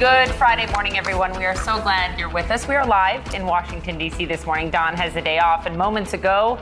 [0.00, 1.36] Good Friday morning, everyone.
[1.36, 2.66] We are so glad you're with us.
[2.66, 4.24] We are live in Washington, D.C.
[4.24, 4.70] this morning.
[4.70, 6.58] Don has a day off, and moments ago,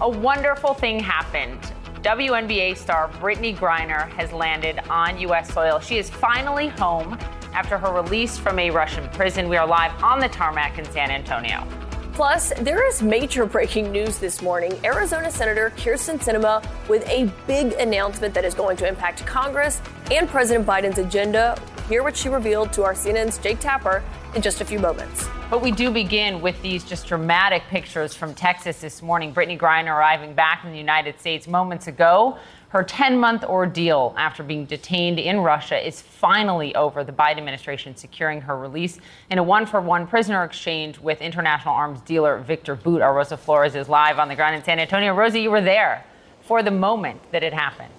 [0.00, 1.60] a wonderful thing happened.
[2.00, 5.52] WNBA star Brittney Griner has landed on U.S.
[5.52, 5.78] soil.
[5.78, 7.18] She is finally home
[7.52, 9.50] after her release from a Russian prison.
[9.50, 11.68] We are live on the tarmac in San Antonio.
[12.20, 14.78] Plus, there is major breaking news this morning.
[14.84, 20.28] Arizona Senator Kyrsten Sinema with a big announcement that is going to impact Congress and
[20.28, 21.58] President Biden's agenda.
[21.88, 24.02] Hear what she revealed to our CNN's Jake Tapper
[24.34, 25.30] in just a few moments.
[25.48, 29.32] But we do begin with these just dramatic pictures from Texas this morning.
[29.32, 32.36] Brittney Griner arriving back in the United States moments ago.
[32.70, 37.02] Her 10 month ordeal after being detained in Russia is finally over.
[37.02, 41.74] The Biden administration securing her release in a one for one prisoner exchange with international
[41.74, 43.02] arms dealer Viktor Bout.
[43.02, 45.12] Our Rosa Flores is live on the ground in San Antonio.
[45.14, 46.04] Rosie, you were there
[46.42, 47.92] for the moment that it happened.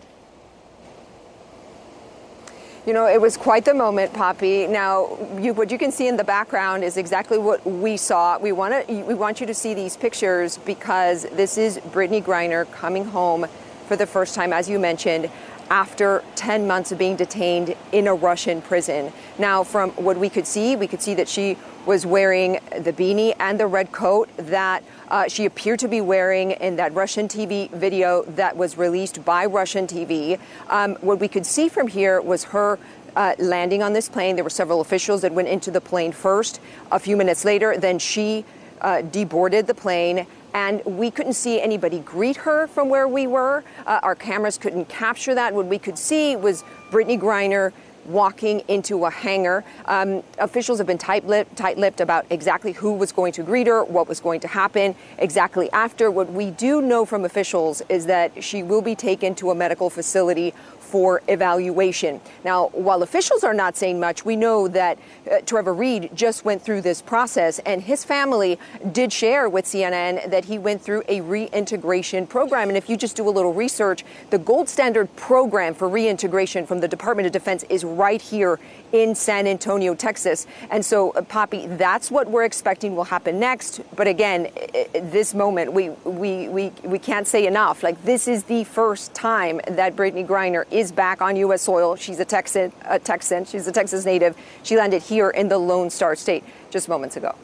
[2.85, 4.67] You know, it was quite the moment, Poppy.
[4.67, 8.39] Now, you, what you can see in the background is exactly what we saw.
[8.39, 12.71] We want to, we want you to see these pictures because this is Brittney Griner
[12.71, 13.45] coming home
[13.87, 15.29] for the first time, as you mentioned,
[15.71, 19.13] after 10 months of being detained in a Russian prison.
[19.39, 23.33] Now, from what we could see, we could see that she was wearing the beanie
[23.39, 27.69] and the red coat that uh, she appeared to be wearing in that Russian TV
[27.71, 30.39] video that was released by Russian TV.
[30.69, 32.77] Um, what we could see from here was her
[33.15, 34.35] uh, landing on this plane.
[34.35, 36.59] There were several officials that went into the plane first.
[36.91, 38.45] A few minutes later, then she
[38.81, 40.27] uh, deboarded the plane.
[40.53, 43.63] And we couldn't see anybody greet her from where we were.
[43.85, 45.53] Uh, our cameras couldn't capture that.
[45.53, 47.71] What we could see was Brittney Griner
[48.05, 49.63] walking into a hangar.
[49.85, 54.07] Um, officials have been tight-lipped, tight-lipped about exactly who was going to greet her, what
[54.07, 56.09] was going to happen exactly after.
[56.09, 59.91] What we do know from officials is that she will be taken to a medical
[59.91, 60.53] facility
[60.91, 62.19] for evaluation.
[62.43, 64.99] Now, while officials are not saying much, we know that
[65.31, 68.59] uh, Trevor Reed just went through this process, and his family
[68.91, 72.67] did share with CNN that he went through a reintegration program.
[72.67, 76.81] And if you just do a little research, the gold standard program for reintegration from
[76.81, 78.59] the Department of Defense is right here
[78.91, 80.47] in San Antonio, Texas.
[80.69, 83.81] And so, uh, Poppy, that's what we're expecting will happen next.
[83.95, 84.49] But again,
[84.93, 87.83] this moment, we, we, we, we can't say enough.
[87.83, 91.61] Like, this is the first time that Brittney Griner is is back on U.S.
[91.61, 91.95] soil.
[91.95, 93.45] She's a Texan, a Texan.
[93.45, 94.35] She's a Texas native.
[94.63, 97.35] She landed here in the Lone Star State just moments ago.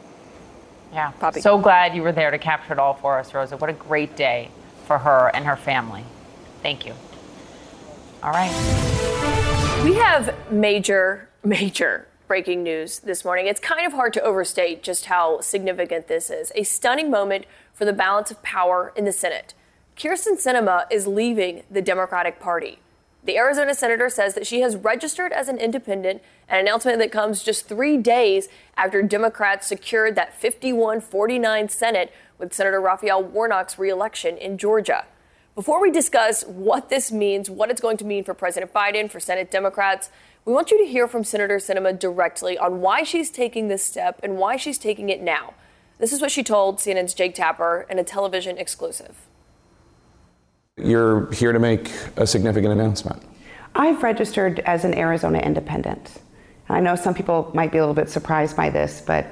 [0.91, 1.11] Yeah.
[1.11, 1.41] Poppy.
[1.41, 3.57] So glad you were there to capture it all for us, Rosa.
[3.57, 4.49] What a great day
[4.85, 6.03] for her and her family.
[6.61, 6.93] Thank you.
[8.23, 8.51] All right.
[9.83, 13.47] We have major, major breaking news this morning.
[13.47, 16.51] It's kind of hard to overstate just how significant this is.
[16.55, 19.53] A stunning moment for the balance of power in the Senate.
[19.95, 22.79] Kyrsten Sinema is leaving the Democratic Party.
[23.27, 27.43] The Arizona senator says that she has registered as an independent, an announcement that comes
[27.43, 34.37] just three days after Democrats secured that 51 49 Senate with Senator Raphael Warnock's reelection
[34.37, 35.03] in Georgia.
[35.55, 39.19] Before we discuss what this means, what it's going to mean for President Biden, for
[39.19, 40.09] Senate Democrats,
[40.45, 44.21] we want you to hear from Senator Sinema directly on why she's taking this step
[44.23, 45.53] and why she's taking it now.
[45.97, 49.26] This is what she told CNN's Jake Tapper in a television exclusive.
[50.77, 53.23] You're here to make a significant announcement.
[53.73, 56.22] I've registered as an Arizona independent.
[56.69, 59.25] I know some people might be a little bit surprised by this, but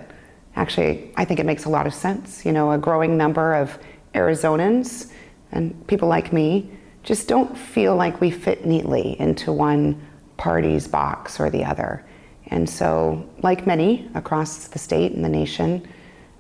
[0.56, 2.46] actually, I think it makes a lot of sense.
[2.46, 3.78] You know, a growing number of
[4.16, 5.12] Arizonans
[5.52, 6.72] and people like me
[7.04, 10.02] just don't feel like we fit neatly into one
[10.38, 12.04] party's box or the other.
[12.48, 15.88] And so, like many across the state and the nation,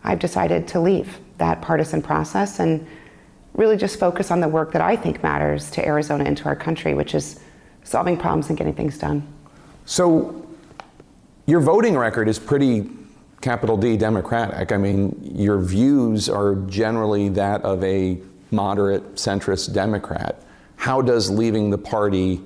[0.03, 2.87] I've decided to leave that partisan process and
[3.55, 6.55] really just focus on the work that I think matters to Arizona and to our
[6.55, 7.39] country, which is
[7.83, 9.25] solving problems and getting things done.
[9.85, 10.41] So,
[11.45, 12.89] your voting record is pretty
[13.41, 14.71] capital D Democratic.
[14.71, 18.17] I mean, your views are generally that of a
[18.51, 20.41] moderate centrist Democrat.
[20.75, 22.41] How does leaving the party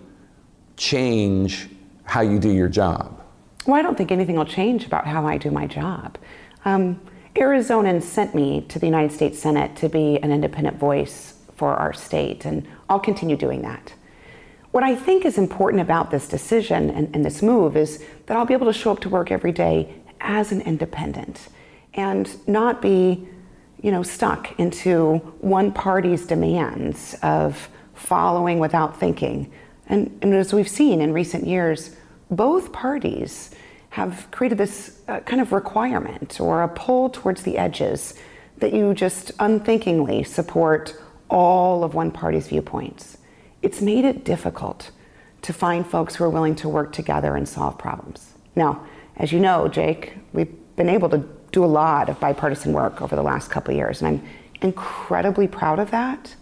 [0.76, 1.70] change
[2.04, 3.22] how you do your job?
[3.66, 6.18] Well, I don't think anything will change about how I do my job.
[6.66, 7.00] Um,
[7.36, 11.94] Arizonans sent me to the United States Senate to be an independent voice for our
[11.94, 13.94] state, and I'll continue doing that.
[14.72, 18.46] What I think is important about this decision and, and, this move is that I'll
[18.46, 21.48] be able to show up to work every day as an independent
[21.96, 23.28] and not be,
[23.82, 29.52] you know, stuck into one party's demands of following without thinking.
[29.88, 31.96] And, and as we've seen in recent years,
[32.30, 33.56] both parties
[33.90, 38.14] have created this uh, kind of requirement or a pull towards the edges
[38.58, 40.96] that you just unthinkingly support
[41.30, 43.18] all of one party's viewpoints
[43.62, 44.92] it's made it difficult
[45.42, 48.34] to find folks who are willing to work together and solve problems.
[48.56, 48.86] Now,
[49.18, 53.16] as you know, Jake, we've been able to do a lot of bipartisan work over
[53.16, 54.28] the last couple of years, and I'm
[54.62, 56.36] incredibly proud of that.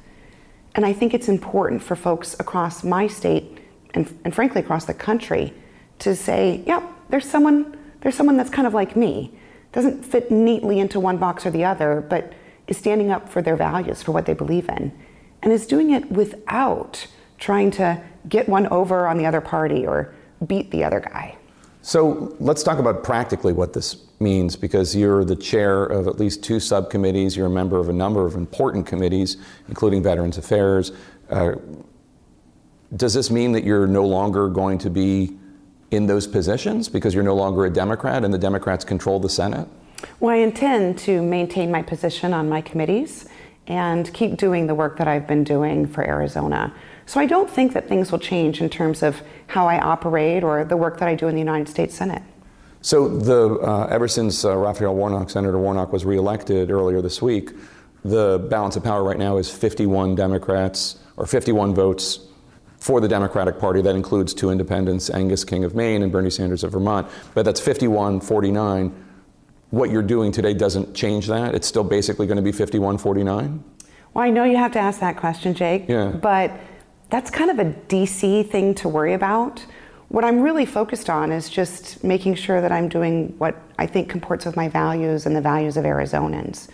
[0.75, 3.59] And I think it's important for folks across my state
[3.93, 5.53] and, and frankly across the country
[5.99, 9.31] to say, yeah, there's someone, there's someone that's kind of like me,
[9.71, 12.33] doesn't fit neatly into one box or the other, but
[12.67, 14.91] is standing up for their values, for what they believe in
[15.41, 17.07] and is doing it without
[17.37, 20.13] trying to get one over on the other party or
[20.45, 21.35] beat the other guy.
[21.81, 26.43] So let's talk about practically what this means because you're the chair of at least
[26.43, 29.37] two subcommittees, you're a member of a number of important committees,
[29.69, 30.91] including Veterans Affairs.
[31.29, 31.53] Uh,
[32.95, 35.36] does this mean that you're no longer going to be
[35.91, 39.67] in those positions because you're no longer a Democrat and the Democrats control the Senate?
[40.19, 43.27] Well, I intend to maintain my position on my committees
[43.67, 46.73] and keep doing the work that I've been doing for Arizona.
[47.05, 50.63] So I don't think that things will change in terms of how I operate or
[50.63, 52.21] the work that I do in the United States Senate.
[52.81, 57.51] So the uh, ever since uh, Raphael Warnock, Senator Warnock, was reelected earlier this week,
[58.05, 62.19] the balance of power right now is 51 Democrats or 51 votes
[62.77, 63.81] for the Democratic Party.
[63.81, 67.07] That includes two independents, Angus King of Maine and Bernie Sanders of Vermont.
[67.33, 69.03] But that's 51 49
[69.69, 71.53] what you're doing today doesn't change that?
[71.53, 73.63] It's still basically going to be 5149?
[74.13, 75.85] Well, I know you have to ask that question, Jake.
[75.87, 76.09] Yeah.
[76.09, 76.51] But
[77.09, 79.65] that's kind of a DC thing to worry about.
[80.07, 84.09] What I'm really focused on is just making sure that I'm doing what I think
[84.09, 86.69] comports with my values and the values of Arizonans.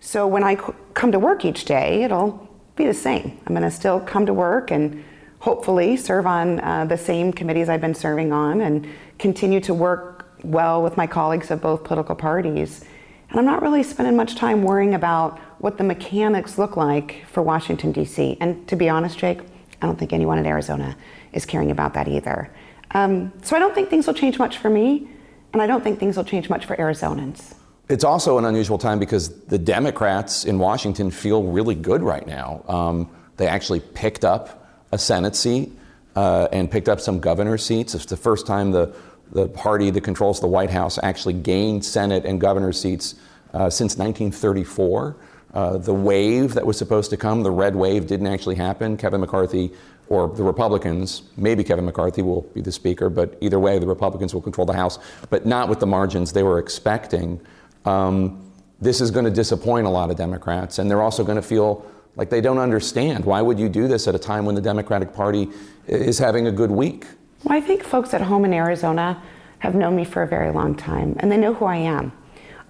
[0.00, 0.56] So when I
[0.94, 3.38] come to work each day, it'll be the same.
[3.46, 5.04] I'm going to still come to work and
[5.42, 8.86] hopefully serve on uh, the same committees I've been serving on and
[9.18, 12.84] continue to work well with my colleagues of both political parties.
[13.28, 17.42] And I'm not really spending much time worrying about what the mechanics look like for
[17.42, 18.36] Washington, D.C.
[18.40, 19.40] And to be honest, Jake,
[19.80, 20.96] I don't think anyone in Arizona
[21.32, 22.48] is caring about that either.
[22.92, 25.08] Um, so I don't think things will change much for me,
[25.52, 27.54] and I don't think things will change much for Arizonans.
[27.88, 32.64] It's also an unusual time because the Democrats in Washington feel really good right now.
[32.68, 34.61] Um, they actually picked up
[34.92, 35.72] a Senate seat
[36.14, 37.94] uh, and picked up some governor seats.
[37.94, 38.94] It's the first time the
[39.32, 43.14] the party that controls the White House actually gained Senate and governor seats
[43.54, 45.16] uh, since 1934.
[45.54, 48.96] Uh, the wave that was supposed to come, the red wave, didn't actually happen.
[48.96, 49.70] Kevin McCarthy,
[50.08, 54.34] or the Republicans, maybe Kevin McCarthy will be the Speaker, but either way, the Republicans
[54.34, 54.98] will control the House,
[55.30, 57.40] but not with the margins they were expecting.
[57.84, 58.50] Um,
[58.80, 61.86] this is going to disappoint a lot of Democrats, and they're also going to feel
[62.16, 63.24] like they don't understand.
[63.24, 65.48] Why would you do this at a time when the Democratic Party
[65.86, 67.06] is having a good week?
[67.44, 69.22] Well, I think folks at home in Arizona
[69.60, 72.12] have known me for a very long time, and they know who I am.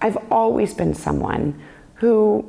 [0.01, 1.59] I've always been someone
[1.95, 2.45] who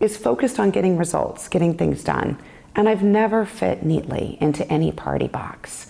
[0.00, 2.38] is focused on getting results, getting things done,
[2.74, 5.86] and I've never fit neatly into any party box.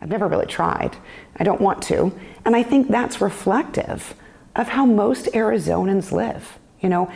[0.00, 0.96] I've never really tried.
[1.36, 2.12] I don't want to.
[2.44, 4.14] And I think that's reflective
[4.56, 6.58] of how most Arizonans live.
[6.80, 7.12] You know,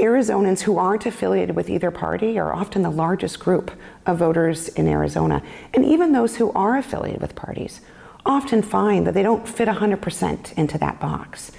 [0.00, 3.70] Arizonans who aren't affiliated with either party are often the largest group
[4.06, 5.42] of voters in Arizona.
[5.74, 7.80] And even those who are affiliated with parties
[8.26, 11.52] often find that they don't fit 100% into that box.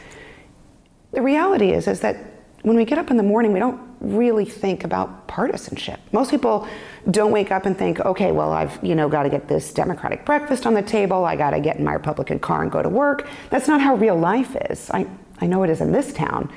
[1.11, 2.17] The reality is, is that
[2.63, 5.99] when we get up in the morning, we don't really think about partisanship.
[6.11, 6.67] Most people
[7.09, 10.25] don't wake up and think, okay, well, I've you know got to get this Democratic
[10.25, 11.25] breakfast on the table.
[11.25, 13.27] I got to get in my Republican car and go to work.
[13.49, 14.89] That's not how real life is.
[14.91, 15.07] I,
[15.39, 16.51] I know it is in this town,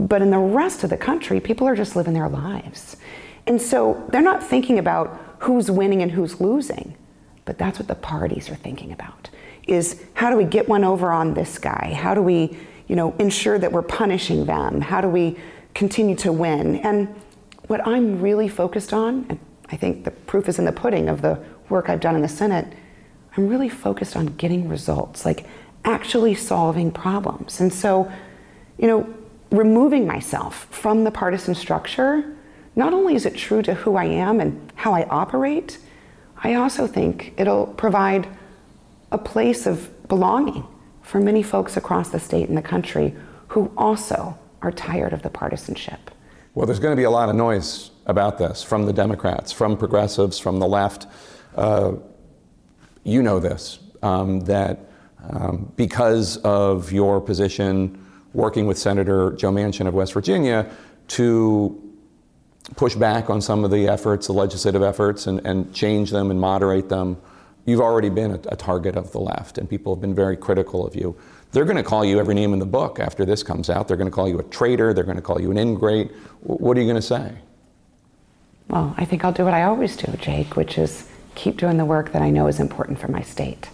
[0.00, 2.96] but in the rest of the country, people are just living their lives.
[3.46, 6.94] And so they're not thinking about who's winning and who's losing.
[7.44, 9.28] But that's what the parties are thinking about
[9.66, 11.92] is how do we get one over on this guy?
[11.94, 12.56] How do we,
[12.88, 14.80] you know, ensure that we're punishing them?
[14.80, 15.38] How do we
[15.74, 16.76] continue to win?
[16.76, 17.08] And
[17.66, 19.38] what I'm really focused on, and
[19.68, 21.38] I think the proof is in the pudding of the
[21.68, 22.66] work I've done in the Senate,
[23.36, 25.46] I'm really focused on getting results, like
[25.84, 27.60] actually solving problems.
[27.60, 28.10] And so,
[28.78, 29.14] you know,
[29.50, 32.36] removing myself from the partisan structure,
[32.76, 35.78] not only is it true to who I am and how I operate,
[36.42, 38.28] I also think it'll provide
[39.12, 40.64] a place of belonging
[41.02, 43.14] for many folks across the state and the country
[43.48, 46.10] who also are tired of the partisanship.
[46.54, 49.76] Well, there's going to be a lot of noise about this from the Democrats, from
[49.76, 51.06] progressives, from the left.
[51.56, 51.94] Uh,
[53.04, 54.90] you know this, um, that
[55.28, 57.99] um, because of your position
[58.32, 60.70] working with Senator Joe Manchin of West Virginia
[61.08, 61.90] to
[62.76, 66.40] push back on some of the efforts, the legislative efforts, and, and change them and
[66.40, 67.16] moderate them,
[67.66, 70.86] you've already been a, a target of the left, and people have been very critical
[70.86, 71.16] of you.
[71.52, 73.88] They're going to call you every name in the book after this comes out.
[73.88, 74.92] They're going to call you a traitor.
[74.94, 76.12] They're going to call you an ingrate.
[76.42, 77.34] What are you going to say?
[78.68, 81.84] Well, I think I'll do what I always do, Jake, which is keep doing the
[81.84, 83.68] work that I know is important for my state.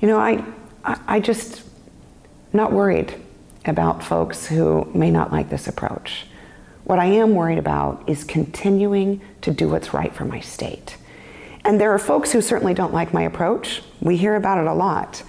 [0.00, 0.42] You know, I,
[0.84, 1.62] I, I just
[2.54, 3.14] not worried
[3.64, 6.26] about folks who may not like this approach.
[6.84, 10.96] What I am worried about is continuing to do what's right for my state.
[11.64, 13.82] And there are folks who certainly don't like my approach.
[14.00, 15.22] We hear about it a lot.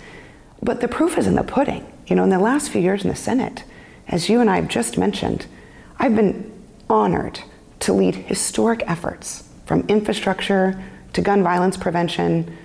[0.61, 1.85] But the proof is in the pudding.
[2.07, 3.63] You know, in the last few years in the Senate,
[4.07, 5.45] as you and I have just mentioned,
[5.99, 6.51] I've been
[6.89, 7.39] honored
[7.81, 10.81] to lead historic efforts from infrastructure
[11.13, 12.57] to gun violence prevention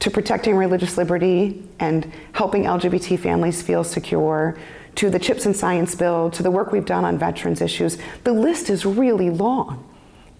[0.00, 4.56] to protecting religious liberty and helping LGBT families feel secure
[4.96, 7.98] to the CHIPS and Science Bill, to the work we've done on veterans issues.
[8.24, 9.88] The list is really long.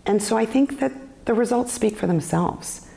[0.05, 0.93] And so I think that
[1.25, 2.89] the results speak for themselves.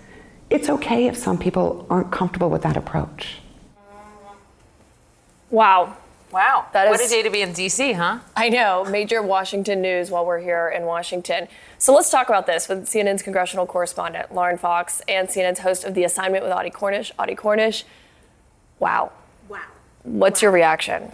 [0.50, 3.38] It's okay if some people aren't comfortable with that approach.
[5.50, 5.96] Wow.
[6.32, 6.66] Wow.
[6.74, 8.20] That what is- a day to be in D.C., huh?
[8.36, 11.48] I know, major Washington news while we're here in Washington.
[11.78, 15.94] So let's talk about this with CNN's congressional correspondent, Lauren Fox, and CNN's host of
[15.94, 17.12] The Assignment with Audie Cornish.
[17.18, 17.86] Audie Cornish,
[18.80, 19.12] wow.
[19.48, 19.62] Wow.
[20.04, 21.12] What's your reaction?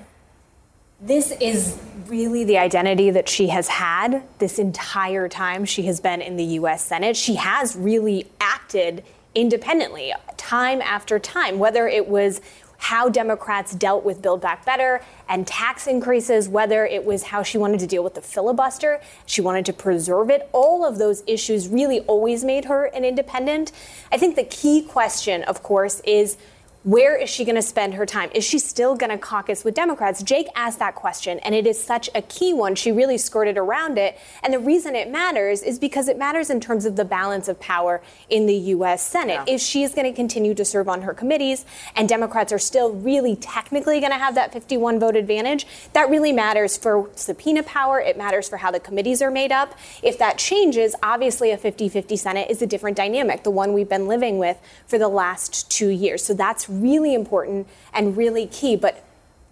[1.04, 6.22] This is really the identity that she has had this entire time she has been
[6.22, 7.18] in the US Senate.
[7.18, 9.04] She has really acted
[9.34, 12.40] independently time after time, whether it was
[12.78, 17.58] how Democrats dealt with Build Back Better and tax increases, whether it was how she
[17.58, 20.50] wanted to deal with the filibuster, she wanted to preserve it.
[20.52, 23.72] All of those issues really always made her an independent.
[24.12, 26.38] I think the key question, of course, is
[26.84, 28.32] where is she going to spend her time?
[28.34, 30.24] Is she still going to caucus with Democrats?
[30.24, 32.74] Jake asked that question, and it is such a key one.
[32.74, 34.18] She really skirted around it.
[34.42, 37.60] And the reason it matters is because it matters in terms of the balance of
[37.60, 39.06] power in the U.S.
[39.06, 39.42] Senate.
[39.48, 42.92] If she is going to continue to serve on her committees, and Democrats are still
[42.92, 48.00] really technically going to have that 51 vote advantage, that really matters for subpoena power.
[48.00, 49.78] It matters for how the committees are made up.
[50.02, 53.90] If that changes, obviously a 50 50 Senate is a different dynamic, the one we've
[53.90, 54.58] been living with
[54.88, 56.24] for the last two years.
[56.24, 58.76] So that's really important and really key.
[58.76, 59.04] But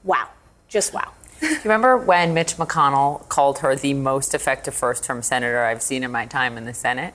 [0.03, 0.29] wow,
[0.67, 1.11] just wow.
[1.39, 5.81] Do you remember when Mitch McConnell called her the most effective first term senator I've
[5.81, 7.13] seen in my time in the Senate?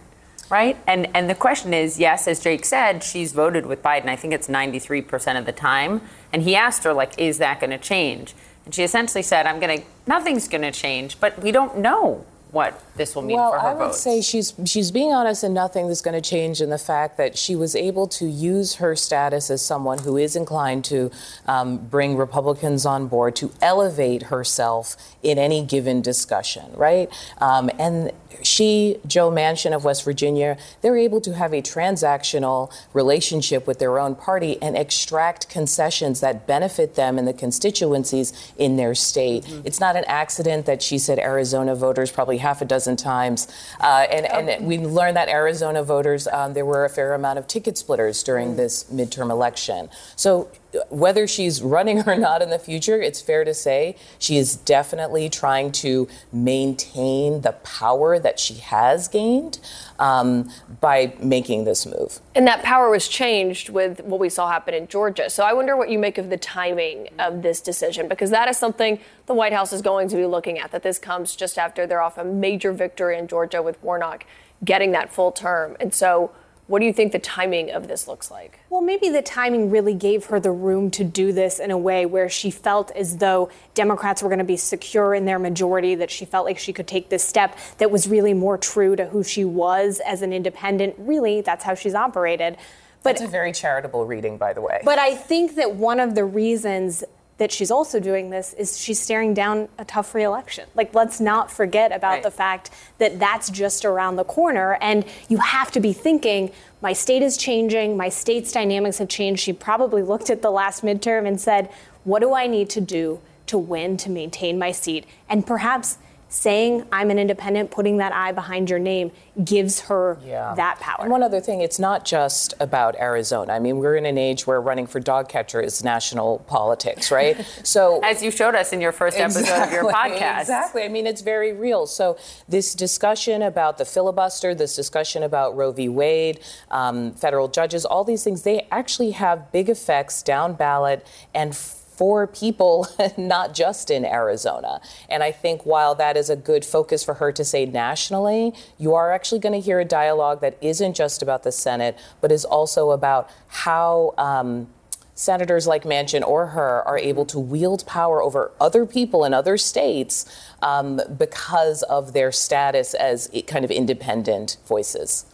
[0.50, 0.76] Right?
[0.86, 4.06] And and the question is, yes, as Jake said, she's voted with Biden.
[4.06, 6.02] I think it's 93% of the time.
[6.32, 8.34] And he asked her, like, is that going to change?
[8.64, 12.24] And she essentially said, I'm going to, nothing's going to change, but we don't know
[12.54, 14.00] what this will mean well, for her I would votes.
[14.00, 17.36] say she's she's being honest, and nothing is going to change in the fact that
[17.36, 21.10] she was able to use her status as someone who is inclined to
[21.46, 27.10] um, bring Republicans on board to elevate herself in any given discussion, right?
[27.40, 33.66] Um, and she, Joe Manchin of West Virginia, they're able to have a transactional relationship
[33.66, 38.94] with their own party and extract concessions that benefit them and the constituencies in their
[38.94, 39.44] state.
[39.64, 43.40] It's not an accident that she said Arizona voters probably half a dozen times.
[43.80, 47.44] Uh, and, and we learned that Arizona voters, um, there were a fair amount of
[47.46, 49.88] ticket splitters during this midterm election.
[50.16, 50.48] So
[50.88, 55.28] whether she's running or not in the future, it's fair to say she is definitely
[55.28, 59.58] trying to maintain the power that she has gained
[59.98, 60.50] um,
[60.80, 62.20] by making this move.
[62.34, 65.30] And that power was changed with what we saw happen in Georgia.
[65.30, 68.56] So I wonder what you make of the timing of this decision, because that is
[68.56, 71.86] something the White House is going to be looking at, that this comes just after
[71.86, 74.24] they're off a major victory in Georgia with Warnock
[74.64, 75.76] getting that full term.
[75.78, 76.30] And so
[76.66, 78.58] what do you think the timing of this looks like?
[78.70, 82.06] Well, maybe the timing really gave her the room to do this in a way
[82.06, 86.10] where she felt as though Democrats were going to be secure in their majority, that
[86.10, 89.22] she felt like she could take this step that was really more true to who
[89.22, 90.94] she was as an independent.
[90.98, 92.56] Really, that's how she's operated.
[93.02, 94.80] But That's a very charitable reading, by the way.
[94.82, 97.04] But I think that one of the reasons
[97.38, 100.68] that she's also doing this is she's staring down a tough reelection.
[100.74, 102.22] Like, let's not forget about Right.
[102.22, 104.78] the fact that that's just around the corner.
[104.80, 109.42] And you have to be thinking, my state is changing, my state's dynamics have changed.
[109.42, 111.70] She probably looked at the last midterm and said,
[112.04, 115.98] what do I need to do to win, to maintain my seat, and perhaps
[116.34, 119.12] saying I'm an independent, putting that I behind your name
[119.42, 120.54] gives her yeah.
[120.56, 121.02] that power.
[121.02, 123.52] And one other thing, it's not just about Arizona.
[123.52, 127.44] I mean, we're in an age where running for dog catcher is national politics, right?
[127.64, 130.40] So as you showed us in your first episode exactly, of your podcast.
[130.40, 130.82] Exactly.
[130.82, 131.86] I mean, it's very real.
[131.86, 135.88] So this discussion about the filibuster, this discussion about Roe v.
[135.88, 141.56] Wade, um, federal judges, all these things, they actually have big effects down ballot and
[141.96, 144.80] for people, not just in Arizona.
[145.08, 148.94] And I think while that is a good focus for her to say nationally, you
[148.94, 152.44] are actually going to hear a dialogue that isn't just about the Senate, but is
[152.44, 154.14] also about how.
[154.18, 154.68] Um,
[155.16, 159.56] senators like Manchin or her are able to wield power over other people in other
[159.56, 160.26] states
[160.60, 165.24] um, because of their status as kind of independent voices.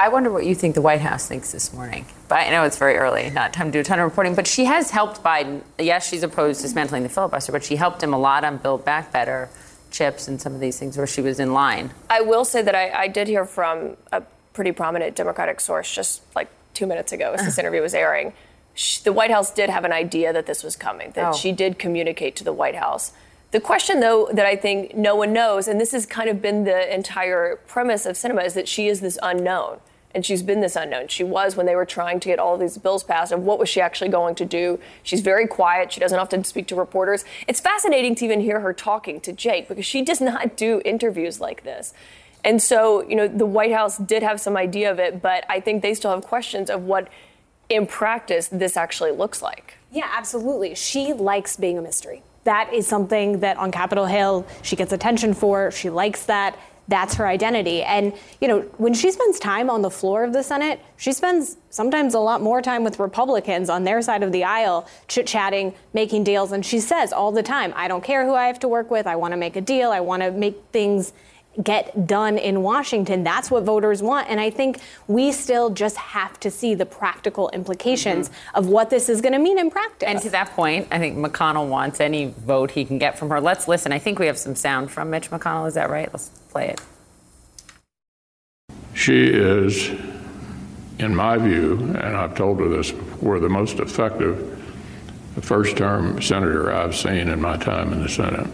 [0.00, 2.06] I wonder what you think the White House thinks this morning.
[2.28, 4.36] But I know it's very early, not time to do a ton of reporting.
[4.36, 5.62] But she has helped Biden.
[5.76, 9.10] Yes, she's opposed dismantling the filibuster, but she helped him a lot on Build Back
[9.10, 9.50] Better,
[9.90, 11.90] chips, and some of these things where she was in line.
[12.08, 16.22] I will say that I, I did hear from a pretty prominent Democratic source just
[16.36, 17.62] like two minutes ago as this uh-huh.
[17.62, 18.34] interview was airing.
[18.74, 21.36] She, the White House did have an idea that this was coming, that oh.
[21.36, 23.12] she did communicate to the White House.
[23.50, 26.64] The question, though, that I think no one knows, and this has kind of been
[26.64, 29.80] the entire premise of Sinema, is that she is this unknown
[30.14, 31.08] and she's been this unknown.
[31.08, 33.68] She was when they were trying to get all these bills passed and what was
[33.68, 34.80] she actually going to do.
[35.02, 35.92] She's very quiet.
[35.92, 37.24] She doesn't often speak to reporters.
[37.46, 41.40] It's fascinating to even hear her talking to Jake because she does not do interviews
[41.40, 41.92] like this.
[42.44, 45.60] And so, you know, the White House did have some idea of it, but I
[45.60, 47.08] think they still have questions of what
[47.68, 49.74] in practice this actually looks like.
[49.90, 50.74] Yeah, absolutely.
[50.74, 52.22] She likes being a mystery.
[52.48, 55.70] That is something that on Capitol Hill she gets attention for.
[55.70, 57.82] She likes that that's her identity.
[57.82, 61.58] And, you know, when she spends time on the floor of the Senate, she spends
[61.68, 65.74] sometimes a lot more time with Republicans on their side of the aisle, chit chatting,
[65.92, 66.50] making deals.
[66.50, 69.06] And she says all the time, I don't care who I have to work with.
[69.06, 69.90] I want to make a deal.
[69.90, 71.12] I want to make things
[71.62, 73.24] get done in Washington.
[73.24, 74.28] That's what voters want.
[74.28, 78.58] And I think we still just have to see the practical implications mm-hmm.
[78.58, 80.08] of what this is going to mean in practice.
[80.08, 83.40] And to that point, I think McConnell wants any vote he can get from her.
[83.40, 83.92] Let's listen.
[83.92, 85.66] I think we have some sound from Mitch McConnell.
[85.66, 86.08] Is that right?
[86.12, 86.80] Let's play it.
[88.94, 89.88] She is,
[90.98, 94.56] in my view, and I've told her this before, the most effective
[95.40, 98.48] first term senator I've seen in my time in the Senate.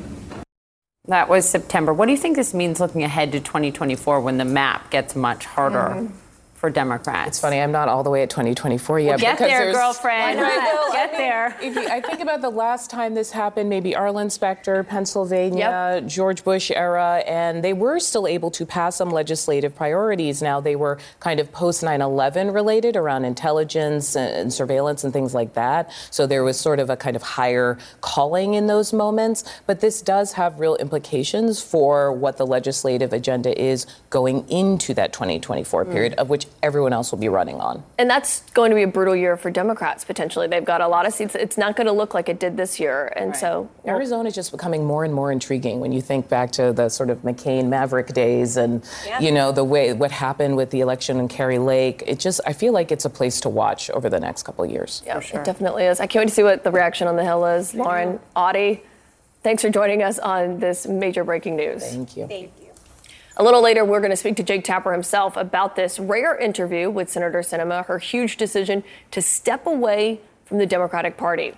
[1.06, 1.92] That was September.
[1.92, 5.44] What do you think this means looking ahead to 2024 when the map gets much
[5.44, 5.94] harder?
[5.94, 6.23] Mm-hmm
[6.64, 7.28] for Democrats.
[7.28, 9.08] It's funny, I'm not all the way at 2024 yet.
[9.08, 10.40] Well, get there, girlfriend.
[10.40, 11.56] Right, well, get I mean, there.
[11.60, 16.06] If you, I think about the last time this happened, maybe Arlen Specter, Pennsylvania, yep.
[16.06, 20.40] George Bush era, and they were still able to pass some legislative priorities.
[20.40, 25.52] Now they were kind of post 9/11 related around intelligence and surveillance and things like
[25.52, 25.90] that.
[26.10, 29.44] So there was sort of a kind of higher calling in those moments.
[29.66, 35.12] But this does have real implications for what the legislative agenda is going into that
[35.12, 35.92] 2024 mm.
[35.92, 37.82] period, of which everyone else will be running on.
[37.98, 40.46] And that's going to be a brutal year for Democrats potentially.
[40.46, 41.34] They've got a lot of seats.
[41.34, 43.12] It's not going to look like it did this year.
[43.16, 43.36] And right.
[43.36, 46.72] so well, Arizona is just becoming more and more intriguing when you think back to
[46.72, 49.20] the sort of McCain Maverick days and yeah.
[49.20, 52.02] you know the way what happened with the election in Kari Lake.
[52.06, 54.70] It just I feel like it's a place to watch over the next couple of
[54.70, 55.02] years.
[55.06, 55.40] Yeah, sure.
[55.40, 56.00] it definitely is.
[56.00, 57.74] I can't wait to see what the reaction on the Hill is.
[57.74, 58.82] Lauren, Audie,
[59.42, 61.82] thanks for joining us on this major breaking news.
[61.82, 62.26] Thank you.
[62.26, 62.63] Thank you.
[63.36, 66.88] A little later, we're going to speak to Jake Tapper himself about this rare interview
[66.88, 71.52] with Senator Sinema, her huge decision to step away from the Democratic Party.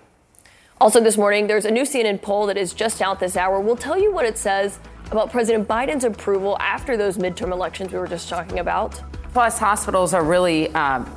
[0.80, 3.60] Also, this morning, there's a new CNN poll that is just out this hour.
[3.60, 4.78] We'll tell you what it says
[5.10, 8.98] about President Biden's approval after those midterm elections we were just talking about.
[9.34, 11.14] Plus, hospitals are really um,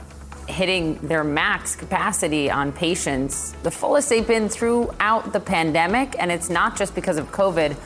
[0.50, 6.18] hitting their max capacity on patients, the fullest they've been throughout the pandemic.
[6.20, 7.78] And it's not just because of COVID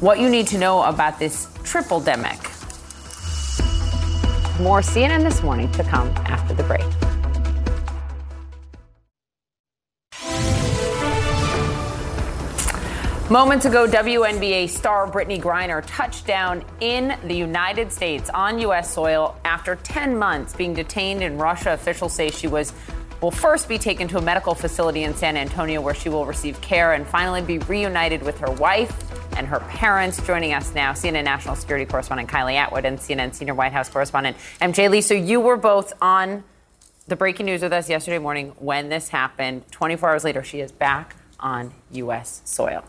[0.00, 2.40] what you need to know about this triple demic.
[4.58, 6.80] More CNN this morning to come after the break.
[13.30, 18.90] Moments ago, WNBA star Brittney Griner touched down in the United States on U.S.
[18.94, 21.74] soil after 10 months being detained in Russia.
[21.74, 22.72] Officials say she was
[23.20, 26.60] will first be taken to a medical facility in San Antonio where she will receive
[26.60, 28.92] care and finally be reunited with her wife
[29.36, 30.24] and her parents.
[30.24, 34.36] Joining us now, CNN national security correspondent Kylie Atwood and CNN senior White House correspondent
[34.60, 35.00] MJ Lee.
[35.00, 36.44] So you were both on
[37.08, 39.64] the breaking news with us yesterday morning when this happened.
[39.70, 42.42] 24 hours later, she is back on U.S.
[42.44, 42.84] soil.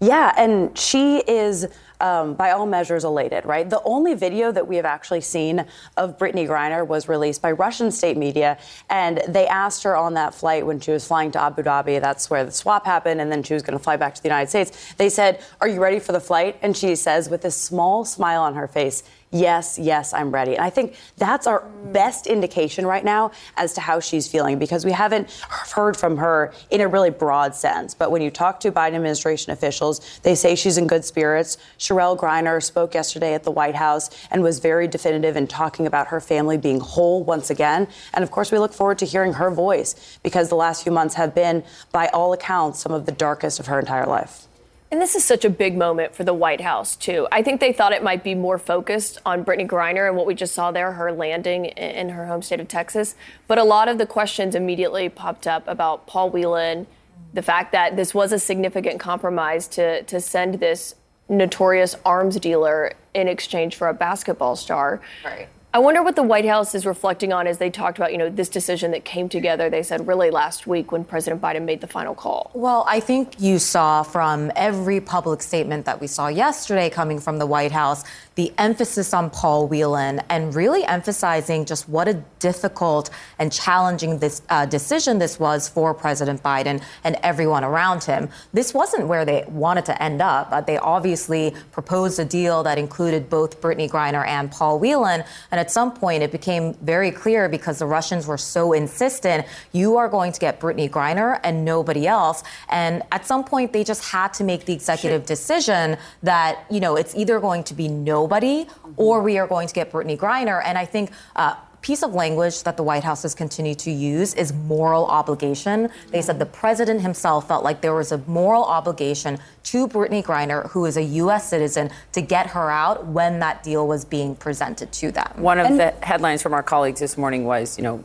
[0.00, 1.66] Yeah, and she is
[2.00, 3.68] um, by all measures, elated, right?
[3.68, 5.64] The only video that we have actually seen
[5.96, 8.58] of Brittney Griner was released by Russian state media,
[8.88, 12.30] and they asked her on that flight when she was flying to Abu Dhabi, that's
[12.30, 14.48] where the swap happened, and then she was going to fly back to the United
[14.48, 14.94] States.
[14.94, 16.56] They said, Are you ready for the flight?
[16.62, 19.02] And she says, with a small smile on her face,
[19.32, 20.56] yes, yes, I'm ready.
[20.56, 24.84] And I think that's our best indication right now as to how she's feeling because
[24.84, 25.30] we haven't
[25.74, 27.94] heard from her in a really broad sense.
[27.94, 31.58] But when you talk to Biden administration officials, they say she's in good spirits.
[31.78, 36.08] Cherelle Griner spoke yesterday at the White House and was very definitive in talking about
[36.08, 37.88] her family being whole once again.
[38.12, 41.14] And of course, we look forward to hearing her voice because the last few months
[41.14, 41.62] have been,
[41.92, 44.46] by all accounts, some of the darkest of her entire life.
[44.90, 47.28] And this is such a big moment for the White House, too.
[47.30, 50.34] I think they thought it might be more focused on Brittney Griner and what we
[50.34, 53.14] just saw there, her landing in her home state of Texas.
[53.46, 56.88] But a lot of the questions immediately popped up about Paul Whelan,
[57.32, 60.96] the fact that this was a significant compromise to, to send this
[61.28, 65.00] notorious arms dealer in exchange for a basketball star.
[65.24, 65.48] Right.
[65.72, 68.28] I wonder what the White House is reflecting on as they talked about, you know,
[68.28, 71.86] this decision that came together, they said really last week when President Biden made the
[71.86, 72.50] final call.
[72.54, 77.38] Well, I think you saw from every public statement that we saw yesterday coming from
[77.38, 78.02] the White House
[78.40, 84.40] the emphasis on Paul Whelan and really emphasizing just what a difficult and challenging this
[84.48, 88.30] uh, decision this was for President Biden and everyone around him.
[88.54, 90.48] This wasn't where they wanted to end up.
[90.50, 95.22] Uh, they obviously proposed a deal that included both Brittney Griner and Paul Whelan.
[95.50, 99.98] And at some point, it became very clear because the Russians were so insistent, you
[99.98, 102.42] are going to get Brittney Griner and nobody else.
[102.70, 106.96] And at some point, they just had to make the executive decision that, you know,
[106.96, 107.86] it's either going to be
[108.30, 108.66] nobody
[108.96, 110.62] or we are going to get Brittney Griner.
[110.64, 114.34] And I think, uh, piece of language that the White House has continued to use
[114.34, 115.88] is moral obligation.
[116.10, 120.68] They said the president himself felt like there was a moral obligation to Brittney Griner,
[120.72, 121.48] who is a U.S.
[121.48, 125.32] citizen, to get her out when that deal was being presented to them.
[125.36, 128.04] One of and the headlines from our colleagues this morning was, you know,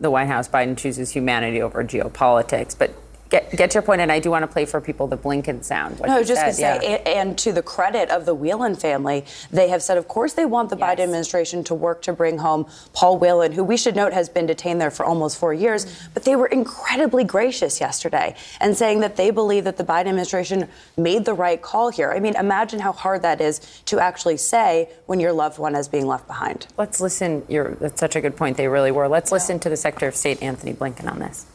[0.00, 2.76] the White House, Biden chooses humanity over geopolitics.
[2.78, 2.94] But
[3.30, 6.00] Get, get your point, and I do want to play for people the Blinken sound.
[6.00, 7.10] no, just to say, yeah.
[7.10, 10.70] and to the credit of the Whelan family, they have said, of course, they want
[10.70, 10.88] the yes.
[10.88, 14.46] Biden administration to work to bring home Paul Whelan, who we should note has been
[14.46, 15.84] detained there for almost four years.
[15.84, 16.10] Mm-hmm.
[16.14, 20.68] But they were incredibly gracious yesterday and saying that they believe that the Biden administration
[20.96, 22.10] made the right call here.
[22.10, 25.86] I mean, imagine how hard that is to actually say when your loved one is
[25.88, 26.66] being left behind.
[26.78, 27.44] Let's listen.
[27.48, 28.56] You're, that's such a good point.
[28.56, 29.08] They really were.
[29.08, 29.34] Let's yeah.
[29.34, 31.46] listen to the Secretary of State, Antony Blinken, on this.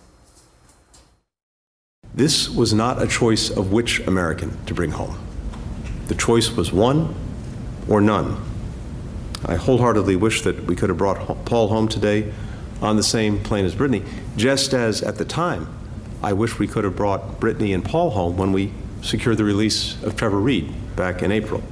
[2.16, 5.18] This was not a choice of which American to bring home.
[6.08, 7.16] The choice was one
[7.90, 8.40] or none.
[9.46, 12.32] I wholeheartedly wish that we could have brought Paul home today
[12.84, 14.06] on the same plane as Brittney,
[14.38, 15.68] just as at the time
[16.22, 18.72] I wish we could have brought Brittney and Paul home when we
[19.02, 21.64] secured the release of Trevor Reed back in April.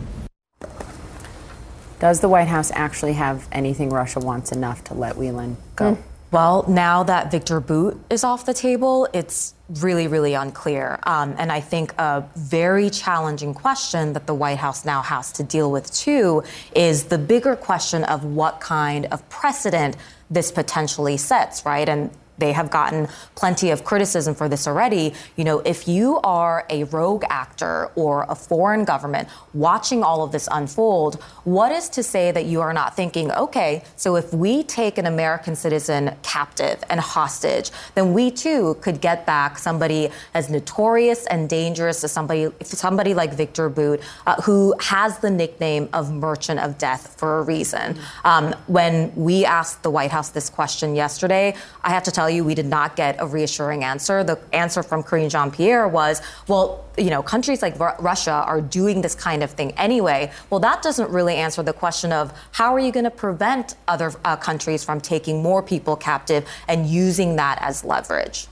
[1.99, 5.95] Does the White House actually have anything Russia wants enough to let Whelan go?
[5.95, 6.01] Mm.
[6.31, 10.99] Well, now that Viktor Bout is off the table, it's really, really unclear.
[11.03, 15.43] Um, and I think a very challenging question that the White House now has to
[15.43, 16.43] deal with, too,
[16.75, 19.95] is the bigger question of what kind of precedent
[20.29, 21.87] this potentially sets, right?
[21.87, 25.13] And they have gotten plenty of criticism for this already.
[25.35, 30.31] You know, if you are a rogue actor or a foreign government watching all of
[30.31, 34.63] this unfold, what is to say that you are not thinking, okay, so if we
[34.63, 40.49] take an American citizen captive and hostage, then we too could get back somebody as
[40.49, 46.11] notorious and dangerous as somebody, somebody like Viktor Bout, uh, who has the nickname of
[46.11, 47.99] Merchant of Death for a reason.
[48.23, 52.41] Um, when we asked the White House this question yesterday, I have to tell you,
[52.41, 54.23] you we did not get a reassuring answer.
[54.23, 58.61] The answer from Karine Jean Pierre was, well, you know, countries like R- Russia are
[58.61, 60.31] doing this kind of thing anyway.
[60.49, 64.11] Well, that doesn't really answer the question of how are you going to prevent other
[64.25, 68.47] uh, countries from taking more people captive and using that as leverage.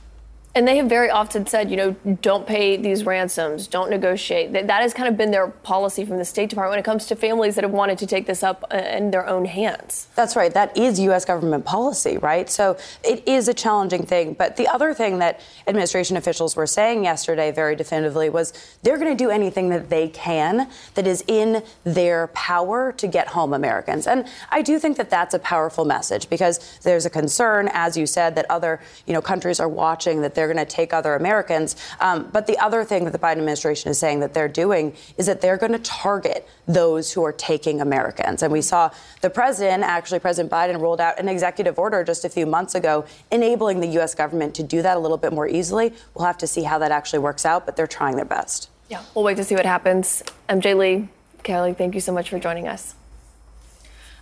[0.56, 4.52] And they have very often said, you know, don't pay these ransoms, don't negotiate.
[4.54, 7.06] That, that has kind of been their policy from the State Department when it comes
[7.06, 10.08] to families that have wanted to take this up uh, in their own hands.
[10.16, 10.52] That's right.
[10.52, 11.24] That is U.S.
[11.24, 12.50] government policy, right?
[12.50, 14.34] So it is a challenging thing.
[14.34, 19.16] But the other thing that administration officials were saying yesterday very definitively was they're going
[19.16, 24.08] to do anything that they can that is in their power to get home Americans.
[24.08, 28.08] And I do think that that's a powerful message because there's a concern, as you
[28.08, 31.76] said, that other, you know, countries are watching that they're going to take other Americans.
[32.00, 35.26] Um, but the other thing that the Biden administration is saying that they're doing is
[35.26, 38.42] that they're going to target those who are taking Americans.
[38.42, 42.30] And we saw the president, actually, President Biden, rolled out an executive order just a
[42.30, 44.16] few months ago enabling the U.S.
[44.16, 45.94] government to do that a little bit more easily.
[46.14, 48.70] We'll have to see how that actually works out, but they're trying their best.
[48.90, 50.24] Yeah, we'll wait to see what happens.
[50.48, 51.10] MJ Lee,
[51.44, 52.96] Kelly, thank you so much for joining us.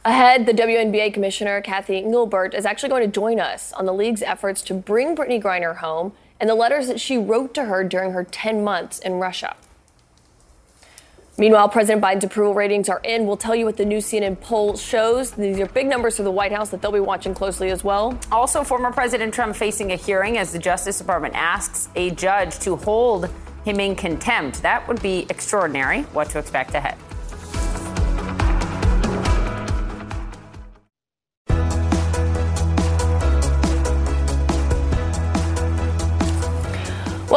[0.08, 4.22] Ahead, the WNBA commissioner, Cathy Engelbert, is actually going to join us on the league's
[4.22, 8.14] efforts to bring Brittney Griner home and the letters that she wrote to her during
[8.14, 9.58] her 10 months in Russia.
[11.38, 13.28] Meanwhile, President Biden's approval ratings are in.
[13.28, 15.32] We'll tell you what the new CNN poll shows.
[15.32, 18.18] These are big numbers for the White House that they'll be watching closely as well.
[18.32, 22.78] Also, former President Trump facing a hearing as the Justice Department asks a judge to
[22.78, 23.30] hold
[23.66, 24.62] him in contempt.
[24.62, 26.04] That would be extraordinary.
[26.04, 26.96] What to expect ahead.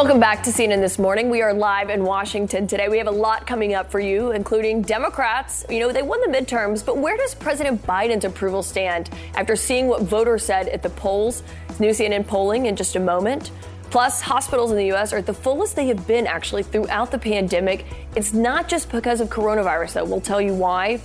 [0.01, 1.29] Welcome back to CNN This Morning.
[1.29, 2.89] We are live in Washington today.
[2.89, 5.67] We have a lot coming up for you, including Democrats.
[5.69, 9.89] You know, they won the midterms, but where does President Biden's approval stand after seeing
[9.89, 11.43] what voters said at the polls?
[11.79, 13.51] New CNN polling in just a moment.
[13.91, 15.13] Plus, hospitals in the U.S.
[15.13, 17.85] are at the fullest they have been actually throughout the pandemic.
[18.17, 20.05] It's not just because of coronavirus, though.
[20.07, 21.03] We'll tell you why.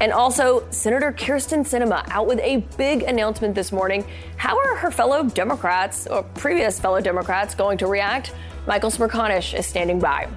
[0.00, 4.04] And also, Senator Kyrsten Sinema out with a big announcement this morning.
[4.36, 8.32] How are her fellow Democrats, or previous fellow Democrats, going to react?
[8.66, 10.28] Michael Smerconish is standing by.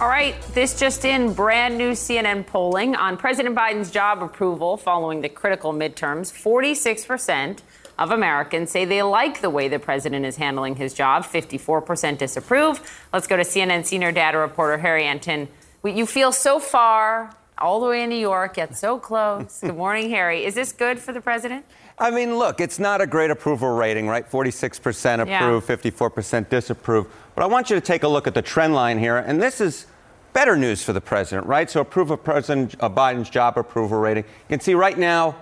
[0.00, 5.22] All right, this just in brand new CNN polling on President Biden's job approval following
[5.22, 6.30] the critical midterms.
[6.30, 7.60] 46%
[7.98, 12.80] of Americans say they like the way the president is handling his job, 54% disapprove.
[13.12, 15.48] Let's go to CNN senior data reporter Harry Enten.
[15.82, 19.60] You feel so far all the way in New York, yet so close.
[19.60, 20.44] good morning, Harry.
[20.44, 21.64] Is this good for the president?
[21.98, 24.28] I mean, look, it's not a great approval rating, right?
[24.28, 25.76] 46% approve, yeah.
[25.76, 27.06] 54% disapprove.
[27.34, 29.16] But I want you to take a look at the trend line here.
[29.16, 29.86] And this is
[30.32, 31.68] better news for the president, right?
[31.68, 34.24] So approve of President uh, Biden's job approval rating.
[34.24, 35.36] You can see right now,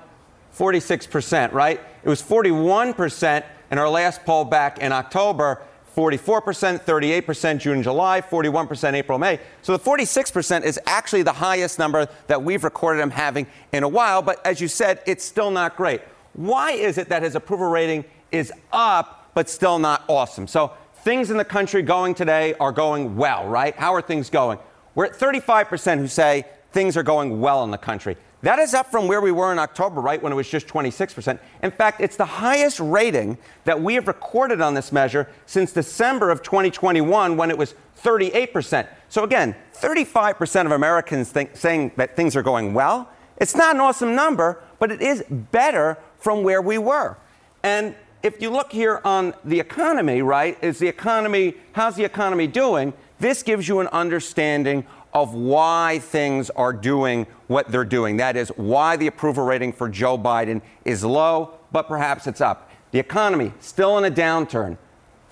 [0.56, 1.80] 46%, right?
[2.02, 5.60] It was 41% in our last poll back in October.
[5.96, 9.40] 44%, 38% June, July, 41% April, May.
[9.62, 13.88] So the 46% is actually the highest number that we've recorded him having in a
[13.88, 14.20] while.
[14.20, 16.02] But as you said, it's still not great.
[16.34, 20.46] Why is it that his approval rating is up, but still not awesome?
[20.46, 23.74] So things in the country going today are going well, right?
[23.74, 24.58] How are things going?
[24.94, 28.18] We're at 35% who say things are going well in the country.
[28.42, 31.38] That is up from where we were in October, right, when it was just 26%.
[31.62, 36.30] In fact, it's the highest rating that we have recorded on this measure since December
[36.30, 38.86] of 2021, when it was 38%.
[39.08, 43.08] So again, 35% of Americans think, saying that things are going well.
[43.38, 47.16] It's not an awesome number, but it is better from where we were.
[47.62, 52.46] And if you look here on the economy, right, is the economy, how's the economy
[52.46, 52.92] doing?
[53.18, 54.84] This gives you an understanding
[55.16, 58.18] of why things are doing what they're doing.
[58.18, 62.70] That is, why the approval rating for Joe Biden is low, but perhaps it's up.
[62.90, 64.76] The economy still in a downturn.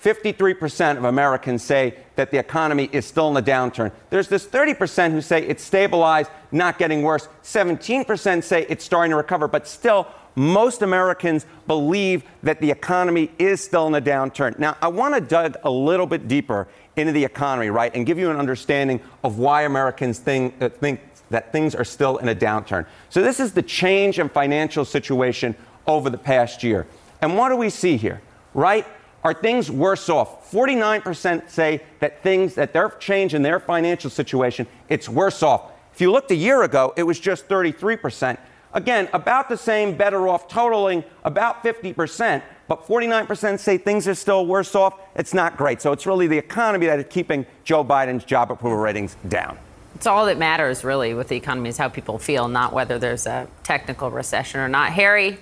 [0.03, 3.91] 53% of Americans say that the economy is still in a downturn.
[4.09, 7.29] There's this 30% who say it's stabilized, not getting worse.
[7.43, 13.63] 17% say it's starting to recover, but still, most Americans believe that the economy is
[13.63, 14.59] still in a downturn.
[14.59, 18.19] Now, I want to dig a little bit deeper into the economy, right, and give
[18.19, 22.35] you an understanding of why Americans think, uh, think that things are still in a
[22.35, 22.85] downturn.
[23.09, 25.55] So, this is the change in financial situation
[25.87, 26.87] over the past year.
[27.21, 28.21] And what do we see here,
[28.53, 28.85] right?
[29.23, 30.51] Are things worse off?
[30.51, 35.71] 49% say that things, that their change in their financial situation, it's worse off.
[35.93, 38.37] If you looked a year ago, it was just 33%.
[38.75, 44.45] Again, about the same, better off, totaling about 50% but 49% say things are still
[44.45, 44.99] worse off.
[45.15, 45.81] It's not great.
[45.81, 49.57] So it's really the economy that is keeping Joe Biden's job approval ratings down.
[49.95, 53.27] It's all that matters, really, with the economy is how people feel, not whether there's
[53.27, 54.91] a technical recession or not.
[54.91, 55.37] Harry,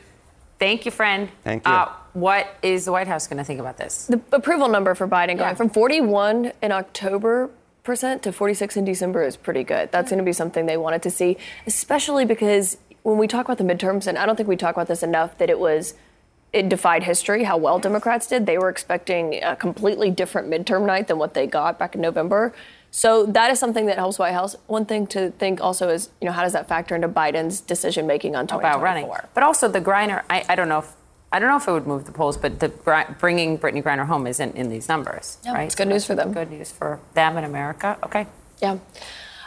[0.60, 1.30] thank you, friend.
[1.44, 1.72] Thank you.
[1.72, 4.06] Uh, what is the White House going to think about this?
[4.06, 5.54] The approval number for Biden going yeah.
[5.56, 7.50] from 41 in October
[7.84, 9.92] percent to 46 in December is pretty good.
[9.92, 13.58] That's going to be something they wanted to see, especially because when we talk about
[13.58, 15.94] the midterms, and I don't think we talk about this enough, that it was
[16.54, 18.46] it defied history how well Democrats did.
[18.46, 22.54] They were expecting a completely different midterm night than what they got back in November.
[22.92, 24.56] So that is something that helps White House.
[24.68, 28.06] One thing to think also is, you know, how does that factor into Biden's decision
[28.06, 28.70] making on 2024?
[28.70, 29.30] About running.
[29.34, 30.94] But also the Griner, I, I, don't know if
[31.32, 32.70] I don't know if it would move the polls, but the
[33.20, 35.64] bringing Brittney Griner home isn't in these numbers, yeah, right?
[35.64, 36.34] It's good news for them.
[36.34, 37.98] Good news for them in America.
[38.04, 38.28] Okay.
[38.62, 38.78] Yeah.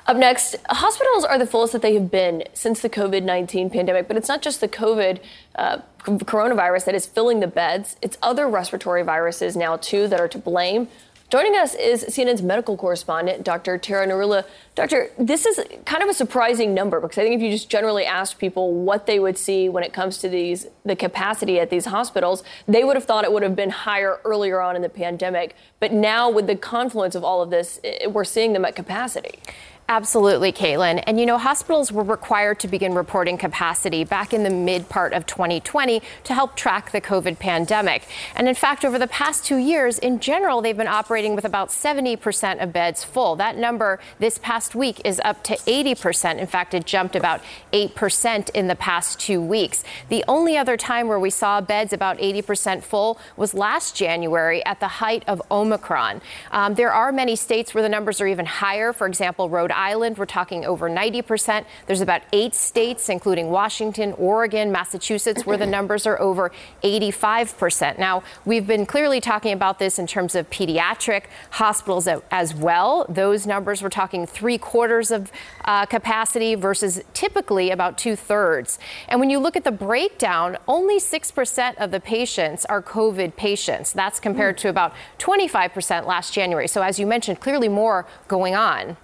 [0.06, 4.06] Up next, hospitals are the fullest that they have been since the COVID 19 pandemic,
[4.06, 5.18] but it's not just the COVID
[5.56, 10.28] uh, coronavirus that is filling the beds, it's other respiratory viruses now, too, that are
[10.28, 10.86] to blame.
[11.28, 13.78] Joining us is CNN's medical correspondent, Dr.
[13.78, 14.44] Tara Narula.
[14.76, 18.04] Doctor, this is kind of a surprising number because I think if you just generally
[18.04, 21.86] asked people what they would see when it comes to these the capacity at these
[21.86, 25.56] hospitals, they would have thought it would have been higher earlier on in the pandemic.
[25.80, 29.40] But now with the confluence of all of this, we're seeing them at capacity.
[29.88, 31.00] Absolutely, Kaitlan.
[31.06, 35.12] And you know, hospitals were required to begin reporting capacity back in the mid part
[35.12, 38.02] of 2020 to help track the COVID pandemic.
[38.34, 41.68] And in fact, over the past two years, in general, they've been operating with about
[41.68, 43.36] 70% of beds full.
[43.36, 46.38] That number this past week is up to 80%.
[46.38, 47.40] In fact, it jumped about
[47.72, 49.84] 8% in the past two weeks.
[50.08, 54.80] The only other time where we saw beds about 80% full was last January at
[54.80, 56.22] the height of Omicron.
[56.50, 58.92] Um, there are many states where the numbers are even higher.
[58.92, 61.64] For example, Rhode Island, we're talking over 90%.
[61.86, 66.50] There's about eight states, including Washington, Oregon, Massachusetts, where the numbers are over
[66.82, 67.98] 85%.
[67.98, 73.06] Now, we've been clearly talking about this in terms of pediatric hospitals as well.
[73.08, 75.30] Those numbers, we're talking three quarters of
[75.64, 78.78] uh, capacity versus typically about two thirds.
[79.08, 83.92] And when you look at the breakdown, only 6% of the patients are COVID patients.
[83.92, 84.60] That's compared mm.
[84.60, 86.68] to about 25% last January.
[86.68, 88.96] So, as you mentioned, clearly more going on.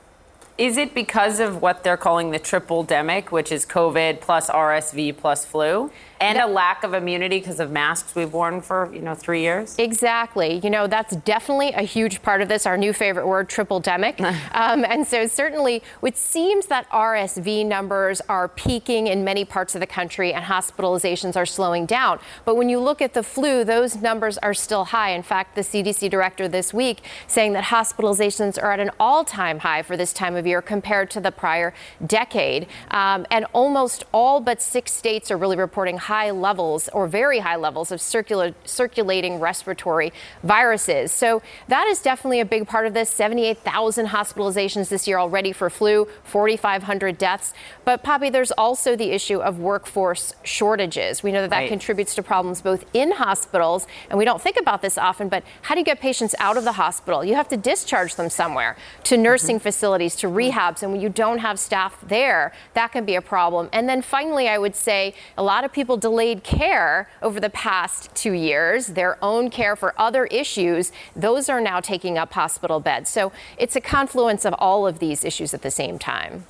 [0.59, 5.17] Is it because of what they're calling the triple demic, which is COVID plus RSV
[5.17, 5.91] plus flu?
[6.23, 9.77] And a lack of immunity because of masks we've worn for you know three years.
[9.79, 10.61] Exactly.
[10.63, 14.21] You know that's definitely a huge part of this our new favorite word triple demic
[14.53, 19.81] um, and so certainly it seems that rsv numbers are peaking in many parts of
[19.81, 22.21] the country and hospitalizations are slowing down.
[22.45, 25.11] But when you look at the flu those numbers are still high.
[25.11, 29.83] In fact the cdc director this week saying that hospitalizations are at an all-time high
[29.83, 31.75] for this time of year compared to the prior
[32.07, 32.69] decade.
[32.91, 37.39] Um, and almost all but six states are really reporting high high levels or very
[37.39, 41.11] high levels of circula- circulating respiratory viruses.
[41.11, 43.09] So that is definitely a big part of this.
[43.09, 47.55] 78,000 hospitalizations this year already for flu, 4,500 deaths.
[47.87, 51.23] But Poppy, there's also the issue of workforce shortages.
[51.23, 51.69] We know that that right.
[51.69, 55.75] contributes to problems both in hospitals, and we don't think about this often, but how
[55.75, 57.25] do you get patients out of the hospital?
[57.25, 59.63] You have to discharge them somewhere to nursing mm-hmm.
[59.63, 63.71] facilities, to rehabs, and when you don't have staff there, that can be a problem.
[63.73, 68.15] And then finally, I would say a lot of people delayed care over the past
[68.15, 73.09] two years, their own care for other issues, those are now taking up hospital beds.
[73.09, 76.45] So it's a confluence of all of these issues at the same time.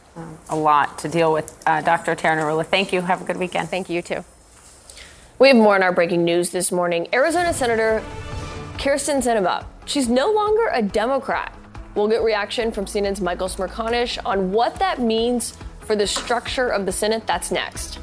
[0.48, 1.62] A lot to deal with.
[1.66, 2.14] Uh, Dr.
[2.14, 3.02] Tara Narula, thank you.
[3.02, 3.68] Have a good weekend.
[3.68, 4.24] Thank you, too.
[5.38, 7.08] We have more in our breaking news this morning.
[7.12, 8.02] Arizona Senator
[8.78, 11.54] Kyrsten Sinema, she's no longer a Democrat.
[11.94, 16.86] We'll get reaction from CNN's Michael Smerconish on what that means for the structure of
[16.86, 17.26] the Senate.
[17.26, 17.98] That's next.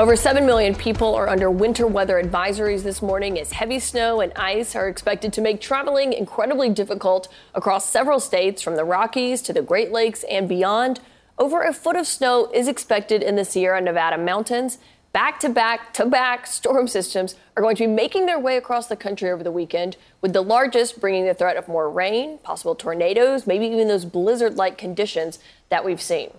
[0.00, 4.32] Over 7 million people are under winter weather advisories this morning as heavy snow and
[4.34, 9.52] ice are expected to make traveling incredibly difficult across several states from the Rockies to
[9.52, 11.00] the Great Lakes and beyond.
[11.38, 14.78] Over a foot of snow is expected in the Sierra Nevada mountains.
[15.12, 18.86] Back to back to back storm systems are going to be making their way across
[18.86, 22.74] the country over the weekend, with the largest bringing the threat of more rain, possible
[22.74, 26.30] tornadoes, maybe even those blizzard like conditions that we've seen.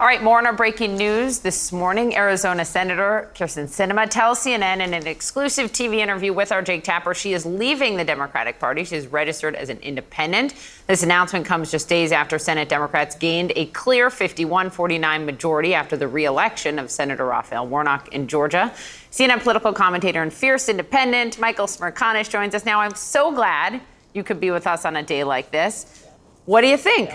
[0.00, 2.14] All right, more on our breaking news this morning.
[2.14, 7.14] Arizona Senator Kyrsten Sinema tells CNN in an exclusive TV interview with our Jake Tapper
[7.14, 8.84] she is leaving the Democratic Party.
[8.84, 10.54] She is registered as an independent.
[10.86, 15.96] This announcement comes just days after Senate Democrats gained a clear 51 49 majority after
[15.96, 18.72] the reelection of Senator Raphael Warnock in Georgia.
[19.10, 22.80] CNN political commentator and fierce independent Michael Smerconish joins us now.
[22.80, 23.80] I'm so glad
[24.14, 26.06] you could be with us on a day like this.
[26.44, 27.10] What do you think?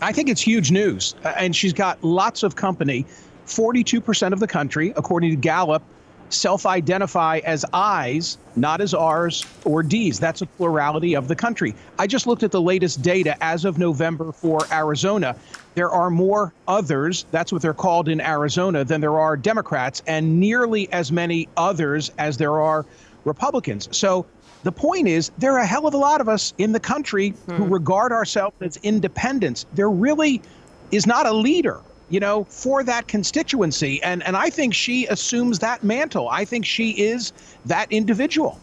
[0.00, 1.14] I think it's huge news.
[1.24, 3.04] Uh, and she's got lots of company.
[3.46, 5.82] 42% of the country, according to Gallup,
[6.30, 10.20] self identify as I's, not as R's or D's.
[10.20, 11.74] That's a plurality of the country.
[11.98, 15.36] I just looked at the latest data as of November for Arizona.
[15.74, 20.40] There are more others, that's what they're called in Arizona, than there are Democrats, and
[20.40, 22.86] nearly as many others as there are
[23.24, 23.88] Republicans.
[23.96, 24.26] So
[24.62, 27.32] the point is, there are a hell of a lot of us in the country
[27.32, 27.56] mm.
[27.56, 27.72] who hmm.
[27.72, 29.66] regard ourselves as independents.
[29.74, 30.42] There really
[30.90, 34.02] is not a leader, you know, for that constituency.
[34.02, 36.28] And, and I think she assumes that mantle.
[36.28, 37.32] I think she is
[37.66, 38.60] that individual.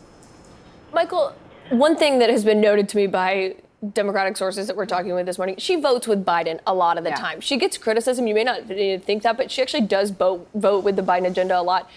[0.93, 1.33] Michael,
[1.69, 3.55] one thing that has been noted to me by
[3.93, 7.03] Democratic sources that we're talking with this morning, she votes with Biden a lot of
[7.03, 7.15] the yeah.
[7.15, 7.41] time.
[7.41, 8.27] She gets criticism.
[8.27, 11.60] You may not think that, but she actually does vote, vote with the Biden agenda
[11.60, 11.89] a lot.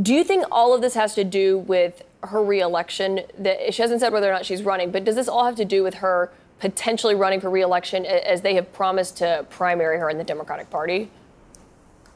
[0.00, 3.20] Do you think all of this has to do with her reelection?
[3.38, 5.64] That she hasn't said whether or not she's running, but does this all have to
[5.64, 6.30] do with her
[6.60, 11.10] potentially running for reelection as they have promised to primary her in the Democratic Party?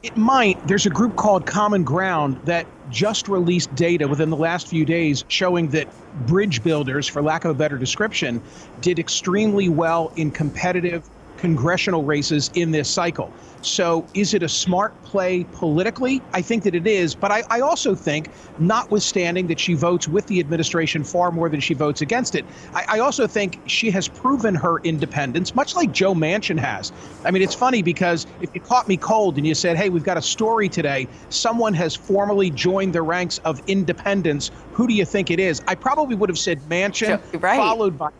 [0.03, 0.67] It might.
[0.67, 5.23] There's a group called Common Ground that just released data within the last few days
[5.29, 5.87] showing that
[6.27, 8.41] bridge builders, for lack of a better description,
[8.81, 11.09] did extremely well in competitive
[11.43, 13.29] congressional races in this cycle.
[13.61, 16.21] So, is it a smart play politically?
[16.31, 17.13] I think that it is.
[17.15, 18.29] But I, I, also think,
[18.59, 22.85] notwithstanding that she votes with the administration far more than she votes against it, I,
[22.87, 26.93] I also think she has proven her independence, much like Joe Manchin has.
[27.25, 30.01] I mean, it's funny because if you caught me cold and you said, hey, we've
[30.03, 35.03] got a story today, someone has formally joined the ranks of independence, who do you
[35.03, 35.61] think it is?
[35.67, 37.57] I probably would have said Manchin, right.
[37.57, 38.11] followed by.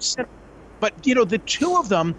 [0.84, 2.14] But, you know, the two of them,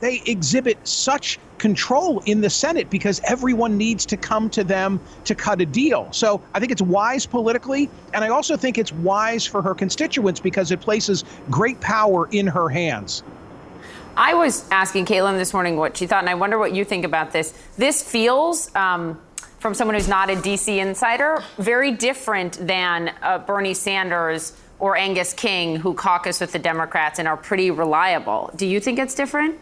[0.00, 5.34] they exhibit such control in the Senate because everyone needs to come to them to
[5.34, 6.08] cut a deal.
[6.10, 10.40] So I think it's wise politically, and I also think it's wise for her constituents
[10.40, 13.22] because it places great power in her hands.
[14.16, 17.04] I was asking Kaitlan this morning what she thought, and I wonder what you think
[17.04, 17.52] about this.
[17.76, 18.74] This feels.
[18.74, 19.20] Um,
[19.60, 25.34] from someone who's not a DC insider, very different than uh, Bernie Sanders or Angus
[25.34, 28.50] King, who caucus with the Democrats and are pretty reliable.
[28.56, 29.58] Do you think it's different?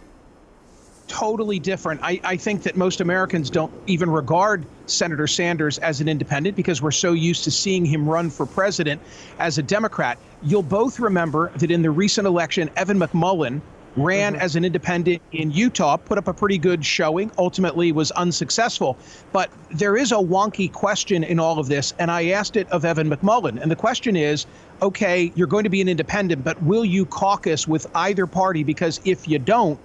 [1.08, 2.00] Totally different.
[2.02, 6.80] I, I, think that most Americans don't even regard Senator Sanders as an independent because
[6.80, 9.00] we're so used to seeing him run for president
[9.38, 10.18] as a Democrat.
[10.42, 13.60] You'll both remember that in the recent election, Evan McMullin
[13.96, 14.42] ran mm-hmm.
[14.42, 18.96] as an independent in Utah, put up a pretty good showing, ultimately was unsuccessful.
[19.32, 22.84] But there is a wonky question in all of this, and I asked it of
[22.84, 23.60] Evan McMullin.
[23.60, 24.46] And the question is
[24.80, 28.62] okay, you're going to be an independent, but will you caucus with either party?
[28.62, 29.80] Because if you don't,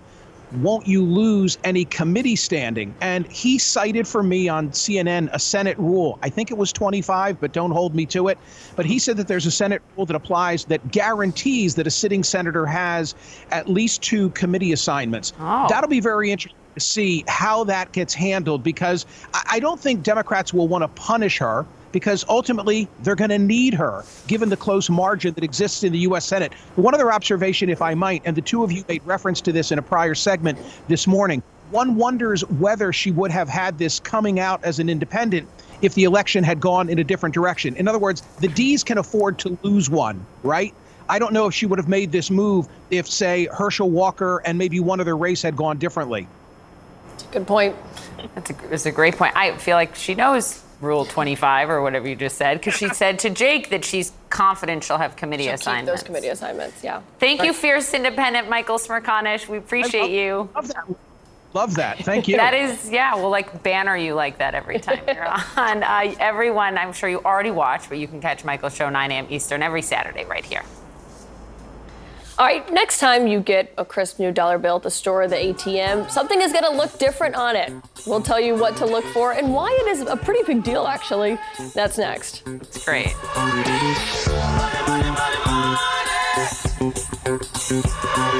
[0.61, 2.93] won't you lose any committee standing?
[3.01, 6.19] And he cited for me on CNN a Senate rule.
[6.21, 8.37] I think it was 25, but don't hold me to it.
[8.75, 12.23] But he said that there's a Senate rule that applies that guarantees that a sitting
[12.23, 13.15] senator has
[13.51, 15.33] at least two committee assignments.
[15.39, 15.67] Oh.
[15.69, 19.05] That'll be very interesting to see how that gets handled because
[19.49, 23.73] I don't think Democrats will want to punish her because ultimately they're going to need
[23.73, 26.25] her, given the close margin that exists in the U.S.
[26.25, 26.53] Senate.
[26.75, 29.71] One other observation, if I might, and the two of you made reference to this
[29.71, 31.41] in a prior segment this morning.
[31.71, 35.47] One wonders whether she would have had this coming out as an independent
[35.81, 37.75] if the election had gone in a different direction.
[37.75, 40.73] In other words, the D's can afford to lose one, right?
[41.09, 44.57] I don't know if she would have made this move if, say, Herschel Walker and
[44.57, 46.27] maybe one other race had gone differently.
[47.31, 47.75] Good point.
[48.35, 49.35] That's a, that's a great point.
[49.35, 53.19] I feel like she knows Rule 25 or whatever you just said, because she said
[53.19, 56.01] to Jake that she's confident she'll have committee she'll assignments.
[56.01, 57.01] those committee assignments, yeah.
[57.19, 57.47] Thank right.
[57.47, 59.47] you, fierce independent Michael Smerconish.
[59.47, 60.49] We appreciate love, you.
[60.55, 60.95] Love that.
[61.53, 61.99] Love that.
[61.99, 62.37] Thank you.
[62.37, 65.27] that is, yeah, we'll like banner you like that every time you're
[65.57, 65.83] on.
[65.83, 69.27] Uh, everyone, I'm sure you already watch, but you can catch Michael's show 9 a.m.
[69.29, 70.63] Eastern every Saturday right here.
[72.39, 75.27] All right, next time you get a crisp new dollar bill at the store or
[75.27, 77.71] the ATM, something is going to look different on it.
[78.07, 80.87] We'll tell you what to look for and why it is a pretty big deal,
[80.87, 81.37] actually.
[81.75, 82.41] That's next.
[82.47, 83.13] It's great.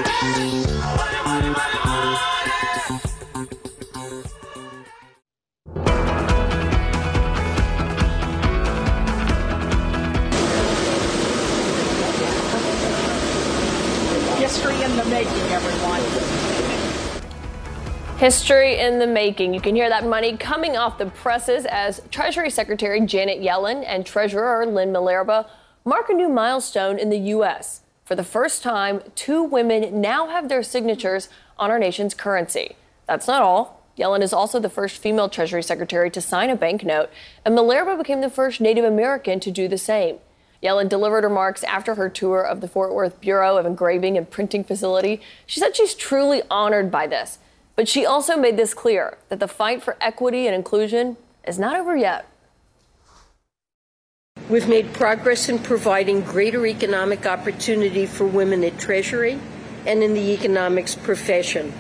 [0.04, 0.50] history
[1.26, 1.93] in the
[15.14, 16.02] making, everyone.
[18.18, 19.54] History in the making.
[19.54, 24.08] You can hear that money coming off the presses as Treasury Secretary Janet Yellen and
[24.08, 25.48] Treasurer Lynn Malerba
[25.86, 27.82] mark a new milestone in the U.S.
[28.04, 32.76] For the first time, two women now have their signatures on our nation's currency.
[33.08, 33.86] That's not all.
[33.96, 37.12] Yellen is also the first female Treasury Secretary to sign a banknote,
[37.46, 40.18] and Malerba became the first Native American to do the same.
[40.64, 44.64] Yellen delivered remarks after her tour of the Fort Worth Bureau of Engraving and Printing
[44.64, 45.20] facility.
[45.46, 47.38] She said she's truly honored by this,
[47.76, 51.76] but she also made this clear that the fight for equity and inclusion is not
[51.76, 52.30] over yet.
[54.50, 59.40] We've made progress in providing greater economic opportunity for women at Treasury
[59.86, 61.74] and in the economics profession.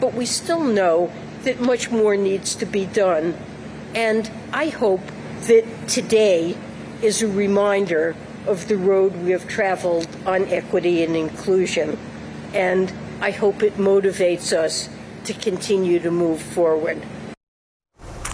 [0.00, 1.12] But we still know
[1.42, 3.36] that much more needs to be done.
[3.94, 5.02] And I hope
[5.42, 6.56] that today
[7.02, 11.98] is a reminder of the road we have traveled on equity and inclusion.
[12.54, 14.88] And I hope it motivates us
[15.24, 17.02] to continue to move forward.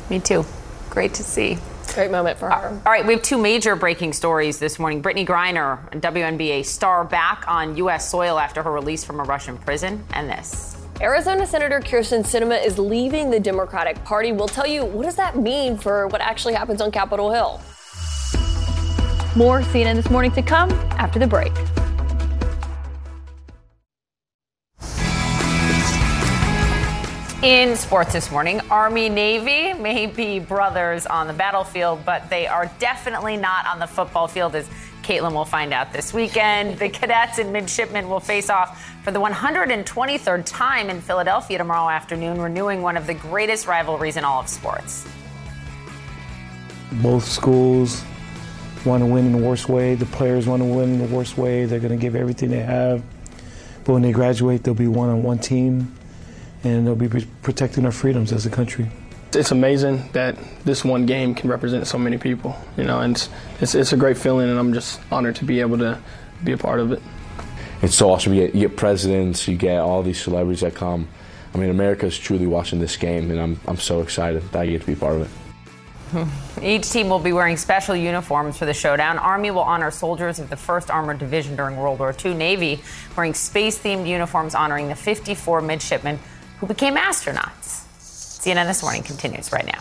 [0.08, 0.44] Me too.
[0.90, 1.58] Great to see.
[1.94, 2.68] Great moment for uh, her.
[2.68, 5.02] All right, we have two major breaking stories this morning.
[5.02, 8.10] Brittney Griner, a WNBA star, back on U.S.
[8.10, 10.76] soil after her release from a Russian prison, and this.
[11.00, 14.32] Arizona Senator Kyrsten Sinema is leaving the Democratic Party.
[14.32, 17.60] We'll tell you what does that mean for what actually happens on Capitol Hill.
[19.36, 21.52] More CNN this morning to come after the break.
[27.42, 32.70] In sports this morning, Army Navy may be brothers on the battlefield, but they are
[32.78, 34.68] definitely not on the football field as
[35.02, 36.78] Kaitlan will find out this weekend.
[36.78, 42.40] The cadets and midshipmen will face off for the 123rd time in Philadelphia tomorrow afternoon,
[42.40, 45.04] renewing one of the greatest rivalries in all of sports.
[47.02, 48.04] Both schools
[48.86, 49.94] want to win in the worst way.
[49.94, 51.64] The players want to win in the worst way.
[51.64, 53.02] They're going to give everything they have.
[53.84, 55.94] But when they graduate, they'll be one on one team
[56.64, 57.08] and they'll be
[57.42, 58.90] protecting our freedoms as a country.
[59.34, 63.28] It's amazing that this one game can represent so many people, you know, and it's,
[63.60, 65.98] it's, it's a great feeling, and I'm just honored to be able to
[66.44, 67.02] be a part of it.
[67.82, 68.32] It's so awesome.
[68.32, 71.08] You get, you get presidents, you get all these celebrities that come.
[71.52, 74.66] I mean, America is truly watching this game, and I'm, I'm so excited that I
[74.66, 75.43] get to be part of it.
[76.62, 79.18] Each team will be wearing special uniforms for the showdown.
[79.18, 82.34] Army will honor soldiers of the 1st Armored Division during World War II.
[82.34, 82.82] Navy
[83.16, 86.18] wearing space themed uniforms honoring the 54 midshipmen
[86.58, 87.82] who became astronauts.
[87.98, 89.80] CNN This Morning continues right now.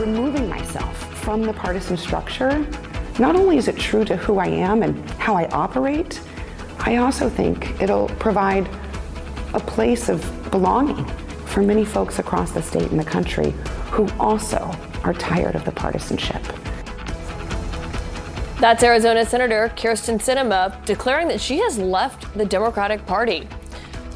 [0.00, 2.66] Removing myself from the partisan structure
[3.20, 6.18] not only is it true to who I am and how I operate,
[6.78, 8.66] I also think it'll provide
[9.52, 11.04] a place of belonging
[11.44, 13.50] for many folks across the state and the country
[13.90, 16.42] who also are tired of the partisanship.
[18.58, 23.46] That's Arizona Senator Kyrsten Sinema declaring that she has left the Democratic Party.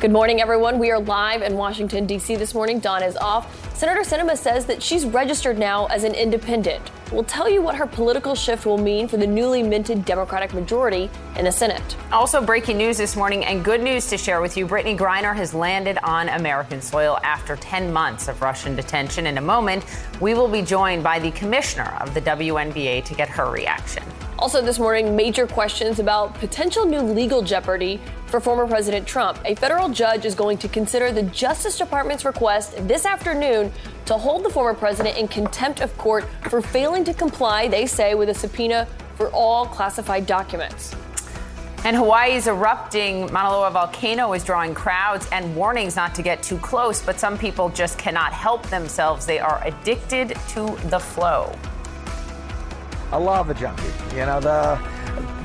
[0.00, 0.78] Good morning, everyone.
[0.78, 2.36] We are live in Washington, D.C.
[2.36, 2.78] this morning.
[2.78, 3.63] Don is off.
[3.74, 6.92] Senator Sinema says that she's registered now as an independent.
[7.10, 11.10] We'll tell you what her political shift will mean for the newly minted Democratic majority
[11.36, 11.96] in the Senate.
[12.12, 15.54] Also, breaking news this morning and good news to share with you Brittney Griner has
[15.54, 19.26] landed on American soil after 10 months of Russian detention.
[19.26, 19.84] In a moment,
[20.20, 24.04] we will be joined by the commissioner of the WNBA to get her reaction.
[24.44, 29.38] Also, this morning, major questions about potential new legal jeopardy for former President Trump.
[29.46, 33.72] A federal judge is going to consider the Justice Department's request this afternoon
[34.04, 38.14] to hold the former president in contempt of court for failing to comply, they say,
[38.14, 40.94] with a subpoena for all classified documents.
[41.84, 46.58] And Hawaii's erupting Mauna Loa volcano is drawing crowds and warnings not to get too
[46.58, 49.24] close, but some people just cannot help themselves.
[49.24, 51.58] They are addicted to the flow.
[53.14, 53.84] A lava junkie.
[54.10, 54.78] You know, the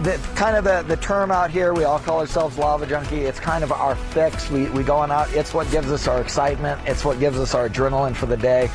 [0.02, 3.22] the, kind of the, the term out here, we all call ourselves lava junkie.
[3.22, 4.50] It's kind of our fix.
[4.50, 6.82] We, we go on out, it's what gives us our excitement.
[6.86, 8.72] It's what gives us our adrenaline for the day.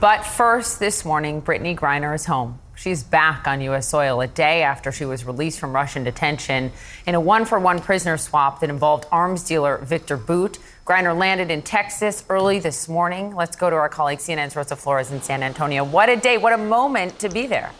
[0.00, 2.58] But first, this morning, Brittney Griner is home.
[2.74, 3.86] She's back on U.S.
[3.86, 6.72] soil a day after she was released from Russian detention
[7.06, 10.58] in a one for one prisoner swap that involved arms dealer Viktor Bout.
[10.90, 13.32] Griner landed in Texas early this morning.
[13.36, 15.84] Let's go to our colleague CNN's Rosa Flores in San Antonio.
[15.84, 17.70] What a day, what a moment to be there.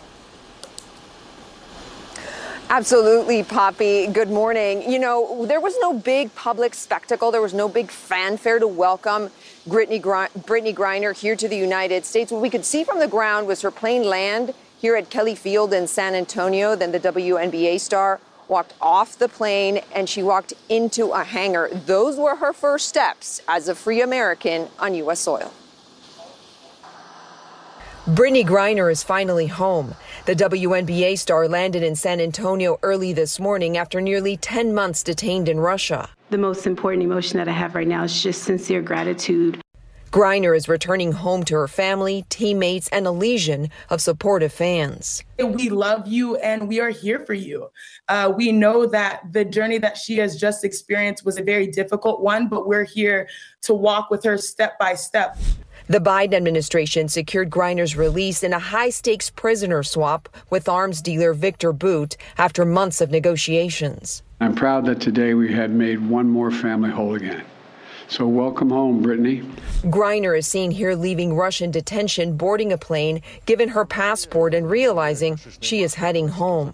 [2.69, 4.07] Absolutely, Poppy.
[4.07, 4.89] Good morning.
[4.89, 7.33] You know, there was no big public spectacle.
[7.33, 9.31] There was no big fanfare to welcome
[9.69, 12.31] Brittney, Brittney Griner here to the United States.
[12.31, 15.75] What we could see from the ground was her plane land here at Kelly Field
[15.75, 16.77] in San Antonio.
[16.77, 21.71] Then the WNBA star walked off the plane and she walked into a hangar.
[21.87, 25.21] Those were her first steps as a free American on U.S.
[25.21, 25.53] soil.
[28.07, 29.95] Brittney Griner is finally home.
[30.27, 35.49] The WNBA star landed in San Antonio early this morning after nearly 10 months detained
[35.49, 36.09] in Russia.
[36.31, 39.61] The most important emotion that I have right now is just sincere gratitude.
[40.11, 45.23] Griner is returning home to her family, teammates, and a legion of supportive fans.
[45.39, 47.69] We love you and we are here for you.
[48.09, 52.23] Uh, we know that the journey that she has just experienced was a very difficult
[52.23, 53.29] one, but we're here
[53.63, 55.39] to walk with her step by step.
[55.87, 61.33] The Biden administration secured Griner's release in a high stakes prisoner swap with arms dealer
[61.35, 64.25] Viktor Bout after months of negotiations.
[64.41, 67.45] I'm proud that today we had made one more family whole again.
[68.11, 69.49] So, welcome home, Brittney.
[69.85, 75.39] Griner is seen here leaving Russian detention, boarding a plane, given her passport, and realizing
[75.61, 76.73] she is heading home.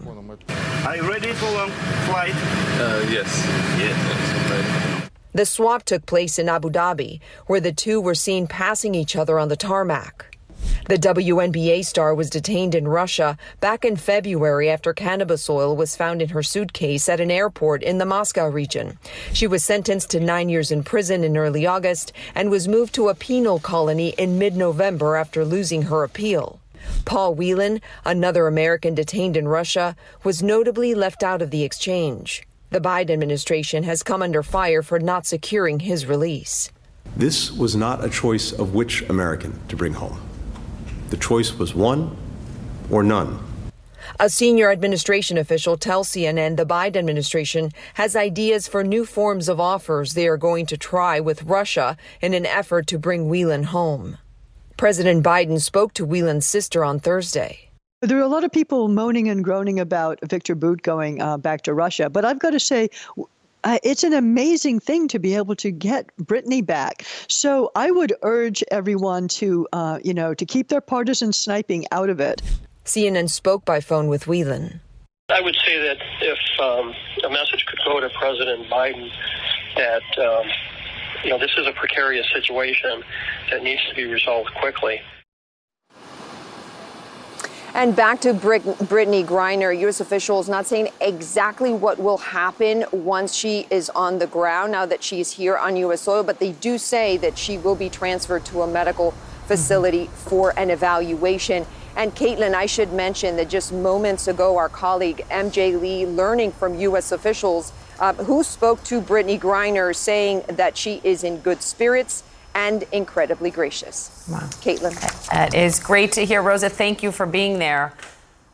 [0.83, 2.33] Are you ready for long flight?
[2.33, 3.45] Uh, yes.
[3.77, 5.09] Yes.
[5.33, 9.37] The swap took place in Abu Dhabi, where the two were seen passing each other
[9.37, 10.35] on the tarmac.
[10.87, 16.21] The WNBA star was detained in Russia back in February after cannabis oil was found
[16.21, 18.97] in her suitcase at an airport in the Moscow region.
[19.33, 23.09] She was sentenced to nine years in prison in early August and was moved to
[23.09, 26.61] a penal colony in mid November after losing her appeal.
[27.03, 32.47] Paul Whelan, another American detained in Russia, was notably left out of the exchange.
[32.69, 36.71] The Biden administration has come under fire for not securing his release.
[37.17, 40.17] This was not a choice of which American to bring home.
[41.09, 42.15] The choice was one
[42.89, 43.39] or none.
[44.19, 49.59] A senior administration official tells CNN the Biden administration has ideas for new forms of
[49.59, 54.17] offers they are going to try with Russia in an effort to bring Whelan home.
[54.77, 57.69] President Biden spoke to Whelan's sister on Thursday.
[58.01, 61.63] There are a lot of people moaning and groaning about Viktor Bout going uh, back
[61.63, 62.89] to Russia, but I've got to say,
[63.67, 67.03] uh, it's an amazing thing to be able to get Brittney back.
[67.27, 72.09] So I would urge everyone to, uh, you know, to keep their partisan sniping out
[72.09, 72.41] of it.
[72.85, 74.79] CNN spoke by phone with Whelan.
[75.29, 76.93] I would say that if um,
[77.25, 79.09] a message could go to President Biden
[79.75, 80.47] that um,
[81.25, 83.03] you know this is a precarious situation
[83.51, 85.01] that needs to be resolved quickly.
[87.77, 89.99] And back to Brit- Brittney Griner, U.S.
[89.99, 95.03] officials not saying exactly what will happen once she is on the ground now that
[95.03, 96.01] she's here on U.S.
[96.01, 99.11] soil, but they do say that she will be transferred to a medical
[99.45, 100.29] facility mm-hmm.
[100.29, 101.67] for an evaluation.
[101.95, 106.79] And Kaitlan, I should mention that just moments ago, our colleague MJ Lee, learning from
[106.79, 107.11] U.S.
[107.11, 112.23] officials uh, who spoke to Brittney Griner, saying that she is in good spirits
[112.57, 114.25] and incredibly gracious.
[114.29, 114.39] Wow.
[114.39, 115.29] Kaitlan.
[115.29, 116.41] That is great to hear.
[116.41, 117.93] Rosa, thank you for being there.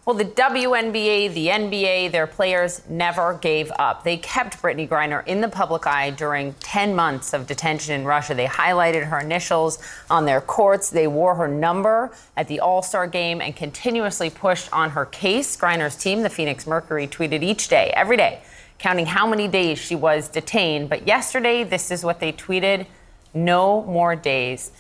[0.05, 4.03] Well, the WNBA, the NBA, their players never gave up.
[4.03, 8.33] They kept Brittney Griner in the public eye during 10 months of detention in Russia.
[8.33, 9.79] They highlighted her initials
[10.09, 10.89] on their courts.
[10.89, 15.55] They wore her number at the All Star game and continuously pushed on her case.
[15.55, 18.41] Griner's team, the Phoenix Mercury, tweeted each day, every day,
[18.79, 20.89] counting how many days she was detained.
[20.89, 22.85] But yesterday, this is what they tweeted
[23.33, 24.71] no more days.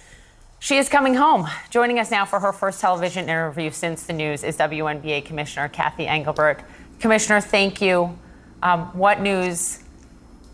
[0.59, 1.47] She is coming home.
[1.71, 6.07] Joining us now for her first television interview since the news is WNBA Commissioner Cathy
[6.07, 6.63] Engelbert.
[6.99, 8.17] Commissioner, thank you.
[8.61, 9.79] Um, what news?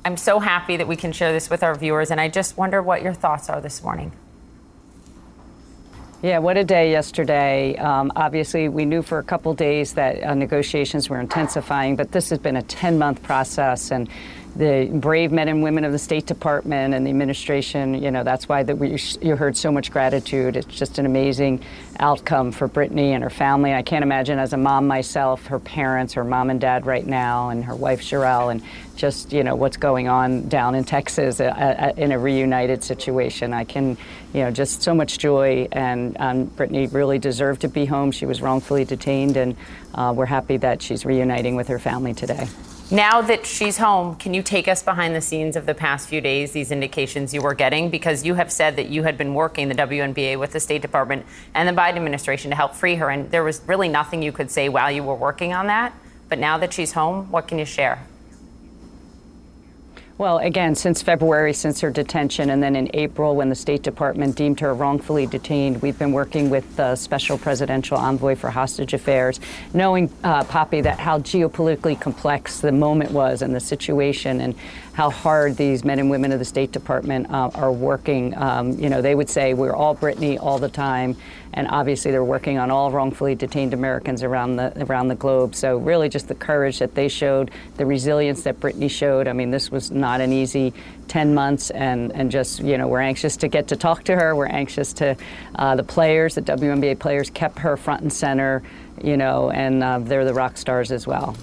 [0.03, 2.81] I'm so happy that we can share this with our viewers, and I just wonder
[2.81, 4.11] what your thoughts are this morning.
[6.21, 7.77] Yeah, what a day yesterday.
[7.77, 12.29] Um, obviously, we knew for a couple days that uh, negotiations were intensifying, but this
[12.29, 14.09] has been a 10 month process, and
[14.59, 18.49] the brave men and women of the State Department and the administration, you know, that's
[18.49, 20.57] why that we, you heard so much gratitude.
[20.57, 21.63] It's just an amazing
[22.01, 23.73] outcome for Brittney and her family.
[23.73, 27.51] I can't imagine as a mom myself, her parents, her mom and dad right now,
[27.51, 28.61] and her wife Cherelle, and
[28.97, 33.53] just, you know, what's going on down in Texas uh, uh, in a reunited situation.
[33.53, 33.97] I can,
[34.33, 35.69] you know, just so much joy.
[35.71, 38.11] And um, Brittney really deserved to be home.
[38.11, 39.55] She was wrongfully detained, and
[39.95, 42.49] uh, we're happy that she's reuniting with her family today.
[42.91, 46.21] Now that she's home, can you take us behind the scenes of the past few
[46.21, 47.91] days, these indications you were getting?
[47.91, 51.23] Because you have said that you had been working the WNBA with the State Department
[51.53, 54.49] and the Biden administration to help free her, and there was really nothing you could
[54.49, 55.93] say while you were working on that.
[56.29, 58.07] But now that she's home, what can you share?
[60.19, 64.35] Well, again, since February, since her detention, and then in April, when the State Department
[64.35, 69.39] deemed her wrongfully detained, we've been working with the Special Presidential Envoy for Hostage Affairs,
[69.73, 74.55] knowing, uh, Poppy, that how geopolitically complex the moment was and the situation, and
[74.91, 78.37] how hard these men and women of the State Department uh, are working.
[78.37, 81.15] Um, you know, they would say we're all Brittney all the time,
[81.53, 85.55] and obviously they're working on all wrongfully detained Americans around the around the globe.
[85.55, 89.27] So really, just the courage that they showed, the resilience that Brittney showed.
[89.27, 90.73] I mean, this was not an easy
[91.07, 94.35] 10 months, and and just you know, we're anxious to get to talk to her.
[94.35, 95.17] We're anxious to
[95.55, 98.63] uh, the players, the WNBA players, kept her front and center.
[99.01, 101.35] You know, and uh, they're the rock stars as well.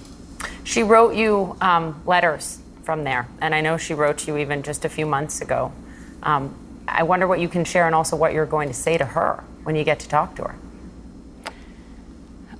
[0.63, 3.27] She wrote you um, letters from there.
[3.41, 5.71] And I know she wrote to you even just a few months ago.
[6.21, 6.55] Um,
[6.87, 9.43] I wonder what you can share and also what you're going to say to her
[9.67, 10.55] when you get to talk to her.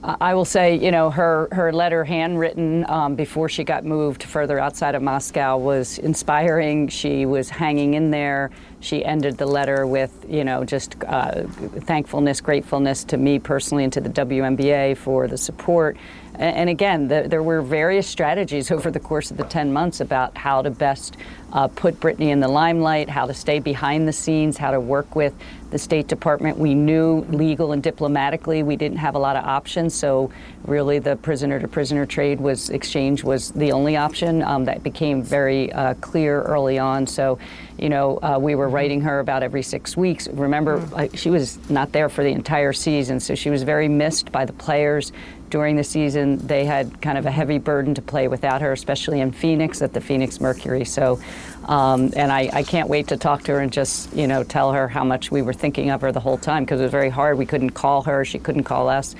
[0.03, 4.59] I will say, you know, her, her letter handwritten um, before she got moved further
[4.59, 6.89] outside of Moscow was inspiring.
[6.89, 8.51] She was hanging in there.
[8.81, 13.93] She ended the letter with, you know, just uh, thankfulness, gratefulness to me personally and
[13.93, 15.97] to the WNBA for the support
[16.39, 20.37] and again, the, there were various strategies over the course of the 10 months about
[20.37, 21.17] how to best
[21.51, 25.15] uh, put Brittney in the limelight, how to stay behind the scenes, how to work
[25.15, 25.33] with
[25.71, 26.57] the State Department.
[26.57, 30.31] We knew legal and diplomatically we didn't have a lot of options, so
[30.65, 34.41] really the prisoner to prisoner trade was exchange was the only option.
[34.41, 37.07] Um, that became very uh, clear early on.
[37.07, 37.39] So,
[37.77, 40.27] you know, uh, we were writing her about every six weeks.
[40.29, 41.17] Remember, mm.
[41.17, 44.53] she was not there for the entire season, so she was very missed by the
[44.53, 45.11] players
[45.49, 49.21] during the season, they had kind of a heavy burden to play without her, especially
[49.21, 50.83] in Phoenix at the Phoenix Mercury.
[50.83, 51.19] So,
[51.67, 54.71] um, and I, I, can't wait to talk to her and just, you know, tell
[54.71, 57.09] her how much we were thinking of her the whole time because it was very
[57.09, 57.37] hard.
[57.37, 59.15] We couldn't call her, she couldn't call us.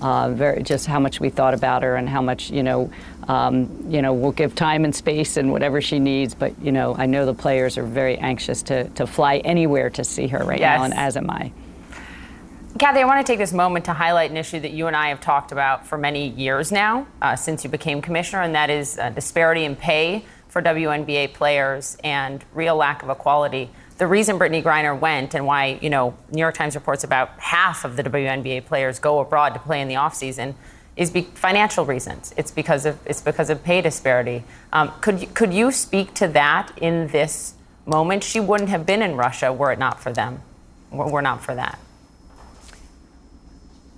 [0.00, 2.90] Uh, very, just how much we thought about her and how much, you know,
[3.28, 6.34] um, you know, we'll give time and space and whatever she needs.
[6.34, 10.02] But, you know, I know the players are very anxious to, to fly anywhere to
[10.02, 10.76] see her right yes.
[10.76, 11.52] now, and as am I.
[12.80, 15.10] Cathy, I want to take this moment to highlight an issue that you and I
[15.10, 18.98] have talked about for many years now, uh, since you became commissioner, and that is
[18.98, 23.70] uh, disparity in pay for WNBA players and real lack of equality.
[23.96, 27.86] The reason Brittney Griner went and why, you know, New York Times reports about half
[27.86, 30.54] of the WNBA players go abroad to play in the offseason
[30.94, 32.34] is be- financial reasons.
[32.36, 34.44] It's because of it's because of pay disparity.
[34.74, 37.54] Um, could could you speak to that in this
[37.86, 38.22] moment?
[38.22, 40.42] She wouldn't have been in Russia were it not for them.
[40.90, 41.78] Were not for that.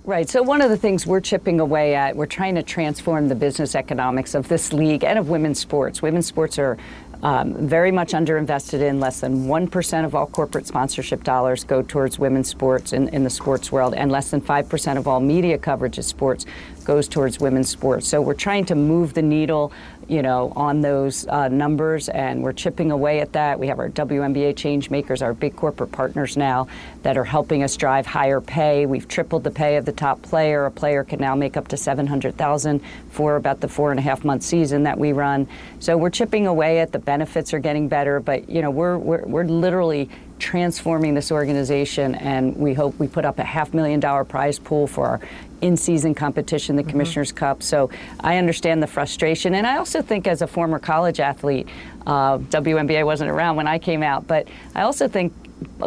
[0.05, 0.29] Right.
[0.29, 3.73] So, one of the things we're chipping away at, we're trying to transform the business
[3.73, 6.03] economics of this league and of women's sports.
[6.03, 6.77] Women's sports are
[7.23, 8.99] um, very much underinvested in.
[8.99, 13.31] Less than 1% of all corporate sponsorship dollars go towards women's sports in, in the
[13.31, 16.45] sports world, and less than 5% of all media coverage of sports
[16.83, 18.07] goes towards women's sports.
[18.07, 19.73] So we're trying to move the needle
[20.07, 23.59] you know, on those uh, numbers, and we're chipping away at that.
[23.59, 26.67] We have our WNBA change makers, our big corporate partners now,
[27.03, 28.85] that are helping us drive higher pay.
[28.85, 30.65] We've tripled the pay of the top player.
[30.65, 33.99] A player can now make up to seven hundred thousand for about the four and
[33.99, 35.47] a half month season that we run.
[35.79, 39.25] So we're chipping away at the benefits are getting better, but you know, we're we're,
[39.25, 40.09] we're literally
[40.39, 44.87] transforming this organization, and we hope we put up a half million dollar prize pool
[44.87, 45.21] for our
[45.61, 46.91] in season competition, the mm-hmm.
[46.91, 47.63] Commissioner's Cup.
[47.63, 49.55] So I understand the frustration.
[49.55, 51.67] And I also think, as a former college athlete,
[52.05, 55.33] uh, WNBA wasn't around when I came out, but I also think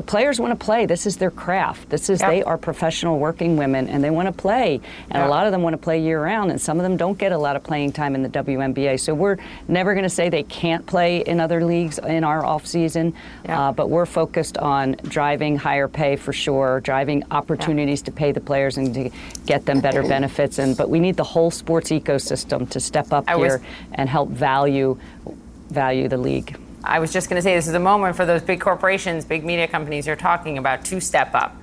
[0.06, 0.86] players want to play.
[0.86, 1.90] This is their craft.
[1.90, 4.80] This is they are professional working women and they want to play.
[5.10, 7.18] And a lot of them want to play year round and some of them don't
[7.18, 9.00] get a lot of playing time in the WNBA.
[9.00, 12.66] So we're never going to say they can't play in other leagues in our off
[12.66, 13.14] season.
[13.46, 18.40] Uh, but we're focused on driving higher pay for sure, driving opportunities to pay the
[18.40, 19.10] players and to
[19.46, 23.24] get them better benefits and but we need the whole sports ecosystem to step up
[23.28, 23.60] I here was,
[23.94, 24.98] and help value
[25.70, 26.56] value the league.
[26.88, 29.44] I was just going to say this is a moment for those big corporations, big
[29.44, 31.54] media companies you're talking about to step up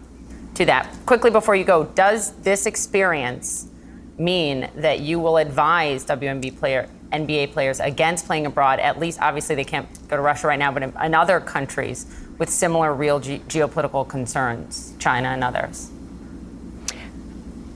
[0.54, 0.88] to that.
[1.08, 3.68] Quickly before you go, does this experience
[4.20, 8.80] mean that you will advise WNBA player, NBA players against playing abroad?
[8.80, 12.06] At least, obviously, they can't go to Russia right now, but in, in other countries
[12.38, 15.90] with similar real ge- geopolitical concerns, China and others.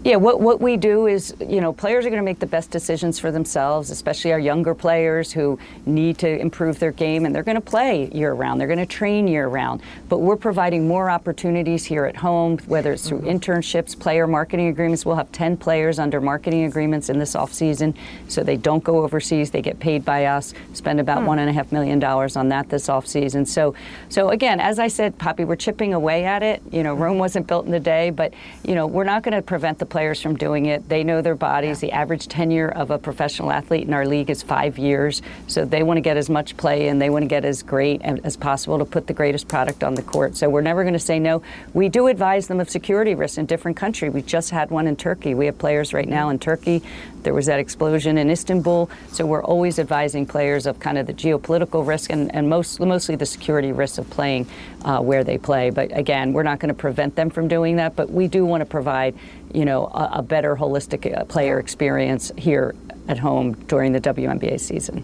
[0.01, 2.71] Yeah, what, what we do is, you know, players are going to make the best
[2.71, 7.43] decisions for themselves, especially our younger players who need to improve their game, and they're
[7.43, 8.61] going to play year round.
[8.61, 9.81] They're going to train year round.
[10.07, 13.27] But we're providing more opportunities here at home, whether it's through mm-hmm.
[13.27, 15.05] internships, player marketing agreements.
[15.05, 17.93] We'll have 10 players under marketing agreements in this offseason,
[18.29, 19.51] so they don't go overseas.
[19.51, 21.29] They get paid by us, spend about hmm.
[21.29, 23.45] $1.5 million on that this offseason.
[23.45, 23.75] So,
[24.07, 26.61] so again, as I said, Poppy, we're chipping away at it.
[26.71, 28.33] You know, Rome wasn't built in a day, but,
[28.63, 30.87] you know, we're not going to prevent the players from doing it.
[30.87, 31.79] They know their bodies.
[31.79, 35.21] The average tenure of a professional athlete in our league is five years.
[35.47, 38.01] So they want to get as much play and they want to get as great
[38.01, 40.37] as possible to put the greatest product on the court.
[40.37, 41.41] So we're never going to say no.
[41.73, 44.13] We do advise them of security risks in different countries.
[44.13, 45.33] We just had one in Turkey.
[45.33, 46.83] We have players right now in Turkey.
[47.23, 48.89] There was that explosion in Istanbul.
[49.11, 53.15] So we're always advising players of kind of the geopolitical risk and, and most, mostly
[53.15, 54.47] the security risks of playing
[54.85, 55.69] uh, where they play.
[55.69, 58.61] But again, we're not going to prevent them from doing that, but we do want
[58.61, 59.15] to provide
[59.53, 62.75] you know, a, a better holistic uh, player experience here
[63.07, 65.03] at home during the WNBA season.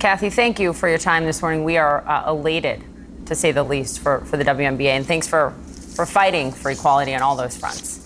[0.00, 1.64] Cathy, thank you for your time this morning.
[1.64, 2.82] We are uh, elated,
[3.26, 5.52] to say the least, for, for the WNBA, and thanks for,
[5.94, 8.00] for fighting for equality on all those fronts.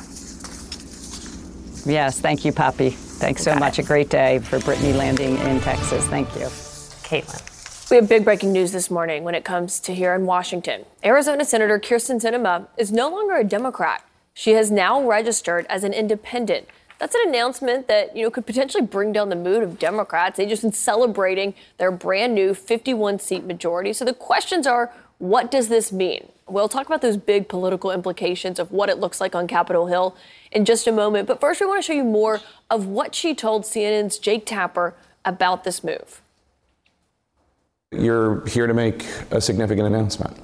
[1.86, 2.90] Yes, thank you, Poppy.
[2.90, 3.78] Thanks so much.
[3.78, 6.06] A great day for Brittney landing in Texas.
[6.06, 6.46] Thank you.
[7.02, 7.90] Kaitlan.
[7.90, 10.84] We have big breaking news this morning when it comes to here in Washington.
[11.02, 14.04] Arizona Senator Kyrsten Sinema is no longer a Democrat.
[14.38, 16.68] She has now registered as an independent.
[17.00, 20.36] That's an announcement that, you know, could potentially bring down the mood of Democrats.
[20.36, 23.92] They've just been celebrating their brand new 51 seat majority.
[23.92, 26.28] So the questions are, what does this mean?
[26.46, 30.16] We'll talk about those big political implications of what it looks like on Capitol Hill
[30.52, 31.26] in just a moment.
[31.26, 34.94] But first, we want to show you more of what she told CNN's Jake Tapper
[35.24, 36.22] about this move.
[37.90, 40.36] You're here to make a significant announcement.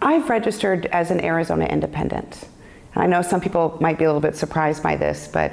[0.00, 2.44] I've registered as an Arizona independent.
[3.00, 5.52] I know some people might be a little bit surprised by this, but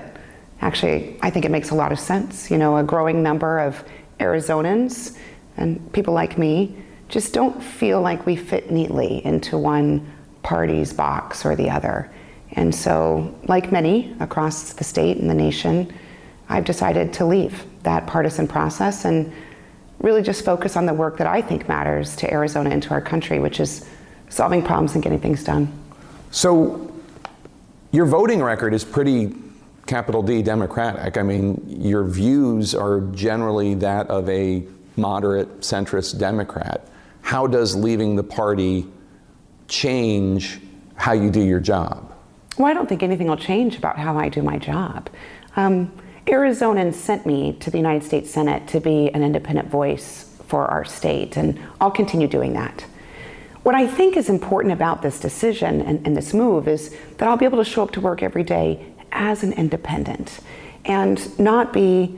[0.60, 2.52] actually, I think it makes a lot of sense.
[2.52, 3.84] You know, a growing number of
[4.20, 5.18] Arizonans
[5.56, 6.76] and people like me
[7.08, 10.12] just don't feel like we fit neatly into one
[10.44, 12.12] party's box or the other.
[12.52, 15.94] And so, like many across the state and the nation,
[16.50, 19.32] I've decided to leave that partisan process and
[20.00, 23.02] really just focus on the work that I think matters to Arizona and to our
[23.02, 23.88] country, which is
[24.28, 25.72] solving problems and getting things done.
[26.32, 26.92] So,
[27.92, 29.34] your voting record is pretty
[29.86, 31.18] capital D Democratic.
[31.18, 34.64] I mean, your views are generally that of a
[34.98, 36.88] moderate centrist Democrat.
[37.22, 38.88] How does leaving the party
[39.68, 40.60] change
[40.96, 42.14] how you do your job?
[42.58, 45.10] Well, I don't think anything will change about how I do my job.
[45.56, 45.92] Um,
[46.26, 50.84] Arizonans sent me to the United States Senate to be an independent voice for our
[50.84, 52.84] state, and I'll continue doing that.
[53.68, 57.36] What I think is important about this decision and, and, this move is that I'll
[57.36, 60.40] be able to show up to work every day as an independent
[60.86, 62.18] and not be,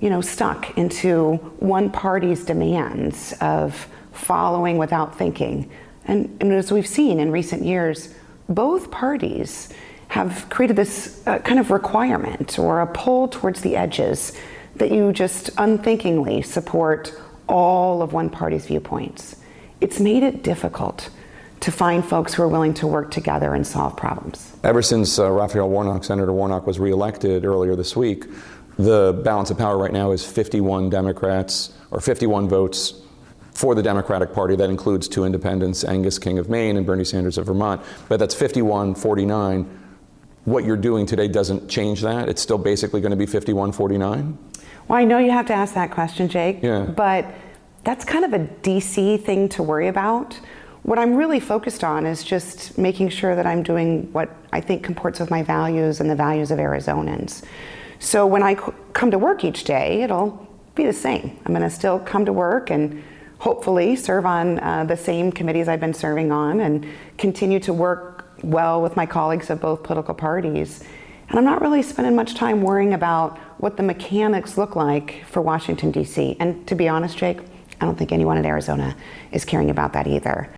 [0.00, 5.68] you know, stuck into one party's demands of following without thinking.
[6.04, 8.14] And, and as we've seen in recent years,
[8.48, 9.72] both parties
[10.06, 14.32] have created this uh, kind of requirement or a pull towards the edges
[14.76, 17.12] that you just unthinkingly support
[17.48, 19.40] all of one party's viewpoints.
[19.84, 21.10] It's made it difficult
[21.60, 24.56] to find folks who are willing to work together and solve problems.
[24.64, 28.24] Ever since uh, Raphael Warnock, Senator Warnock, was reelected earlier this week,
[28.78, 32.94] the balance of power right now is 51 Democrats or 51 votes
[33.52, 34.56] for the Democratic Party.
[34.56, 37.82] That includes two independents, Angus King of Maine and Bernie Sanders of Vermont.
[38.08, 39.80] But that's 51 49.
[40.46, 42.30] What you're doing today doesn't change that.
[42.30, 44.38] It's still basically going to be 51 49.
[44.88, 46.62] Well, I know you have to ask that question, Jake.
[46.62, 46.84] Yeah.
[46.84, 47.26] But
[47.84, 50.38] that's kind of a DC thing to worry about.
[50.82, 54.82] What I'm really focused on is just making sure that I'm doing what I think
[54.82, 57.42] comports with my values and the values of Arizonans.
[57.98, 58.54] So when I
[58.92, 61.38] come to work each day, it'll be the same.
[61.44, 63.02] I'm going to still come to work and
[63.38, 66.86] hopefully serve on uh, the same committees I've been serving on and
[67.18, 70.84] continue to work well with my colleagues of both political parties.
[71.28, 75.40] And I'm not really spending much time worrying about what the mechanics look like for
[75.40, 76.36] Washington, D.C.
[76.40, 77.40] And to be honest, Jake,
[77.84, 78.96] I don't think anyone in Arizona
[79.30, 80.48] is caring about that either.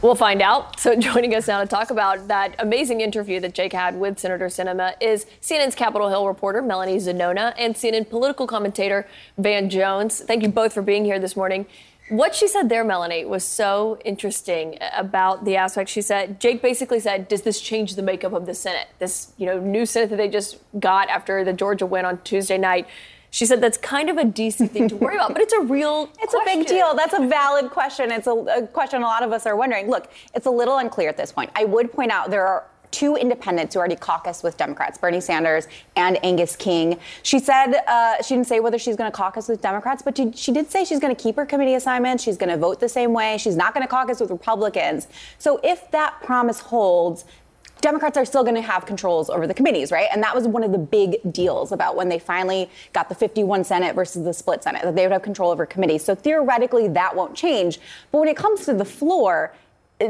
[0.00, 0.78] We'll find out.
[0.78, 4.46] So, joining us now to talk about that amazing interview that Jake had with Senator
[4.46, 9.08] Sinema is CNN's Capitol Hill reporter Melanie Zanona and CNN political commentator
[9.38, 10.20] Van Jones.
[10.20, 11.66] Thank you both for being here this morning.
[12.10, 15.90] What she said there, Melanie, was so interesting about the aspect.
[15.90, 18.86] She said, Jake basically said, Does this change the makeup of the Senate?
[19.00, 22.56] This, you know, new Senate that they just got after the Georgia win on Tuesday
[22.56, 22.86] night.
[23.30, 26.04] She said that's kind of a DC thing to worry about, but it's a real
[26.20, 26.40] It's question.
[26.40, 26.94] a big deal.
[26.94, 28.10] That's a valid question.
[28.10, 29.88] It's a, a question a lot of us are wondering.
[29.90, 31.50] Look, it's a little unclear at this point.
[31.54, 35.68] I would point out there are two independents who already caucus with Democrats, Bernie Sanders
[35.96, 36.98] and Angus King.
[37.22, 40.32] She said uh, she didn't say whether she's going to caucus with Democrats, but she,
[40.32, 42.24] she did say she's going to keep her committee assignments.
[42.24, 43.36] She's going to vote the same way.
[43.38, 45.06] She's not going to caucus with Republicans.
[45.38, 47.26] So if that promise holds,
[47.80, 50.08] Democrats are still going to have controls over the committees, right?
[50.12, 53.64] And that was one of the big deals about when they finally got the 51
[53.64, 56.04] Senate versus the split Senate, that they would have control over committees.
[56.04, 57.78] So theoretically, that won't change.
[58.10, 59.52] But when it comes to the floor,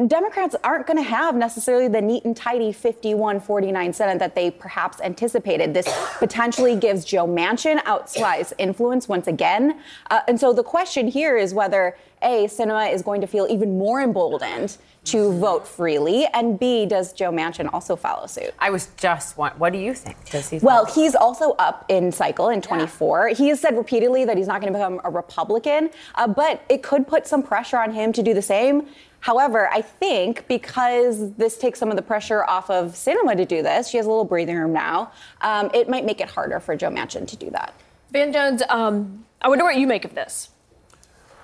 [0.06, 4.50] Democrats aren't going to have necessarily the neat and tidy 51 49 Senate that they
[4.50, 5.72] perhaps anticipated.
[5.72, 5.88] This
[6.18, 9.80] potentially gives Joe Manchin outsized influence once again.
[10.10, 13.78] Uh, and so the question here is whether A, Sinema is going to feel even
[13.78, 14.76] more emboldened
[15.10, 18.52] to vote freely, and B, does Joe Manchin also follow suit?
[18.58, 20.16] I was just what, what do you think?
[20.30, 20.58] Does he?
[20.58, 23.28] Well, he's also up in cycle in 24.
[23.28, 23.34] Yeah.
[23.34, 26.82] He has said repeatedly that he's not going to become a Republican, uh, but it
[26.82, 28.86] could put some pressure on him to do the same.
[29.20, 33.62] However, I think because this takes some of the pressure off of Sinema to do
[33.62, 35.12] this, she has a little breathing room now.
[35.40, 37.74] Um, it might make it harder for Joe Manchin to do that.
[38.12, 40.50] Van Jones, um, I wonder what you make of this.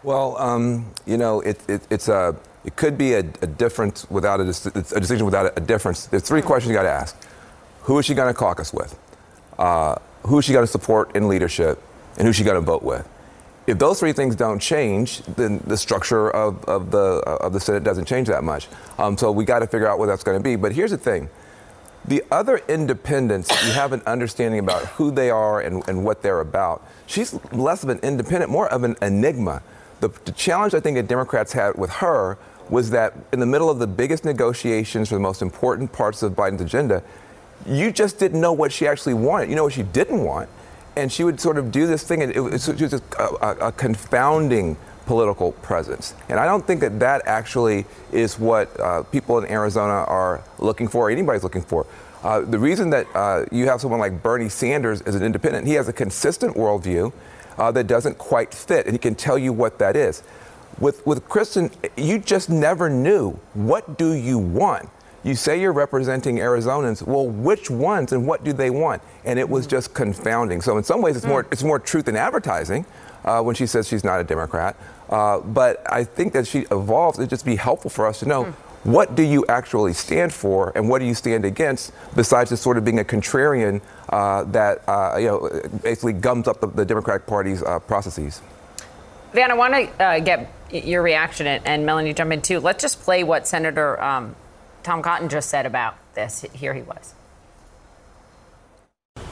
[0.03, 4.41] Well, um, you know, it, it, it's a it could be a, a difference without
[4.41, 6.07] a, a, decision without a, difference.
[6.07, 7.17] There's three questions you got to ask:
[7.83, 8.99] Who is she going to caucus with?
[9.59, 11.83] Uh, who is she going to support in leadership?
[12.17, 13.09] And who's she going to vote with?
[13.67, 17.85] If those three things don't change, then the structure of, of the of the Senate
[17.85, 18.69] doesn't change that much.
[18.99, 20.57] Um, so we got to figure out what that's going to be.
[20.57, 21.29] But here's the thing:
[22.07, 26.41] the other independents, you have an understanding about who they are and, and what they're
[26.41, 26.87] about.
[27.07, 29.63] She's less of an independent, more of an enigma.
[30.01, 32.37] The, the challenge I think that Democrats had with her
[32.71, 36.33] was that in the middle of the biggest negotiations for the most important parts of
[36.33, 37.03] Biden's agenda,
[37.67, 39.51] you just didn't know what she actually wanted.
[39.51, 40.49] You know what she didn't want.
[40.97, 43.73] And she would sort of do this thing, and it was just a, a, a
[43.73, 46.15] confounding political presence.
[46.29, 50.89] And I don't think that that actually is what uh, people in Arizona are looking
[50.89, 51.87] for, or anybody's looking for.
[52.23, 55.75] Uh, the reason that uh, you have someone like Bernie Sanders as an independent, he
[55.75, 57.13] has a consistent worldview
[57.59, 60.23] uh, that doesn't quite fit, and he can tell you what that is.
[60.79, 63.39] With, with Kristen, you just never knew.
[63.55, 64.89] What do you want?
[65.23, 67.03] You say you're representing Arizonans.
[67.03, 69.03] Well, which ones and what do they want?
[69.25, 70.61] And it was just confounding.
[70.61, 72.85] So in some ways, it's more it's more truth in advertising
[73.25, 74.77] uh, when she says she's not a Democrat.
[75.09, 77.19] Uh, but I think that she evolves.
[77.19, 78.55] It'd just be helpful for us to know.
[78.83, 81.93] What do you actually stand for, and what do you stand against?
[82.15, 86.61] Besides just sort of being a contrarian uh, that uh, you know basically gums up
[86.61, 88.43] the, the Democratic Party's uh, processes.
[89.35, 92.61] Van, I want to uh, get your reaction, and Melanie jump in too.
[92.61, 94.37] Let's just play what Senator um,
[94.85, 96.43] Tom Cotton just said about this.
[96.53, 97.15] Here he was.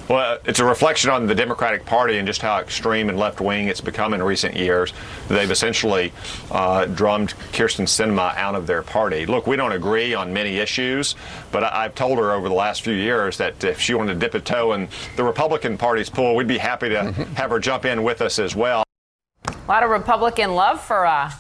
[0.09, 3.68] Well, it's a reflection on the Democratic Party and just how extreme and left wing
[3.68, 4.92] it's become in recent years.
[5.28, 6.12] They've essentially
[6.50, 9.24] uh, drummed Kyrsten Sinema out of their party.
[9.24, 11.14] Look, we don't agree on many issues,
[11.53, 14.18] but I- have told her over the last few years that if she wanted to
[14.18, 17.84] dip a toe in the Republican Party's pool, we'd be happy to have her jump
[17.84, 18.82] in with us as well.
[19.64, 21.30] A lot of Republican love for uh,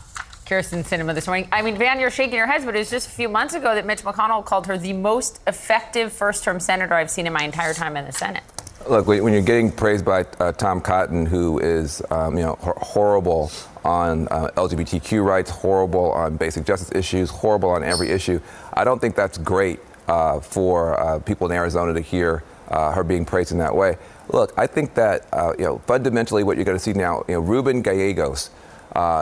[0.46, 1.48] Kyrsten Sinema this morning.
[1.50, 3.74] I mean, Van, you're shaking your heads, but it was just a few months ago
[3.74, 7.42] that Mitch McConnell called her the most effective first term senator I've seen in my
[7.42, 8.44] entire time in the Senate.
[8.88, 13.50] Look, when you're getting praised by uh, Tom Cotton, who is, um, you know, horrible
[13.84, 18.40] on uh, LGBTQ rights, horrible on basic justice issues, horrible on every issue,
[18.72, 23.02] I don't think that's great uh, for uh, people in Arizona to hear uh, her
[23.02, 23.96] being praised in that way.
[24.28, 27.34] Look, I think that, uh, you know, fundamentally what you're going to see now, you
[27.34, 28.50] know, Ruben Gallegos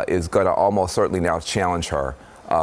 [0.09, 2.15] is going to almost certainly now challenge her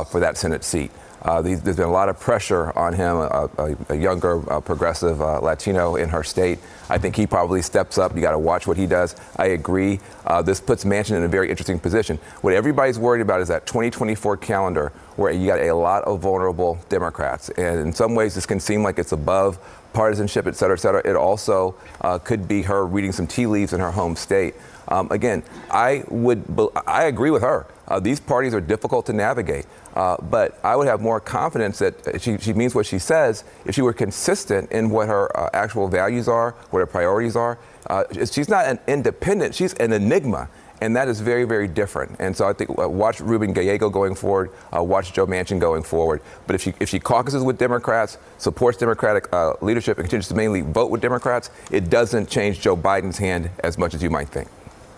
[0.10, 0.92] for that Senate seat.
[1.22, 5.22] Uh, there's been a lot of pressure on him, a, a, a younger, uh, progressive
[5.22, 6.60] uh, Latino in her state.
[6.90, 8.16] I think he probably steps up.
[8.16, 9.16] You got to watch what he does.
[9.36, 10.00] I agree.
[10.26, 12.18] Uh, this puts Manchin in a very interesting position.
[12.42, 16.80] What everybody's worried about is that 2024 calendar where you got a lot of vulnerable
[16.90, 17.50] Democrats.
[17.50, 19.60] And in some ways, this can seem like it's above
[19.94, 21.02] partisanship, et cetera, et cetera.
[21.04, 24.54] It also uh, could be her reading some tea leaves in her home state.
[24.88, 26.46] Um, again, I would,
[26.86, 27.66] I agree with her.
[27.88, 29.66] Uh, these parties are difficult to navigate.
[29.96, 33.76] Uh, but I would have more confidence that she, she means what she says if
[33.76, 37.58] she were consistent in what her uh, actual values are, what her priorities are.
[37.88, 40.50] Uh, she's not an independent, she's an enigma.
[40.80, 42.18] And that is very, very different.
[42.20, 45.82] And so I think uh, watch Ruben Gallego going forward, uh, watch Joe Manchin going
[45.82, 46.22] forward.
[46.46, 49.28] But if she, if she caucuses with Democrats, supports Democratic
[49.64, 53.80] leadership, and continues to mainly vote with Democrats, it doesn't change Joe Biden's hand as
[53.80, 54.50] much as you might think.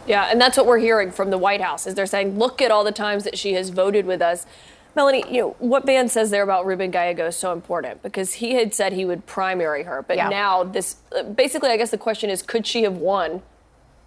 [0.09, 2.71] Yeah, and that's what we're hearing from the White House is they're saying, look at
[2.71, 4.45] all the times that she has voted with us.
[4.95, 8.55] Melanie, you know, what Van says there about Ruben Gallego is so important because he
[8.55, 10.27] had said he would primary her, but yeah.
[10.27, 10.95] now this
[11.35, 13.43] basically, I guess the question is, could she have won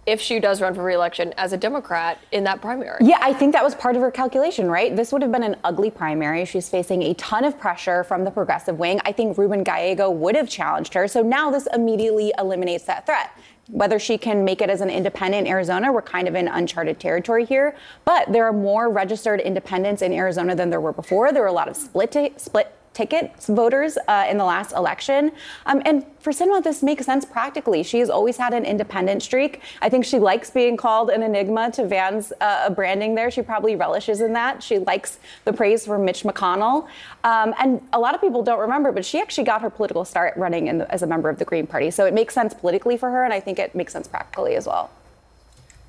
[0.05, 2.97] if she does run for reelection as a Democrat in that primary.
[3.01, 4.93] Yeah, I think that was part of her calculation, right?
[4.95, 6.45] This would have been an ugly primary.
[6.45, 8.99] She's facing a ton of pressure from the progressive wing.
[9.05, 11.07] I think Ruben Gallego would have challenged her.
[11.07, 13.31] So now this immediately eliminates that threat.
[13.67, 16.99] Whether she can make it as an independent in Arizona, we're kind of in uncharted
[16.99, 17.75] territory here.
[18.03, 21.31] But there are more registered independents in Arizona than there were before.
[21.31, 25.31] There were a lot of split t- split tickets voters uh, in the last election.
[25.65, 27.83] Um, and for Sinema, this makes sense practically.
[27.83, 29.61] She has always had an independent streak.
[29.81, 33.29] I think she likes being called an enigma to Van's uh, branding there.
[33.29, 34.63] She probably relishes in that.
[34.63, 36.87] She likes the praise from Mitch McConnell.
[37.23, 40.37] Um, and a lot of people don't remember, but she actually got her political start
[40.37, 41.91] running the, as a member of the Green Party.
[41.91, 44.67] So it makes sense politically for her, and I think it makes sense practically as
[44.67, 44.89] well.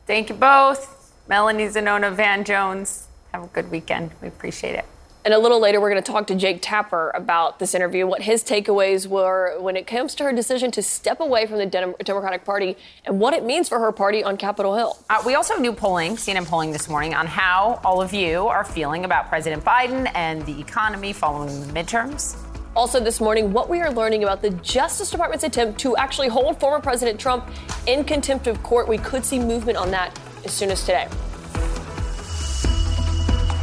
[0.06, 1.12] Thank you both.
[1.28, 3.06] Melanie Zanona, Van Jones.
[3.32, 4.10] Have a good weekend.
[4.20, 4.84] We appreciate it.
[5.24, 8.20] And a little later, we're going to talk to Jake Tapper about this interview, what
[8.20, 12.44] his takeaways were when it comes to her decision to step away from the Democratic
[12.44, 14.98] Party and what it means for her party on Capitol Hill.
[15.08, 18.48] Uh, we also have new polling, CNN polling this morning, on how all of you
[18.48, 22.36] are feeling about President Biden and the economy following the midterms.
[22.76, 26.60] Also, this morning, what we are learning about the Justice Department's attempt to actually hold
[26.60, 27.48] former President Trump
[27.86, 28.86] in contempt of court.
[28.88, 31.08] We could see movement on that as soon as today.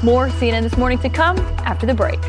[0.04, 2.20] More CNN this morning to come after the break.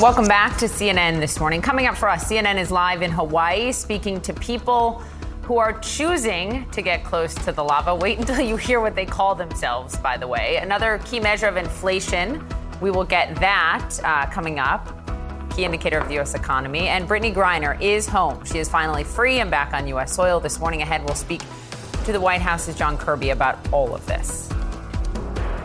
[0.00, 1.62] Welcome back to CNN this morning.
[1.62, 5.04] Coming up for us, CNN is live in Hawaii speaking to people
[5.42, 7.94] who are choosing to get close to the lava.
[7.94, 10.56] Wait until you hear what they call themselves, by the way.
[10.56, 12.44] Another key measure of inflation.
[12.80, 15.01] We will get that uh, coming up
[15.54, 16.34] key indicator of the U.S.
[16.34, 16.88] economy.
[16.88, 18.44] And Brittney Griner is home.
[18.44, 20.12] She is finally free and back on U.S.
[20.12, 20.40] soil.
[20.40, 21.42] This morning ahead, we'll speak
[22.04, 24.48] to the White House's John Kirby about all of this.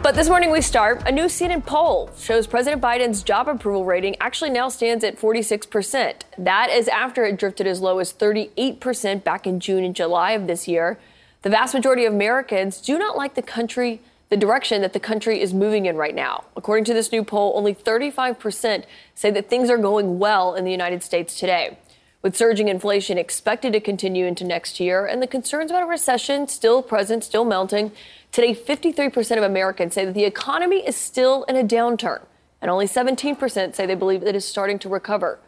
[0.04, 1.04] But this morning we start.
[1.06, 6.22] A new CNN poll shows President Biden's job approval rating actually now stands at 46%.
[6.38, 10.48] That is after it drifted as low as 38% back in June and July of
[10.48, 11.00] this year.
[11.42, 15.42] The vast majority of Americans do not like the country the direction that the country
[15.42, 16.44] is moving in right now.
[16.56, 18.84] According to this new poll, only 35%
[19.16, 21.78] say that things are going well in the United States today.
[22.22, 26.48] With surging inflation expected to continue into next year and the concerns about a recession
[26.48, 27.92] still present, still melting,
[28.32, 32.22] today 53% of Americans say that the economy is still in a downturn,
[32.62, 35.40] and only 17% say they believe it is starting to recover.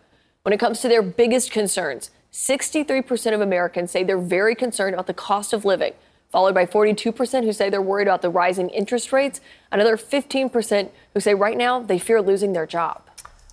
[0.44, 5.08] When it comes to their biggest concerns, 63% of Americans say they're very concerned about
[5.08, 5.94] the cost of living
[6.30, 11.20] followed by 42% who say they're worried about the rising interest rates, another 15% who
[11.20, 13.02] say right now they fear losing their job.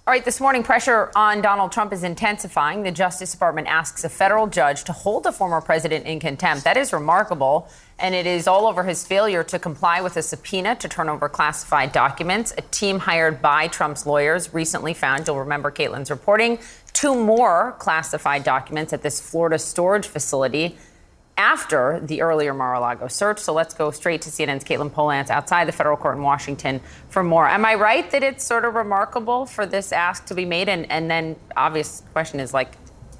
[0.06, 2.84] All right, this morning, pressure on Donald Trump is intensifying.
[2.84, 6.62] The Justice Department asks a federal judge to hold the former president in contempt.
[6.62, 7.68] That is remarkable,
[7.98, 11.28] and it is all over his failure to comply with a subpoena to turn over
[11.28, 12.54] classified documents.
[12.56, 16.60] A team hired by Trump's lawyers recently found, you'll remember Kaitlan's reporting,
[16.92, 20.78] two more classified documents at this Florida storage facility
[21.38, 23.38] after the earlier Mar-a-Lago search.
[23.38, 26.80] So let's go straight to CNN's Katelyn Polantz outside the federal court in Washington
[27.10, 27.46] for more.
[27.48, 30.68] Am I right that it's sort of remarkable for this ask to be made?
[30.68, 32.72] And, and then obvious question is like,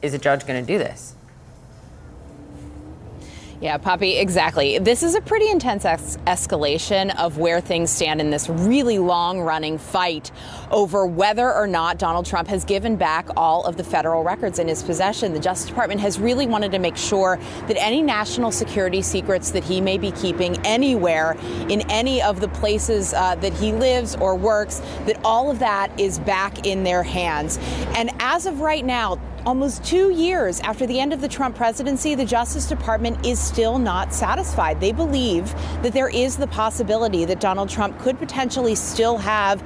[0.02, 1.15] is a judge going to do this?
[3.58, 4.78] Yeah, Poppy, exactly.
[4.78, 9.78] This is a pretty intense escalation of where things stand in this really long running
[9.78, 10.30] fight
[10.70, 14.68] over whether or not Donald Trump has given back all of the federal records in
[14.68, 15.32] his possession.
[15.32, 19.64] The Justice Department has really wanted to make sure that any national security secrets that
[19.64, 21.34] he may be keeping anywhere
[21.70, 25.98] in any of the places uh, that he lives or works, that all of that
[25.98, 27.58] is back in their hands.
[27.96, 32.16] And as of right now, Almost two years after the end of the Trump presidency,
[32.16, 34.80] the Justice Department is still not satisfied.
[34.80, 39.62] They believe that there is the possibility that Donald Trump could potentially still have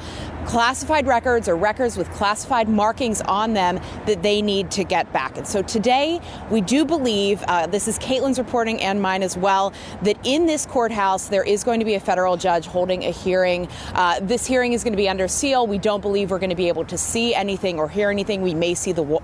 [0.46, 5.36] classified records or records with classified markings on them that they need to get back.
[5.36, 6.20] And so today,
[6.50, 9.72] we do believe, uh, this is Kaitlan's reporting and mine as well,
[10.02, 13.68] that in this courthouse, there is going to be a federal judge holding a hearing.
[13.94, 15.66] Uh, this hearing is going to be under seal.
[15.66, 18.42] We don't believe we're going to be able to see anything or hear anything.
[18.42, 19.20] We may see the w-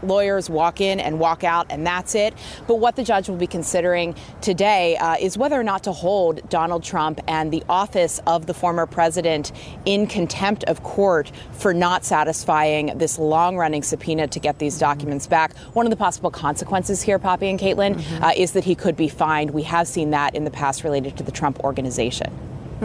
[0.49, 2.35] lawyers walk in and walk out, and that's it.
[2.67, 6.49] But what the judge will be considering today uh, is whether or not to hold
[6.49, 9.53] Donald Trump and the office of the former president
[9.85, 14.79] in contempt of court court for not satisfying this long running subpoena to get these
[14.79, 15.57] documents back.
[15.75, 18.25] One of the possible consequences here, Poppy and Kaitlan, mm-hmm.
[18.25, 19.51] uh, is that he could be fined.
[19.51, 22.33] We have seen that in the past related to the Trump organization.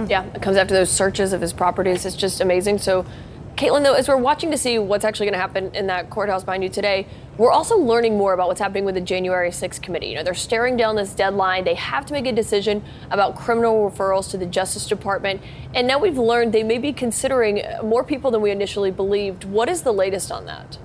[0.07, 2.05] Yeah, it comes after those searches of his properties.
[2.05, 2.79] It's just amazing.
[2.79, 3.05] So,
[3.61, 6.43] Katelyn, though, as we're watching to see what's actually going to happen in that courthouse
[6.43, 7.05] behind you today,
[7.37, 10.07] we're also learning more about what's happening with the January 6th committee.
[10.07, 11.63] You know, they're staring down this deadline.
[11.63, 15.43] They have to make a decision about criminal referrals to the Justice Department.
[15.75, 19.43] And now we've learned they may be considering more people than we initially believed.
[19.43, 20.79] What is the latest on that?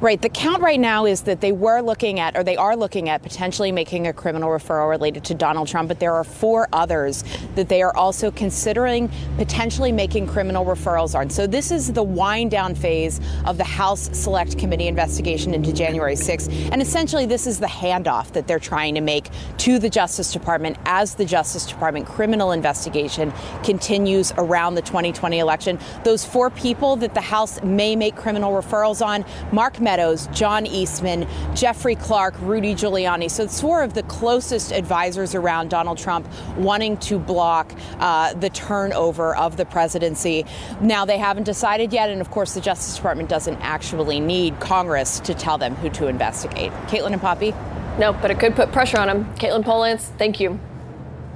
[0.00, 0.22] Right.
[0.22, 3.20] The count right now is that they were looking at, or they are looking at,
[3.20, 7.24] potentially making a criminal referral related to Donald Trump, but there are four others
[7.56, 11.28] that they are also considering potentially making criminal referrals on.
[11.28, 16.14] So this is the wind down phase of the House Select Committee investigation into January
[16.14, 16.48] 6th.
[16.70, 20.76] And essentially, this is the handoff that they're trying to make to the Justice Department
[20.84, 23.32] as the Justice Department criminal investigation
[23.64, 25.76] continues around the 2020 election.
[26.04, 31.26] Those four people that the House may make criminal referrals on, Mark Meadows, John Eastman,
[31.54, 33.30] Jeffrey Clark, Rudy Giuliani.
[33.30, 36.28] So it's four of the closest advisors around Donald Trump
[36.58, 40.44] wanting to block uh, the turnover of the presidency.
[40.82, 45.20] Now, they haven't decided yet, and of course, the Justice Department doesn't actually need Congress
[45.20, 46.70] to tell them who to investigate.
[46.88, 47.54] Kaitlan and Poppy?
[47.98, 49.24] No, but it could put pressure on them.
[49.36, 50.60] Katelyn Polantz, thank you.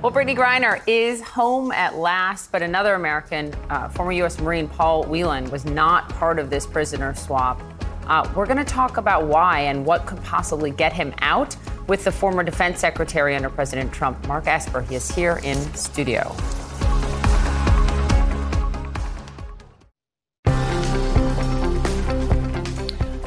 [0.03, 4.39] Well, Brittney Griner is home at last, but another American, uh, former U.S.
[4.41, 7.63] Marine Paul Whelan, was not part of this prisoner swap.
[8.13, 11.57] Uh, we're going to talk about why and what could possibly get him out
[11.87, 14.83] with the former defense secretary under President Trump, Mark Esper.
[14.83, 16.21] He is here in studio.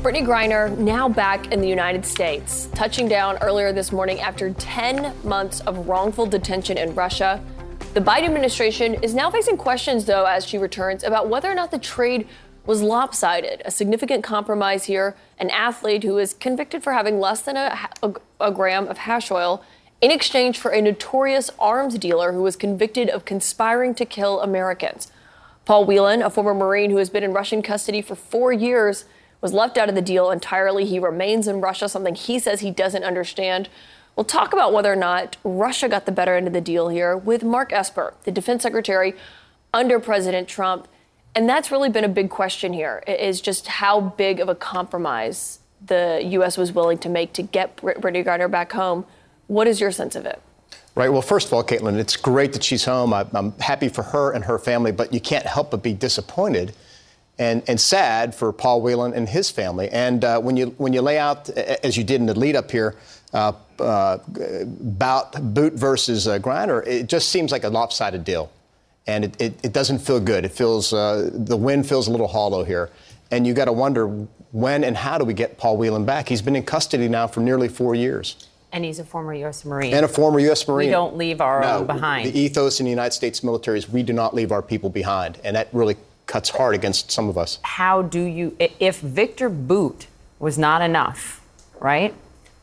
[0.03, 5.15] Brittney Griner now back in the United States, touching down earlier this morning after 10
[5.23, 7.43] months of wrongful detention in Russia.
[7.95, 11.71] The Biden administration is now facing questions, though, as she returns about whether or not
[11.71, 12.27] the trade
[12.65, 13.61] was lopsided.
[13.65, 15.15] A significant compromise here.
[15.37, 19.29] An athlete who is convicted for having less than a, a, a, gram of hash
[19.31, 19.63] oil
[20.01, 25.11] in exchange for a notorious arms dealer who was convicted of conspiring to kill Americans.
[25.65, 29.05] Paul Whelan, a former Marine who has been in Russian custody for four years,
[29.41, 30.85] was left out of the deal entirely.
[30.85, 33.69] He remains in Russia, something he says he doesn't understand.
[34.15, 37.17] We'll talk about whether or not Russia got the better end of the deal here
[37.17, 39.13] with Mark Esper, the defense secretary
[39.73, 40.87] under President Trump.
[41.35, 45.59] And that's really been a big question here is just how big of a compromise
[45.85, 46.57] the U.S.
[46.57, 49.05] was willing to make to get Brittney Griner back home.
[49.47, 50.41] What is your sense of it?
[50.95, 51.09] Right.
[51.09, 53.13] Well, first of all, Kaitlan, it's great that she's home.
[53.13, 56.73] I'm happy for her and her family, but you can't help but be disappointed
[57.37, 59.89] and, and sad for Paul Whelan and his family.
[59.89, 62.71] And uh, when you when you lay out, as you did in the lead up
[62.71, 62.95] here,
[63.33, 64.19] uh, uh,
[64.79, 68.49] about Bout versus uh, Griner, it just seems like a lopsided deal
[69.07, 70.45] and it, it, it doesn't feel good.
[70.45, 72.89] It feels uh, the wind feels a little hollow here,
[73.31, 74.07] and you got to wonder
[74.51, 76.29] when and how do we get Paul Whelan back?
[76.29, 78.47] He's been in custody now for nearly four years.
[78.71, 79.63] And he's a former U.S.
[79.63, 79.93] Marine.
[79.93, 80.67] And a former U.S.
[80.67, 80.87] Marine.
[80.87, 82.27] We don't leave our no, own behind.
[82.27, 85.39] The ethos in the United States military is we do not leave our people behind,
[85.43, 85.95] and that really
[86.25, 87.59] cuts hard against some of us.
[87.61, 90.07] How do you, if Viktor Bout
[90.39, 91.41] was not enough,
[91.79, 92.13] right?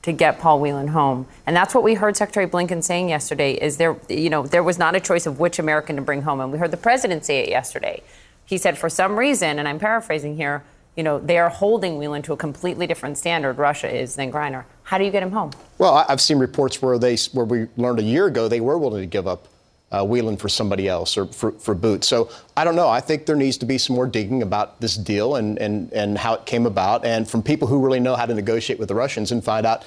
[0.03, 3.53] To get Paul Whelan home, and that's what we heard Secretary Blinken saying yesterday.
[3.53, 6.41] Is there, you know, there was not a choice of which American to bring home,
[6.41, 8.03] and we heard the president say it yesterday.
[8.45, 10.65] He said, for some reason, and I'm paraphrasing here,
[10.97, 14.65] you know, they are holding Whelan to a completely different standard, Russia is, than Griner.
[14.83, 15.53] How do you get him home?
[15.79, 19.03] Well, I've seen reports where they, where we learned a year ago they were willing
[19.03, 19.47] to give up
[19.93, 22.03] uh, Whelan for somebody else or for, for Bout.
[22.03, 22.89] So I don't know.
[22.89, 26.19] I think there needs to be some more digging about this deal and, and, and
[26.19, 28.95] how it came about, and from people who really know how to negotiate with the
[28.95, 29.85] Russians and find out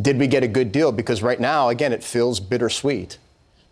[0.00, 0.90] did we get a good deal?
[0.90, 3.18] Because right now, again, it feels bittersweet.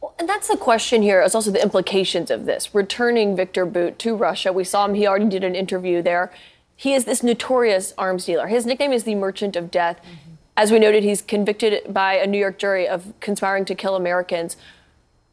[0.03, 2.75] Well, and that's the question here is also the implications of this.
[2.75, 4.53] Returning Viktor Bout to Russia.
[4.53, 6.31] We saw him, he already did an interview there.
[6.77, 8.49] He is this notorious arms dealer.
[8.49, 9.97] His nickname is the Merchant of Death.
[9.99, 10.31] Mm-hmm.
[10.57, 14.57] As we noted, he's convicted by a New York jury of conspiring to kill Americans.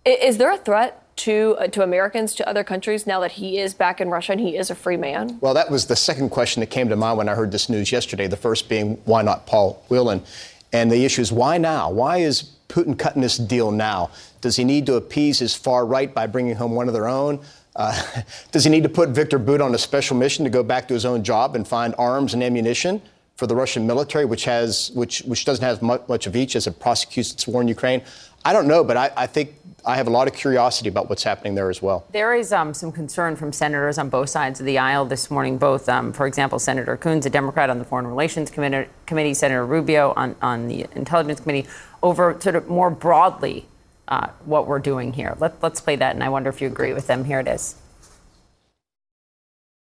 [0.08, 3.74] Is there a threat to uh, to Americans, to other countries, now that he is
[3.74, 5.38] back in Russia and he is a free man?
[5.42, 7.92] Well, that was the second question that came to mind when I heard this news
[7.92, 8.28] yesterday.
[8.28, 10.24] The first being, why not Paul Whelan?
[10.72, 11.90] And the issue is, why now?
[11.90, 14.12] Why is Putin cutting this deal now?
[14.42, 17.42] Does he need to appease his far right by bringing home one of their own?
[17.76, 18.02] Uh,
[18.52, 20.94] does he need to put Viktor Bout on a special mission to go back to
[20.94, 23.02] his own job and find arms and ammunition
[23.36, 26.80] for the Russian military, which has which which doesn't have much, of each as it
[26.80, 28.02] prosecutes its war in Ukraine?
[28.44, 29.54] I don't know, but I, I think
[29.88, 32.06] I have a lot of curiosity about what's happening there as well.
[32.12, 35.58] There is um, some concern from senators on both sides of the aisle this morning.
[35.58, 39.66] Both, um, for example, Senator Coons, a Democrat on the Foreign Relations Committee, committee Senator
[39.66, 41.70] Rubio on, on the Intelligence Committee,
[42.04, 43.66] over sort of more broadly
[44.10, 45.38] uh, what we're doing here.
[45.40, 47.24] Let, let's play that, and I wonder if you agree with them.
[47.24, 47.76] Here it is.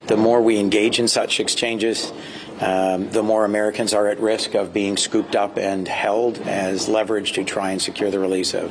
[0.08, 2.12] The more we engage in such exchanges,
[2.60, 7.32] um, the more Americans are at risk of being scooped up and held as leverage
[7.34, 8.70] to try and secure the release of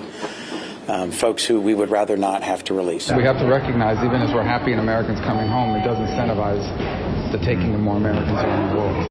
[0.87, 3.11] um, folks who we would rather not have to release.
[3.11, 7.31] We have to recognize, even as we're happy in Americans coming home, it does incentivize
[7.31, 9.07] the taking of more Americans around the world.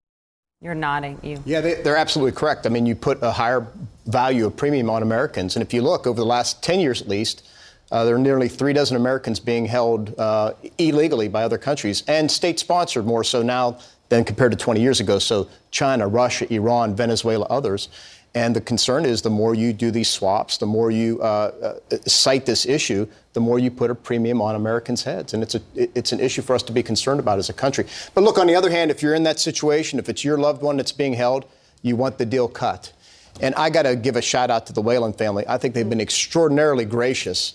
[0.60, 1.42] You're nodding, you.
[1.44, 2.66] Yeah, they, are absolutely correct.
[2.66, 3.66] I mean, you put a higher
[4.06, 5.56] value of premium on Americans.
[5.56, 7.48] And if you look over the last 10 years at least,
[7.90, 12.30] uh, there are nearly three dozen Americans being held uh, illegally by other countries and
[12.30, 13.78] state sponsored more so now
[14.08, 15.18] than compared to 20 years ago.
[15.18, 17.88] So China, Russia, Iran, Venezuela, others.
[18.34, 21.96] And the concern is the more you do these swaps, the more you uh, uh,
[22.06, 25.34] cite this issue, the more you put a premium on Americans' heads.
[25.34, 27.84] And it's, a, it's an issue for us to be concerned about as a country.
[28.14, 30.62] But look, on the other hand, if you're in that situation, if it's your loved
[30.62, 31.44] one that's being held,
[31.82, 32.92] you want the deal cut.
[33.40, 35.44] And I got to give a shout out to the Whelan family.
[35.46, 37.54] I think they've been extraordinarily gracious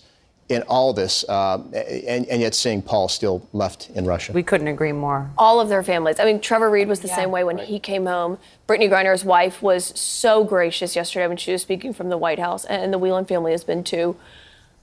[0.49, 4.31] in all this, uh, and, and, yet seeing Paul still left in Russia.
[4.31, 5.29] We couldn't agree more.
[5.37, 6.19] All of their families.
[6.19, 7.67] I mean, Trevor Reed was the yeah, same way when right.
[7.67, 8.37] he came home.
[8.65, 12.63] Brittney Griner's wife was so gracious yesterday when she was speaking from the White House,
[12.63, 14.15] and the Whelan family has been too.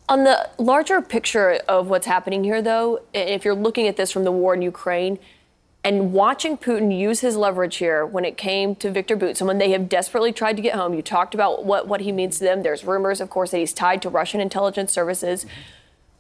[0.07, 4.25] On the larger picture of what's happening here, though, if you're looking at this from
[4.25, 5.19] the war in Ukraine,
[5.85, 9.71] and watching Putin use his leverage here when it came to Viktor Bout, someone they
[9.73, 10.95] have desperately tried to get home.
[10.95, 12.63] You talked about what, what he means to them.
[12.63, 15.45] There's rumors, of course, that he's tied to Russian intelligence services.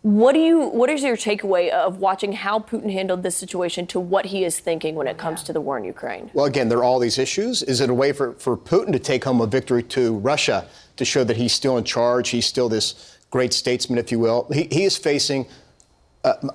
[0.03, 3.99] What do you what is your takeaway of watching how Putin handled this situation to
[3.99, 6.31] what he is thinking when it comes to the war in Ukraine?
[6.35, 7.62] Well, again, there are all these issues.
[7.62, 11.07] Is it a way for, for Putin to take home a victory to Russia to
[11.07, 12.28] show that he's still in charge?
[12.28, 14.47] He's still this great statesman, if you will.
[14.53, 15.47] He, he is facing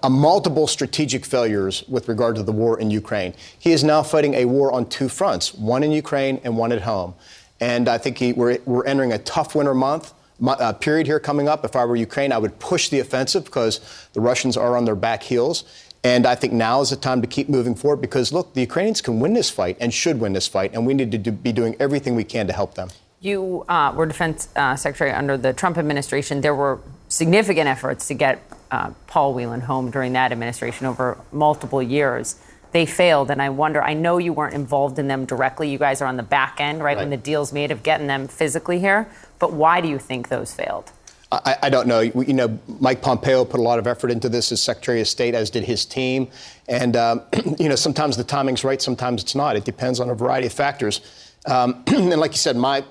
[0.03, 3.33] a multiple strategic failures with regard to the war in Ukraine.
[3.59, 6.81] He is now fighting a war on two fronts, one in Ukraine and one at
[6.81, 7.13] home.
[7.59, 10.13] And I think he, we're, we're entering a tough winter month.
[10.41, 11.65] Uh, period here coming up.
[11.65, 14.95] If I were Ukraine, I would push the offensive because the Russians are on their
[14.95, 15.65] back heels.
[16.03, 19.01] And I think now is the time to keep moving forward because, look, the Ukrainians
[19.01, 21.51] can win this fight and should win this fight, and we need to do, be
[21.51, 22.89] doing everything we can to help them.
[23.19, 26.39] You uh, were defense uh, secretary under the Trump administration.
[26.39, 26.79] There were
[27.09, 28.41] significant efforts to get
[28.71, 32.37] uh, Paul Whelan home during that administration over multiple years.
[32.71, 33.81] They failed, and I wonder.
[33.81, 35.69] I know you weren't involved in them directly.
[35.69, 36.97] You guys are on the back end, right, right.
[36.97, 39.09] when the deal's made of getting them physically here.
[39.39, 40.91] But why do you think those failed?
[41.31, 41.99] I, I, don't know.
[41.99, 45.35] You know, Mike Pompeo put a lot of effort into this as Secretary of State,
[45.35, 46.27] as did his team.
[46.67, 47.21] And, um,
[47.59, 49.55] you know, sometimes the timing's right, sometimes it's not.
[49.55, 51.01] It depends on a variety of factors.
[51.45, 52.83] Um, and like you said, my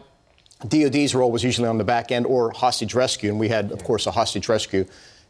[0.67, 3.31] DOD's role was usually on the back end or hostage rescue.
[3.31, 4.85] And we had, of course, a hostage rescue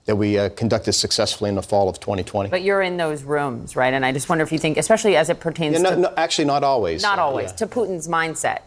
[0.07, 2.49] that we uh, conducted successfully in the fall of 2020.
[2.49, 3.93] But you're in those rooms, right?
[3.93, 5.97] And I just wonder if you think, especially as it pertains yeah, no, to.
[5.97, 7.03] No, actually, not always.
[7.03, 7.51] Not always.
[7.51, 7.57] Yeah.
[7.57, 8.61] To Putin's mindset.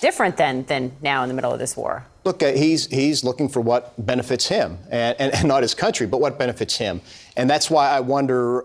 [0.00, 2.06] Different than, than now in the middle of this war.
[2.24, 6.06] Look, uh, he's, he's looking for what benefits him, and, and, and not his country,
[6.06, 7.02] but what benefits him.
[7.36, 8.64] And that's why I wonder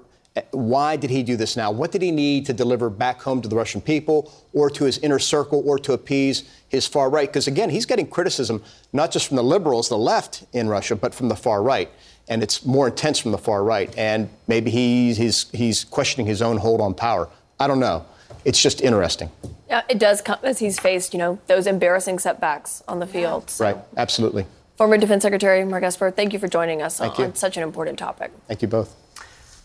[0.52, 1.72] Why did he do this now?
[1.72, 4.98] What did he need to deliver back home to the Russian people or to his
[5.00, 7.30] inner circle or to appease his far right?
[7.30, 8.64] Because again, he's getting criticism
[8.94, 11.90] not just from the liberals, the left in Russia, but from the far right.
[12.28, 13.94] And it's more intense from the far right.
[13.98, 17.30] And maybe he's, he's, he's questioning his own hold on power.
[17.60, 18.06] I don't know.
[18.44, 19.32] It's just interesting.
[19.70, 23.50] Yeah, it does come as he's faced, you know, those embarrassing setbacks on the field.
[23.50, 23.66] So.
[23.66, 24.46] Right, absolutely.
[24.78, 27.64] Former Defense Secretary Mark Esper, thank you for joining us Thank on, on such an
[27.64, 28.32] important topic.
[28.48, 28.96] Thank you both.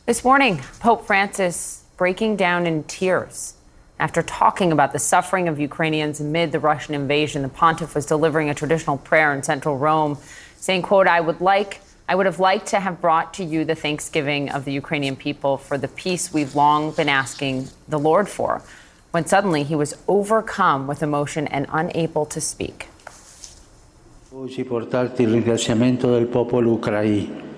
[0.06, 3.54] This morning, Pope Francis breaking down in tears.
[4.02, 8.50] After talking about the suffering of Ukrainians amid the Russian invasion, the pontiff was delivering
[8.50, 10.18] a traditional prayer in central Rome,
[10.56, 13.76] saying, quote, I would like I would have liked to have brought to you the
[13.76, 18.62] thanksgiving of the Ukrainian people for the peace we've long been asking the Lord for,
[19.12, 22.88] when suddenly he was overcome with emotion and unable to speak.
[24.34, 27.51] Oggi portarti il ringraziamento del popolo ucraino.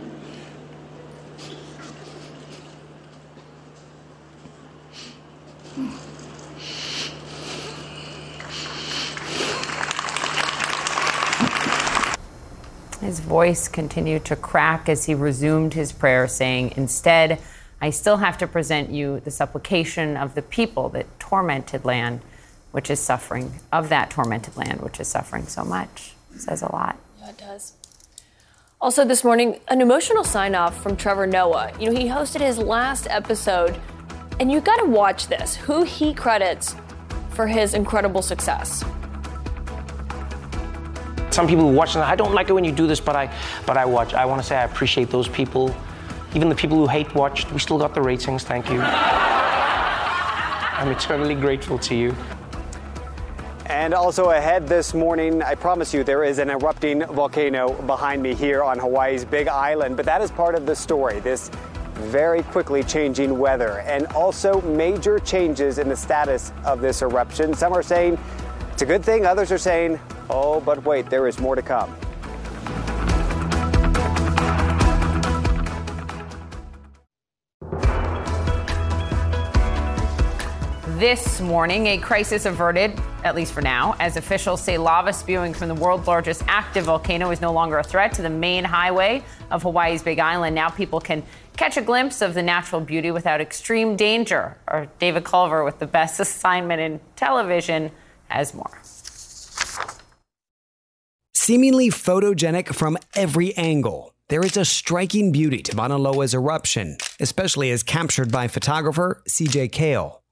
[13.05, 17.39] His voice continued to crack as he resumed his prayer, saying, Instead,
[17.78, 22.22] I still have to present you the supplication of the people that tormented land,
[22.72, 26.14] which is suffering, of that tormented land, which is suffering so much.
[26.39, 26.97] Says a lot.
[27.20, 27.74] Yeah, it does.
[28.81, 31.72] Also, this morning, an emotional sign off from Trevor Noah.
[31.78, 33.78] You know, he hosted his last episode,
[34.40, 36.74] and you got to watch this who he credits
[37.35, 38.82] for his incredible success.
[41.35, 43.28] Some people who watch, I don't like it when you do this, but I,
[43.66, 44.15] but I watch.
[44.15, 45.74] I want to say I appreciate those people.
[46.32, 48.44] Even the people who hate watched, we still got the ratings.
[48.44, 48.81] Thank you.
[48.81, 52.15] I'm eternally grateful to you.
[53.66, 58.32] And also ahead this morning, I promise you, there is an erupting volcano behind me
[58.32, 59.97] here on Hawaii's Big Island.
[59.97, 61.19] But that is part of the story.
[61.19, 61.51] This
[61.94, 67.55] very quickly changing weather and also major changes in the status of this eruption.
[67.55, 68.19] Some are saying
[68.74, 71.94] it's a good thing, others are saying, oh, but wait, there is more to come.
[80.98, 85.68] This morning, a crisis averted, at least for now, as officials say lava spewing from
[85.68, 89.22] the world's largest active volcano is no longer a threat to the main highway
[89.52, 90.52] of Hawaii's Big Island.
[90.56, 91.22] Now people can
[91.56, 94.56] catch a glimpse of the natural beauty without extreme danger.
[94.66, 97.92] Or David Culver with the best assignment in television
[98.28, 98.80] has more.
[101.34, 107.70] Seemingly photogenic from every angle, there is a striking beauty to Mauna Loa's eruption, especially
[107.70, 110.22] as captured by photographer CJ Kale.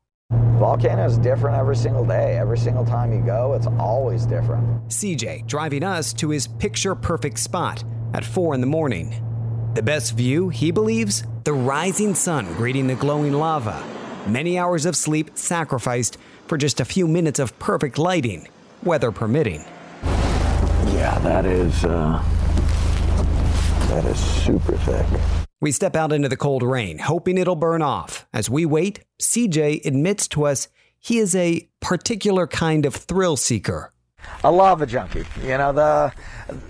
[0.58, 2.38] Volcano is different every single day.
[2.38, 4.64] Every single time you go, it's always different.
[4.88, 9.12] CJ driving us to his picture perfect spot at 4 in the morning.
[9.74, 13.84] The best view, he believes, the rising sun greeting the glowing lava.
[14.26, 16.16] Many hours of sleep sacrificed
[16.46, 18.48] for just a few minutes of perfect lighting,
[18.82, 19.64] weather permitting.
[20.94, 22.22] Yeah, that is uh,
[23.88, 25.06] that is super thick.
[25.60, 28.26] We step out into the cold rain, hoping it'll burn off.
[28.32, 33.92] As we wait, CJ admits to us he is a particular kind of thrill seeker.
[34.44, 35.24] A lava junkie.
[35.42, 36.12] You know, the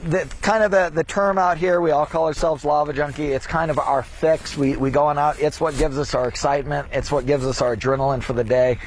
[0.08, 3.32] the kind of the, the term out here, we all call ourselves lava junkie.
[3.32, 4.56] It's kind of our fix.
[4.56, 7.76] We we going out, it's what gives us our excitement, it's what gives us our
[7.76, 8.78] adrenaline for the day.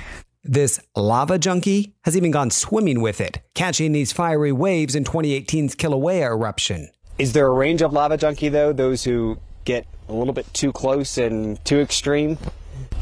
[0.47, 5.75] This lava junkie has even gone swimming with it, catching these fiery waves in 2018's
[5.75, 6.89] Kilauea eruption.
[7.17, 8.71] Is there a range of lava junkie, though?
[8.71, 12.37] Those who get a little bit too close and too extreme?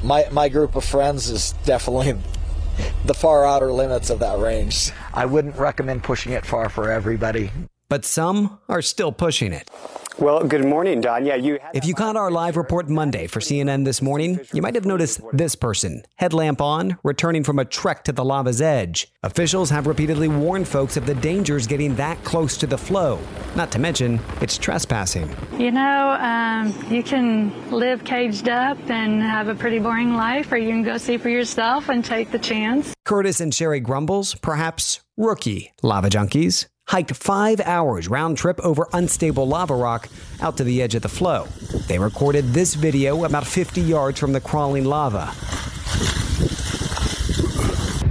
[0.03, 2.15] My my group of friends is definitely
[3.05, 4.91] the far outer limits of that range.
[5.13, 7.51] I wouldn't recommend pushing it far for everybody.
[7.89, 9.69] But some are still pushing it.
[10.19, 11.25] Well, good morning, Don.
[11.25, 11.57] Yeah, you.
[11.73, 15.21] If you caught our live report Monday for CNN this morning, you might have noticed
[15.33, 19.11] this person, headlamp on, returning from a trek to the lava's edge.
[19.23, 23.19] Officials have repeatedly warned folks of the dangers getting that close to the flow.
[23.55, 25.35] Not to mention, it's trespassing.
[25.57, 30.57] You know, um, you can live caged up and have a pretty boring life, or
[30.57, 32.93] you can go see for yourself and take the chance.
[33.03, 39.47] Curtis and Sherry Grumbles, perhaps rookie lava junkies, hiked five hours round trip over unstable
[39.47, 40.09] lava rock
[40.41, 41.47] out to the edge of the flow.
[41.87, 45.33] They recorded this video about 50 yards from the crawling lava.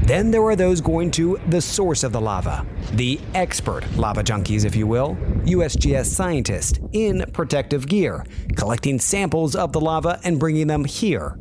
[0.06, 4.64] Then there are those going to the source of the lava, the expert lava junkies,
[4.64, 8.26] if you will, USGS scientists in protective gear,
[8.56, 11.38] collecting samples of the lava and bringing them here.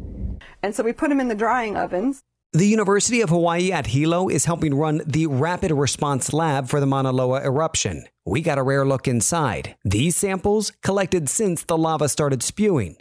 [0.63, 2.21] And so we put them in the drying ovens.
[2.53, 6.85] The University of Hawaii at Hilo is helping run the Rapid Response Lab for the
[6.85, 8.03] Mauna Loa eruption.
[8.25, 9.77] We got a rare look inside.
[9.85, 12.97] These samples collected since the lava started spewing.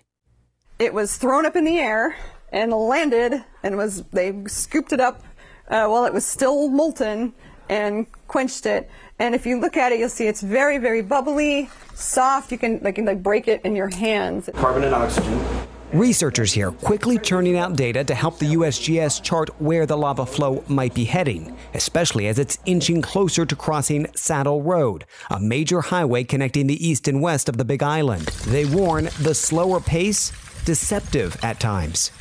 [0.79, 2.15] it was thrown up in the air
[2.53, 5.21] and landed and was they scooped it up
[5.67, 7.33] uh, while it was still molten
[7.69, 8.89] and quenched it.
[9.19, 12.53] And if you look at it, you'll see it's very, very bubbly, soft.
[12.53, 14.49] You can like, like break it in your hands.
[14.55, 15.45] Carbon and oxygen.
[15.93, 20.63] Researchers here quickly churning out data to help the USGS chart where the lava flow
[20.69, 26.23] might be heading, especially as it's inching closer to crossing Saddle Road, a major highway
[26.23, 28.27] connecting the east and west of the Big Island.
[28.47, 30.31] They warn the slower pace
[30.65, 32.13] deceptive at times.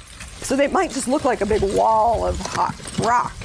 [0.41, 3.35] So they might just look like a big wall of hot rock.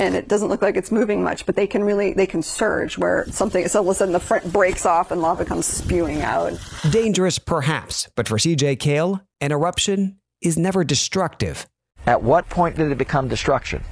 [0.00, 2.98] And it doesn't look like it's moving much, but they can really they can surge
[2.98, 6.22] where something so all of a sudden the front breaks off and lava comes spewing
[6.22, 6.52] out.
[6.90, 11.66] Dangerous, perhaps, but for CJ Kale, an eruption is never destructive.
[12.06, 13.82] At what point did it become destruction?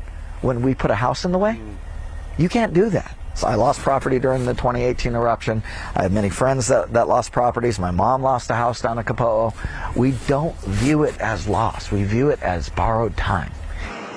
[0.40, 1.60] When we put a house in the way?
[2.39, 3.16] You can't do that.
[3.35, 5.62] So I lost property during the 2018 eruption.
[5.94, 7.78] I have many friends that, that lost properties.
[7.78, 9.55] My mom lost a house down in Kapoho.
[9.94, 11.93] We don't view it as loss.
[11.93, 13.52] We view it as borrowed time.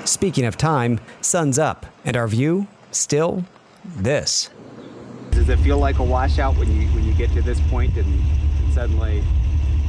[0.05, 3.45] Speaking of time, sun's up, and our view still
[3.85, 4.49] this.
[5.31, 8.05] Does it feel like a washout when you when you get to this point and,
[8.05, 9.23] and suddenly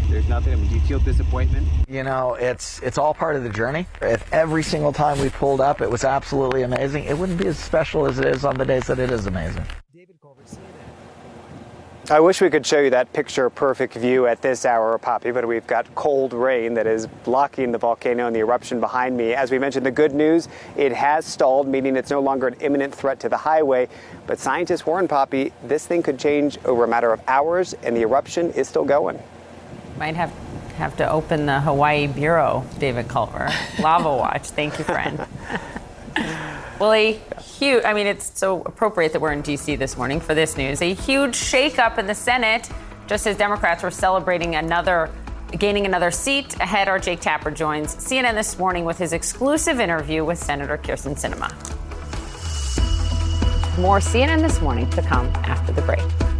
[0.09, 0.53] there's nothing?
[0.53, 1.67] I mean, do you feel disappointment?
[1.89, 3.87] You know, it's it's all part of the journey.
[4.01, 7.59] If every single time we pulled up it was absolutely amazing, it wouldn't be as
[7.59, 9.67] special as it is on the days that it is amazing.
[12.11, 15.47] I wish we could show you that picture perfect view at this hour, Poppy, but
[15.47, 19.35] we've got cold rain that is blocking the volcano and the eruption behind me.
[19.35, 22.93] As we mentioned, the good news, it has stalled, meaning it's no longer an imminent
[22.93, 23.89] threat to the highway.
[24.27, 28.01] But scientists warn Poppy this thing could change over a matter of hours, and the
[28.01, 29.23] eruption is still going.
[29.97, 30.33] Might have
[30.77, 33.49] have to open the Hawaii bureau, David Culver.
[33.79, 34.49] Lava Watch.
[34.49, 35.25] Thank you, friend.
[36.79, 39.77] well, a huge, I mean, it's so appropriate that we're in D.C.
[39.77, 40.83] this morning for this news.
[40.83, 42.69] A huge shakeup in the Senate,
[43.07, 45.11] just as Democrats were celebrating another,
[45.59, 46.55] gaining another seat.
[46.61, 51.15] Ahead, our Jake Tapper joins CNN this morning with his exclusive interview with Senator Kyrsten
[51.15, 51.51] Sinema.
[53.79, 56.32] More CNN this morning to come after the break.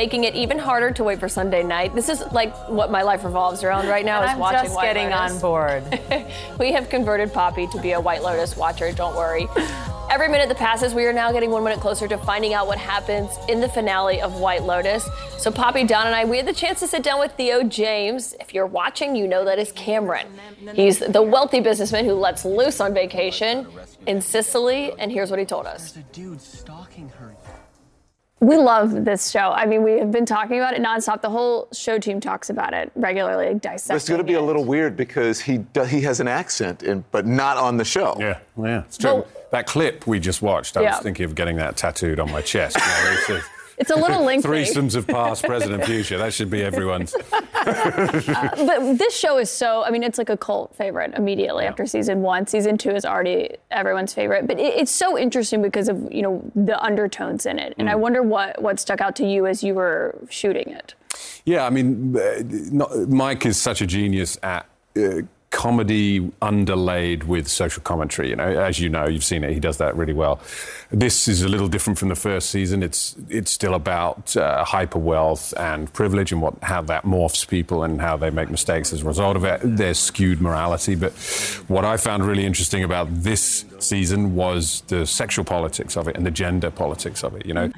[0.00, 1.94] Making it even harder to wait for Sunday night.
[1.94, 4.74] This is like what my life revolves around right now And is I'm watching just
[4.74, 5.34] White getting Lotus.
[5.34, 6.00] on board.
[6.58, 9.46] we have converted Poppy to be a White Lotus watcher, don't worry.
[10.10, 12.78] Every minute that passes, we are now getting one minute closer to finding out what
[12.78, 15.06] happens in the finale of White Lotus.
[15.36, 18.34] So, Poppy, Don, and I, we had the chance to sit down with Theo James.
[18.40, 20.26] If you're watching, you know that is Cameron.
[20.74, 23.66] He's the wealthy businessman who lets loose on vacation
[24.06, 25.92] in Sicily, and here's what he told us.
[26.10, 27.34] dude stalking her.
[28.40, 29.50] We love this show.
[29.52, 31.20] I mean, we have been talking about it nonstop.
[31.20, 33.96] The whole show team talks about it regularly, like dissecting.
[33.96, 37.04] It's going to be a little weird because he do, he has an accent, in,
[37.10, 38.16] but not on the show.
[38.18, 39.12] Yeah, yeah, it's true.
[39.14, 40.90] Well- that clip we just watched, I Yeah.
[40.94, 42.76] was thinking of getting that tattooed on my chest.
[43.28, 43.40] You know,
[43.80, 44.48] it's a- little lengthy.
[44.48, 46.18] Threesomes of past, present, and future.
[46.18, 47.14] That should be everyone's.
[47.64, 52.22] but this show is so i mean it's like a cult favorite immediately after season
[52.22, 56.22] one season two is already everyone's favorite but it, it's so interesting because of you
[56.22, 59.62] know the undertones in it and i wonder what what stuck out to you as
[59.62, 60.94] you were shooting it
[61.44, 62.42] Yeah, I mean, uh,
[62.72, 64.66] not, Mike is such a genius at.
[64.96, 68.44] Uh, comedy underlaid with social commentary you know?
[68.44, 70.40] As you know you've seen it he does that really well.
[70.90, 72.82] This is a little different from the first season.
[72.82, 77.82] It's it's still about uh, hyper wealth and privilege and what how that morphs people
[77.82, 79.60] and how they make mistakes as a result of it.
[79.62, 81.12] There's skewed morality but
[81.68, 86.24] what i found really interesting about this season was the sexual politics of it and
[86.24, 87.70] the gender politics of it you know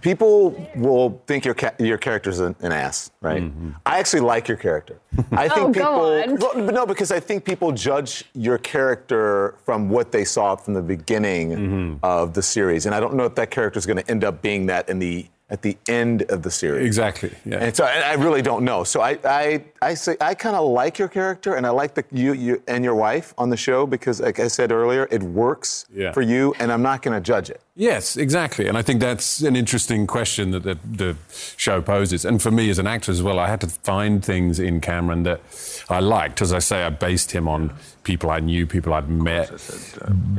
[0.00, 3.42] People will think your ca- your character's an, an ass, right?
[3.42, 3.70] Mm-hmm.
[3.86, 4.98] I actually like your character.
[5.32, 5.82] I think Oh, people.
[5.82, 6.36] go on.
[6.36, 10.74] Well, but no, because I think people judge your character from what they saw from
[10.74, 11.94] the beginning Mm-hmm.
[12.04, 14.42] of the series, and I don't know if that character is going to end up
[14.42, 16.86] being that in the at the end of the series.
[16.86, 17.32] Exactly.
[17.44, 17.58] Yeah.
[17.58, 18.84] And so I, I really don't know.
[18.84, 22.04] So I I, I say I kind of like your character, and I like the
[22.12, 25.86] you you and your wife on the show because, like I said earlier, it works
[25.94, 26.12] Yeah.
[26.12, 27.60] for you, and I'm not going to judge it.
[27.76, 28.66] Yes, exactly.
[28.68, 31.16] And I think that's an interesting question that the, the
[31.56, 32.24] show poses.
[32.26, 35.22] And for me as an actor as well, I had to find things in Cameron
[35.22, 35.40] that
[35.88, 36.42] I liked.
[36.42, 37.72] As I say, I based him on
[38.02, 39.50] people I knew, people I'd met.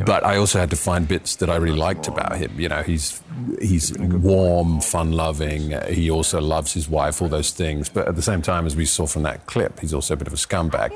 [0.06, 2.52] But I also had to find bits that I really liked about him.
[2.60, 3.22] You know, he's
[3.60, 5.74] he's warm, fun-loving.
[5.74, 7.90] Uh, He also loves his wife, all those things.
[7.90, 10.28] But at the same time, as we saw from that clip, he's also a bit
[10.28, 10.92] of a scumbag.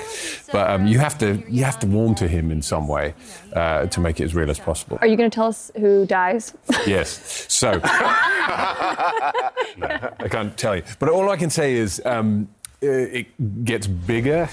[0.52, 3.14] But um, you have to you have to warm to him in some way
[3.52, 4.98] uh, to make it as real as possible.
[5.00, 6.54] are you going to tell us who dies
[6.86, 7.08] Yes.
[7.48, 7.80] So
[10.24, 12.48] I can't tell you, but all I can say is um,
[12.82, 14.46] it gets bigger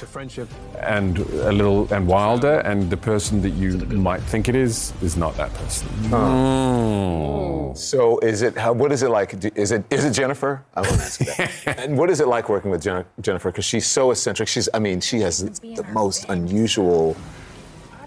[0.79, 5.17] and a little and wilder, and the person that you might think it is is
[5.17, 5.87] not that person.
[6.13, 7.73] Oh.
[7.75, 8.57] So is it?
[8.57, 9.33] How, what is it like?
[9.55, 9.83] Is it?
[9.89, 10.63] Is it Jennifer?
[10.75, 11.77] I want to ask that.
[11.79, 13.51] and what is it like working with Jen- Jennifer?
[13.51, 14.47] Because she's so eccentric.
[14.47, 14.69] She's.
[14.73, 17.15] I mean, she has the most unusual.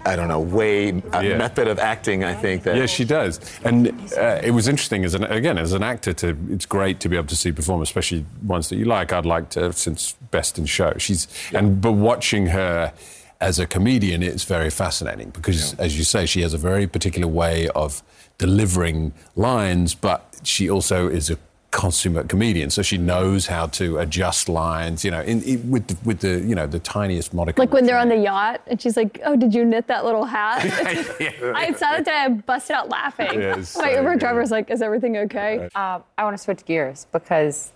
[0.06, 1.36] I don't know way uh, Yeah.
[1.36, 2.22] method of acting.
[2.24, 2.76] I think that.
[2.76, 3.40] Yeah, she does.
[3.64, 7.08] And uh, it was interesting as an again as an actor to it's great to
[7.08, 9.12] be able to see perform, especially ones that you like.
[9.12, 10.94] I'd like to since Best in Show.
[10.98, 12.92] She's and but watching her
[13.40, 17.28] as a comedian, it's very fascinating because, as you say, she has a very particular
[17.28, 18.02] way of
[18.38, 21.36] delivering lines, but she also is a
[21.76, 25.04] consummate comedian, so she knows how to adjust lines.
[25.04, 27.60] You know, in, in, with the, with the you know the tiniest modicum.
[27.62, 30.24] Like when they're on the yacht and she's like, "Oh, did you knit that little
[30.24, 32.12] hat?" I saw that today.
[32.12, 33.40] I busted out laughing.
[33.40, 34.20] Yeah, My so Uber good.
[34.20, 37.72] driver's like, "Is everything okay?" Uh, I want to switch gears because,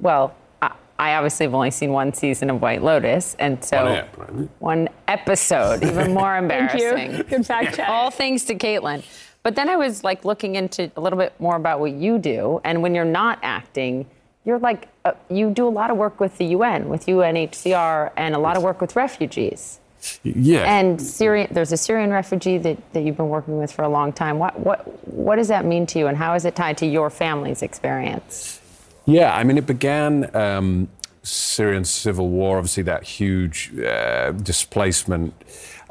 [0.00, 3.92] well, I, I obviously have only seen one season of White Lotus, and so One
[3.92, 4.48] ep, right?
[4.60, 6.80] one episode, even more embarrassing.
[6.80, 6.88] Thank you.
[7.18, 7.26] embarrassing.
[7.28, 7.88] Good fact check.
[7.88, 9.04] All thanks to Kaitlan.
[9.42, 12.60] But then I was like looking into a little bit more about what you do,
[12.64, 14.06] and when you're not acting,
[14.44, 18.34] you're like uh, you do a lot of work with the UN, with UNHCR, and
[18.34, 19.80] a lot of work with refugees.
[20.24, 20.64] Yeah.
[20.64, 24.12] And Syrian, there's a Syrian refugee that, that you've been working with for a long
[24.12, 24.38] time.
[24.40, 27.10] What, what, what does that mean to you, and how is it tied to your
[27.10, 28.60] family's experience?
[29.06, 30.88] Yeah, I mean, it began um,
[31.22, 35.34] Syrian civil war, obviously that huge uh, displacement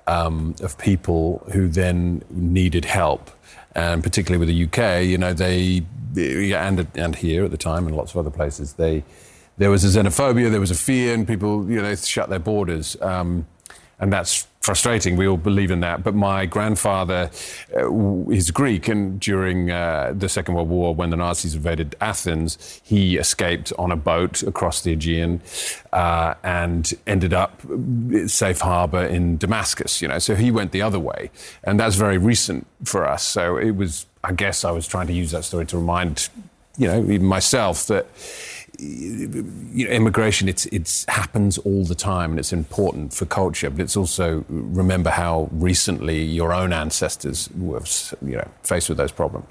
[0.08, 3.32] um, of people who then needed help,
[3.76, 5.84] and particularly with the UK, you know, they
[6.16, 9.04] and and here at the time and lots of other places, they
[9.58, 12.40] there was a xenophobia, there was a fear, and people, you know, they shut their
[12.40, 13.00] borders.
[13.02, 13.46] Um,
[14.02, 15.16] and that's frustrating.
[15.16, 16.04] We all believe in that.
[16.04, 17.32] But my grandfather
[17.76, 22.82] uh, is Greek, and during uh, the Second World War, when the Nazis invaded Athens,
[22.84, 25.42] he escaped on a boat across the Aegean
[25.94, 30.02] uh, and ended up uh, safe harbor in Damascus.
[30.02, 31.32] You know, so he went the other way,
[31.64, 33.24] and that's very recent for us.
[33.24, 36.30] So it was, I guess, I was trying to use that story to remind,
[36.78, 38.08] you know, even myself that
[38.82, 43.82] you know, immigration it's it's happens all the time and it's important for culture but
[43.82, 47.82] it's also remember how recently your own ancestors were
[48.22, 49.48] you know faced with those problems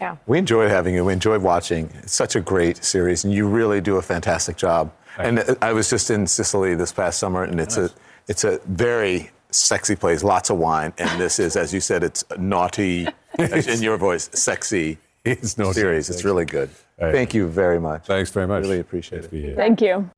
[0.00, 0.16] Yeah.
[0.26, 1.04] We enjoyed having you.
[1.04, 1.90] We enjoyed watching.
[2.02, 4.92] It's such a great series, and you really do a fantastic job.
[5.18, 7.90] and uh, I was just in Sicily this past summer, and it's a
[8.28, 12.22] it's a very sexy place, lots of wine, and this is, as you said, it's
[12.38, 13.08] naughty,
[13.38, 14.98] in your voice, sexy.
[15.24, 16.10] It's naughty, series.
[16.10, 16.70] It's really good.
[16.98, 18.06] Thank you very much.
[18.06, 18.62] Thanks very much.
[18.62, 19.56] Really appreciate it.
[19.56, 20.10] Thank you.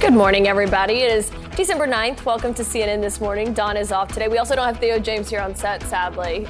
[0.00, 0.94] Good morning, everybody.
[0.94, 2.24] It is December 9th.
[2.24, 3.52] Welcome to CNN This Morning.
[3.52, 4.28] Don is off today.
[4.28, 6.46] We also don't have Theo James here on set, sadly.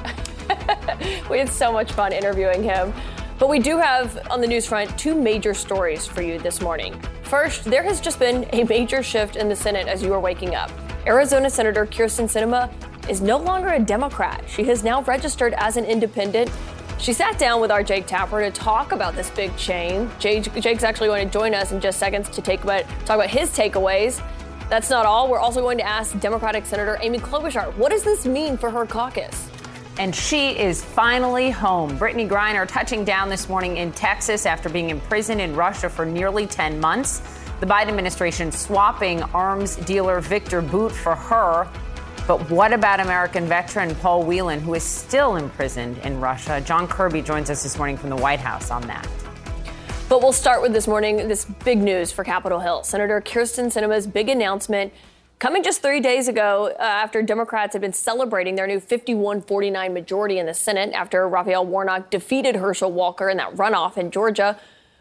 [1.29, 2.93] we had so much fun interviewing him.
[3.39, 6.99] But we do have on the news front two major stories for you this morning.
[7.23, 10.55] First, there has just been a major shift in the Senate as you are waking
[10.55, 10.71] up.
[11.07, 12.71] Arizona Senator Kyrsten Sinema
[13.09, 14.43] is no longer a Democrat.
[14.47, 16.51] She has now registered as an independent.
[16.99, 20.09] She sat down with our Jake Tapper to talk about this big change.
[20.19, 23.29] Jake, Jake's actually going to join us in just seconds to take about, talk about
[23.29, 24.23] his takeaways.
[24.69, 25.29] That's not all.
[25.29, 28.85] We're also going to ask Democratic Senator Amy Klobuchar, what does this mean for her
[28.85, 29.49] caucus?
[29.99, 31.99] And she is finally home.
[31.99, 36.47] Brittney Griner touching down this morning in Texas after being imprisoned in Russia for nearly
[36.47, 37.21] 10 months.
[37.59, 41.69] The Biden administration swapping arms dealer Viktor Bout for her.
[42.27, 46.59] But what about American veteran Paul Whelan, who is still imprisoned in Russia?
[46.61, 49.07] John Kirby joins us this morning from the White House on that.
[50.09, 52.83] But we'll start with this morning this big news for Capitol Hill.
[52.83, 54.91] Senator Kyrsten Sinema's big announcement
[55.39, 59.93] coming just three days ago uh, after Democrats had been celebrating their new 51 49
[59.93, 64.59] majority in the Senate after Raphael Warnock defeated Herschel Walker in that runoff in Georgia.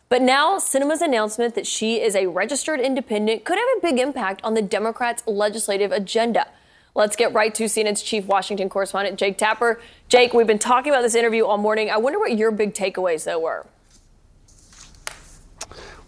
[0.09, 4.43] But now, Sinema's announcement that she is a registered independent could have a big impact
[4.45, 6.49] on the Democrats' legislative agenda.
[6.95, 9.81] Let's get right to CNN's chief Washington correspondent, Jake Tapper.
[10.09, 11.89] Jake, we've been talking about this interview all morning.
[11.89, 13.65] I wonder what your big takeaways, though, were.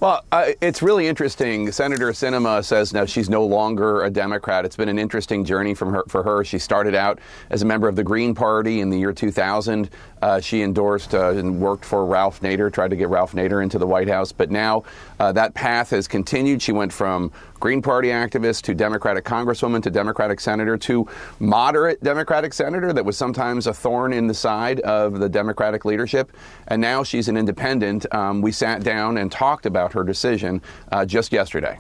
[0.05, 1.73] Well, uh, it's really interesting.
[1.73, 4.67] Senator Sinema says now she's no longer a Democrat.
[4.67, 6.45] It's been an interesting journey from her, for her.
[6.45, 9.89] She started out as a member of the Green Party in the year 2000.
[10.21, 13.79] Uh, she endorsed uh, and worked for Ralph Nader, tried to get Ralph Nader into
[13.79, 14.31] the White House.
[14.31, 14.85] But now
[15.21, 16.61] uh, that path has continued.
[16.61, 21.09] She went from Green Party activist to Democratic Congresswoman to Democratic Senator to
[21.39, 26.33] moderate Democratic Senator that was sometimes a thorn in the side of the Democratic leadership.
[26.69, 28.13] And now she's an independent.
[28.15, 30.61] Um, we sat down and talked about her decision
[30.93, 31.79] uh, just yesterday.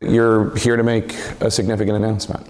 [0.00, 2.46] You're here to make a significant announcement.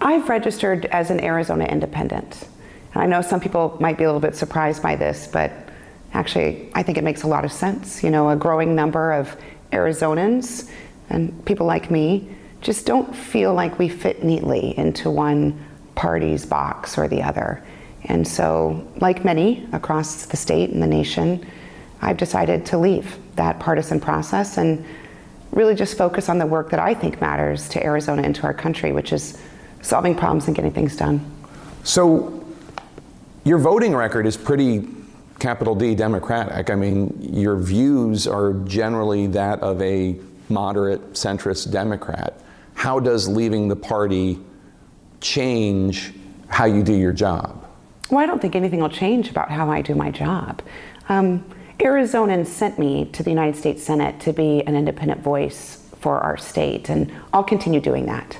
[0.00, 2.48] I've registered as an Arizona independent.
[2.94, 5.52] And I know some people might be a little bit surprised by this, but
[6.12, 8.02] actually, I think it makes a lot of sense.
[8.02, 9.36] You know, a growing number of
[9.72, 10.70] Arizonans
[11.10, 12.28] and people like me
[12.60, 15.62] just don't feel like we fit neatly into one
[15.94, 17.62] party's box or the other.
[18.04, 21.46] And so, like many across the state and the nation,
[22.00, 24.84] I've decided to leave that partisan process and
[25.52, 28.54] really just focus on the work that I think matters to Arizona and to our
[28.54, 29.38] country, which is
[29.80, 31.24] solving problems and getting things done.
[31.82, 32.44] So,
[33.44, 34.88] your voting record is pretty
[35.38, 36.70] capital D Democratic.
[36.70, 40.16] I mean, your views are generally that of a
[40.48, 42.40] moderate centrist Democrat.
[42.74, 44.38] How does leaving the party
[45.20, 46.12] change
[46.48, 47.66] how you do your job?
[48.10, 50.62] Well, I don't think anything will change about how I do my job.
[51.08, 51.44] Um,
[51.78, 56.36] Arizonans sent me to the United States Senate to be an independent voice for our
[56.36, 58.38] state, and I'll continue doing that.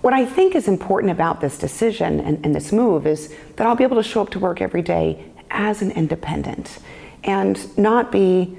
[0.00, 3.76] What I think is important about this decision and, and, this move is that I'll
[3.76, 6.78] be able to show up to work every day as an independent
[7.22, 8.56] and not be,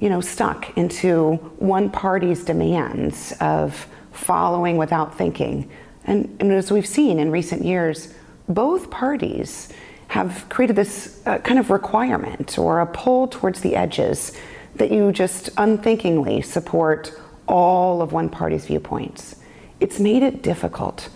[0.00, 5.70] you know, stuck into one party's demands of following without thinking.
[6.04, 8.14] And, and as we've seen in recent years,
[8.48, 9.72] both parties
[10.08, 14.36] have created this uh, kind of requirement or a pull towards the edges
[14.76, 17.12] that you just unthinkingly support
[17.46, 19.36] all of one party's viewpoints.
[19.80, 21.08] It's made it difficult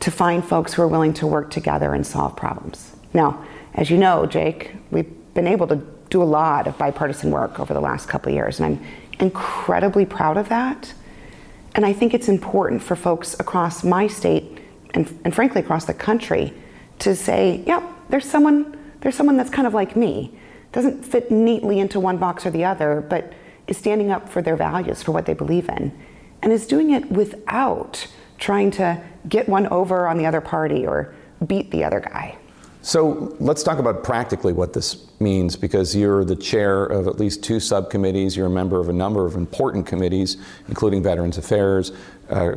[0.00, 2.94] to find folks who are willing to work together and solve problems.
[3.12, 3.44] Now,
[3.74, 5.76] as you know, Jake, we've been able to
[6.10, 8.86] do a lot of bipartisan work over the last couple of years, and I'm
[9.20, 10.92] incredibly proud of that.
[11.74, 14.58] And I think it's important for folks across my state
[14.94, 16.52] and, and frankly across the country
[17.00, 20.36] to say, yeah, there's someone, there's someone that's kind of like me,
[20.72, 23.32] doesn't fit neatly into one box or the other, but
[23.66, 25.96] is standing up for their values, for what they believe in,
[26.42, 28.06] and is doing it without
[28.38, 31.14] trying to get one over on the other party or
[31.46, 32.36] beat the other guy.
[32.82, 37.42] So let's talk about practically what this means because you're the chair of at least
[37.42, 40.36] two subcommittees, you're a member of a number of important committees,
[40.68, 41.92] including Veterans Affairs.
[42.30, 42.52] Uh,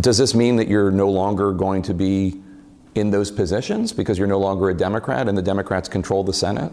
[0.00, 2.40] does this mean that you're no longer going to be
[2.94, 6.72] in those positions because you're no longer a Democrat and the Democrats control the Senate?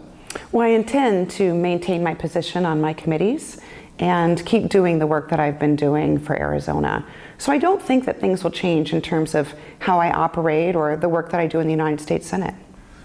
[0.52, 3.60] Well, I intend to maintain my position on my committees
[4.00, 7.04] and keep doing the work that I've been doing for Arizona.
[7.36, 10.96] So I don't think that things will change in terms of how I operate or
[10.96, 12.54] the work that I do in the United States Senate.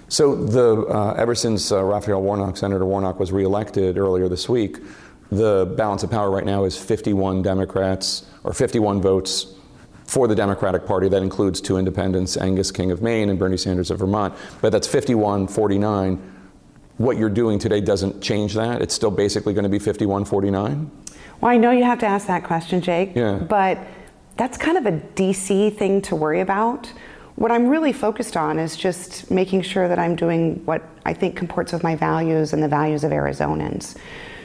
[0.07, 4.77] So the uh, ever since uh, Raphael Warnock, Senator Warnock, was reelected earlier this week,
[5.31, 9.47] the balance of power right now is 51 Democrats or 51 votes
[10.05, 11.09] for the Democratic Party.
[11.09, 14.33] That includes two independents, Angus King of Maine and Bernie Sanders of Vermont.
[14.61, 16.34] But that's 51 49.
[16.97, 18.81] What you're doing today doesn't change that.
[18.81, 20.91] It's still basically going to be 5149?
[21.41, 23.15] Well, I know you have to ask that question, Jake.
[23.15, 23.35] Yeah.
[23.37, 23.79] But
[24.37, 26.91] that's kind of a DC thing to worry about.
[27.35, 31.35] What I'm really focused on is just making sure that I'm doing what I think
[31.35, 33.97] comports with my values and the values of Arizonans.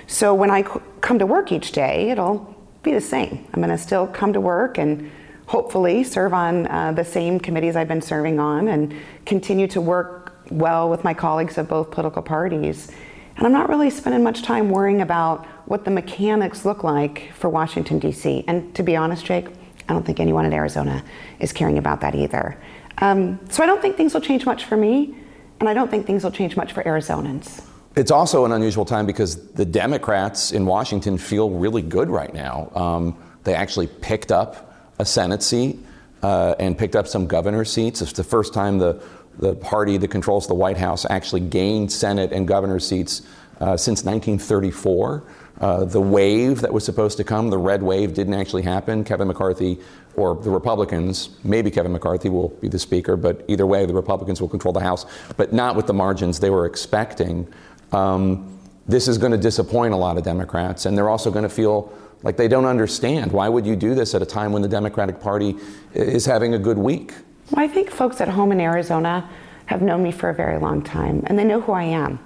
[0.08, 2.52] So when I come to work each day, it'll
[2.82, 3.46] be the same.
[3.54, 5.08] I'm going to still come to work and
[5.46, 8.94] hopefully serve on uh, the same committees I've been serving on and
[9.24, 10.19] continue to work
[10.50, 12.90] well with my colleagues of both political parties.
[13.36, 17.48] And I'm not really spending much time worrying about what the mechanics look like for
[17.48, 18.44] Washington, D.C.
[18.46, 19.46] And to be honest, Jake,
[19.88, 21.02] I don't think anyone in Arizona
[21.38, 22.60] is caring about that either.
[22.98, 25.14] Um, so I don't think things will change much for me,
[25.58, 27.64] and I don't think things will change much for Arizonans.
[27.96, 32.70] It's also an unusual time because the Democrats in Washington feel really good right now.
[32.74, 35.78] Um, they actually picked up a Senate seat
[36.22, 38.00] uh, and picked up some governor seats.
[38.02, 39.02] It's the first time the,
[39.40, 43.22] the party that controls the White House actually gained Senate and governor seats
[43.60, 45.24] uh, since 1934.
[45.60, 49.02] Uh, the wave that was supposed to come, the red wave, didn't actually happen.
[49.02, 49.78] Kevin McCarthy,
[50.14, 54.40] or the Republicans, maybe Kevin McCarthy will be the Speaker, but either way, the Republicans
[54.40, 55.04] will control the House,
[55.36, 57.46] but not with the margins they were expecting.
[57.92, 61.50] Um, this is going to disappoint a lot of Democrats, and they're also going to
[61.50, 61.92] feel
[62.22, 63.32] like they don't understand.
[63.32, 65.56] Why would you do this at a time when the Democratic Party
[65.94, 67.14] is having a good week?
[67.50, 69.28] Well, I think folks at home in Arizona
[69.66, 72.18] have known me for a very long time, and they know who I am.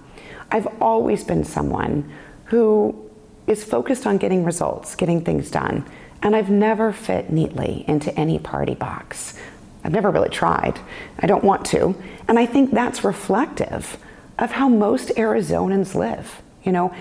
[0.51, 2.11] I've always been someone
[2.47, 3.11] who
[3.47, 5.85] is focused on getting results, getting things done.
[6.23, 9.39] And I've never fit neatly into any party box.
[9.83, 10.79] I've never really tried.
[11.19, 11.95] I don't want to.
[12.29, 13.99] And I think that's reflective
[14.39, 16.43] of how most Arizonans live.
[16.63, 16.95] You know,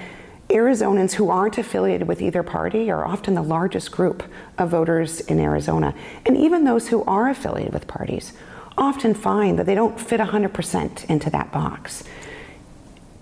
[0.49, 4.23] Arizonans who aren't affiliated with either party are often the largest group
[4.57, 5.95] of voters in Arizona.
[6.25, 8.33] And even those who are affiliated with parties
[8.77, 12.03] often find that they don't fit 100% into that box.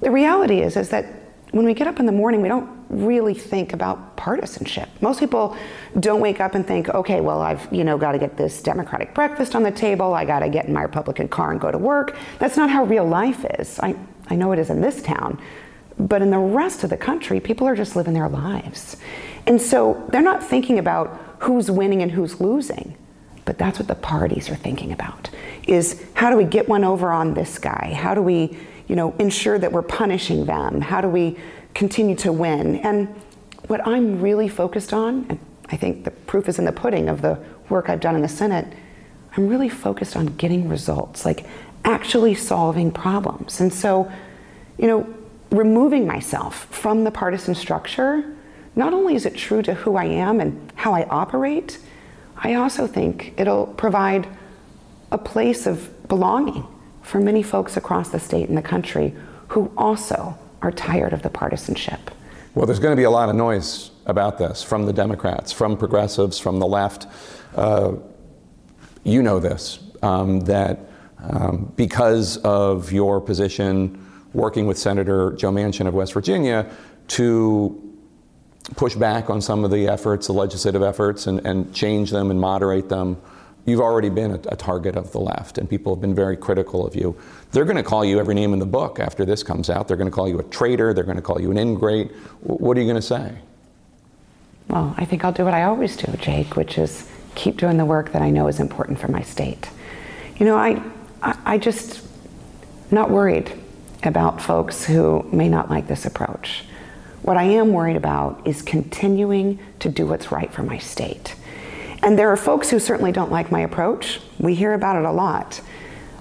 [0.02, 1.06] The reality is, is that
[1.52, 4.90] when we get up in the morning, we don't really think about partisanship.
[5.02, 5.56] Most people
[6.00, 9.14] don't wake up and think, okay, well, I've, you know, got to get this Democratic
[9.14, 10.14] breakfast on the table.
[10.14, 12.18] I got to get in my Republican car and go to work.
[12.40, 13.80] That's not how real life is.
[13.80, 13.96] I,
[14.30, 15.42] I know it is in this town.
[16.08, 18.98] But in the rest of the country, people are just living their lives.
[19.46, 22.96] And so they're not thinking about who's winning and who's losing.
[23.46, 25.30] But that's what the parties are thinking about
[25.68, 27.94] is how do we get one over on this guy?
[27.96, 28.58] How do we
[28.92, 30.82] you know, ensure that we're punishing them?
[30.82, 31.38] How do we
[31.74, 32.76] continue to win?
[32.80, 33.08] And
[33.68, 37.22] what I'm really focused on, and I think the proof is in the pudding of
[37.22, 38.68] the work I've done in the Senate,
[39.38, 41.46] I'm really focused on getting results, like
[41.86, 43.62] actually solving problems.
[43.62, 44.12] And so,
[44.78, 45.14] you know,
[45.52, 48.24] removing myself from the partisan structure,
[48.76, 51.78] not only is it true to who I am and how I operate,
[52.38, 54.28] I also think it'll provide
[55.12, 56.66] a place of belonging
[57.02, 59.14] for many folks across the state and the country
[59.50, 62.12] who also are tired of the partisanship.
[62.56, 65.78] Well, there's going to be a lot of noise about this from the Democrats, from
[65.78, 67.08] progressives, from the left.
[67.56, 67.94] Uh,
[69.04, 70.80] you know this, um, that
[71.20, 76.70] um, because of your position working with Senator Joe Manchin of West Virginia
[77.10, 77.90] to
[78.76, 82.40] push back on some of the efforts, the legislative efforts, and, and change them and
[82.40, 83.18] moderate them
[83.66, 86.86] you've already been a, a, target of the left, and people have been very critical
[86.86, 87.16] of you.
[87.52, 89.88] They're going to call you every name in the book after this comes out.
[89.88, 90.94] They're going to call you a traitor.
[90.94, 92.12] They're going to call you an ingrate.
[92.42, 93.38] What are you going to say?
[94.68, 97.86] Well, I think I'll do what I always do, Jake, which is keep doing the
[97.86, 99.70] work that I know is important for my state.
[100.38, 100.82] You know, I,
[101.22, 102.06] I, I just
[102.90, 103.52] not worried
[104.04, 106.64] about folks who may not like this approach.
[107.22, 111.36] What I am worried about is continuing to do what's right for my state.
[112.02, 114.20] And there are folks who certainly don't like my approach.
[114.40, 115.62] We hear about it a lot.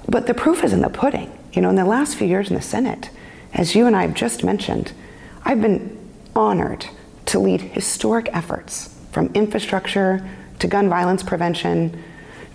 [0.09, 1.37] But the proof is in the pudding.
[1.53, 3.11] You know, in the last few years in the Senate,
[3.55, 4.93] as you and I have just mentioned,
[5.45, 5.97] I've been
[6.37, 6.87] honored
[7.27, 10.29] to lead historic efforts from infrastructure
[10.59, 12.03] to gun violence prevention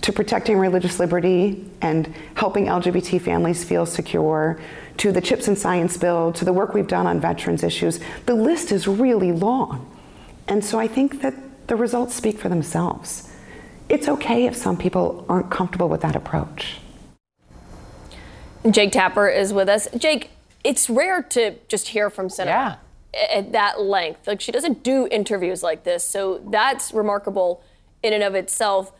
[0.01, 4.59] to protecting religious liberty and helping LGBT families feel secure,
[4.97, 7.99] to the CHIPS and Science Bill, to the work we've done on veterans issues.
[8.25, 9.91] The list is really long.
[10.47, 11.33] And so I think that
[11.67, 13.31] the results speak for themselves.
[13.89, 16.77] It's okay if some people aren't comfortable with that approach.
[18.69, 19.87] Jake Tapper is with us.
[19.95, 20.31] Jake,
[20.63, 22.77] it's rare to just hear from Senator
[23.13, 23.27] yeah.
[23.31, 24.27] at that length.
[24.27, 27.63] Like she doesn't do interviews like this, so that's remarkable
[28.01, 28.91] in and of itself.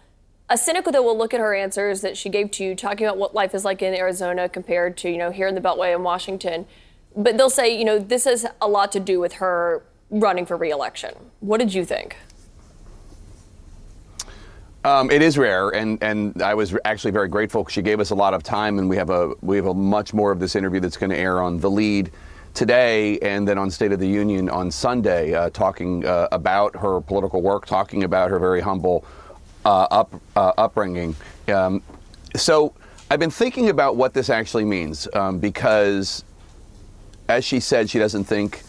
[0.48, 3.18] A cynic that will look at her answers that she gave to you, talking about
[3.18, 6.04] what life is like in Arizona compared to you know here in the Beltway in
[6.04, 6.68] Washington,
[7.16, 10.56] but they'll say you know this has a lot to do with her running for
[10.56, 11.16] reelection.
[11.40, 12.18] What did you think?
[14.84, 17.66] Um, it is rare, and, and I was actually very grateful.
[17.66, 20.14] She gave us a lot of time, and we have a we have a much
[20.14, 22.12] more of this interview that's going to air on the lead
[22.54, 27.02] today, and then on State of the Union on Sunday, uh, talking uh, about her
[27.02, 29.04] political work, talking about her very humble
[29.66, 31.16] uh, up uh, upbringing.
[31.48, 31.82] Um,
[32.36, 32.74] so
[33.10, 36.24] I've been thinking about what this actually means um, because,
[37.28, 38.64] as she said, she doesn't think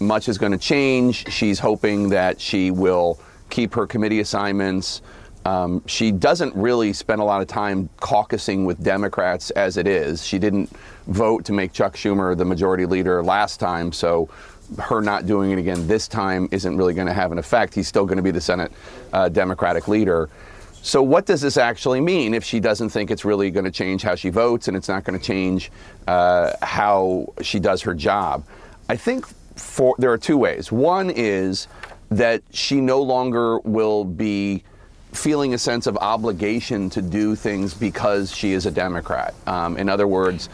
[0.00, 1.30] much is going to change.
[1.32, 3.20] She's hoping that she will
[3.50, 5.02] keep her committee assignments.
[5.44, 10.26] Um, she doesn't really spend a lot of time caucusing with Democrats as it is.
[10.26, 10.70] She didn't
[11.06, 14.28] vote to make Chuck Schumer the majority leader last time, so
[14.78, 17.74] her not doing it again this time isn't really going to have an effect.
[17.74, 18.72] He's still going to be the Senate
[19.12, 20.28] uh, Democratic leader.
[20.82, 24.02] So, what does this actually mean if she doesn't think it's really going to change
[24.02, 25.70] how she votes and it's not going to change
[26.06, 28.44] uh, how she does her job?
[28.88, 29.26] I think
[29.56, 30.70] for, there are two ways.
[30.70, 31.66] One is
[32.10, 34.62] that she no longer will be
[35.12, 39.34] feeling a sense of obligation to do things because she is a Democrat.
[39.46, 40.48] Um, in other words,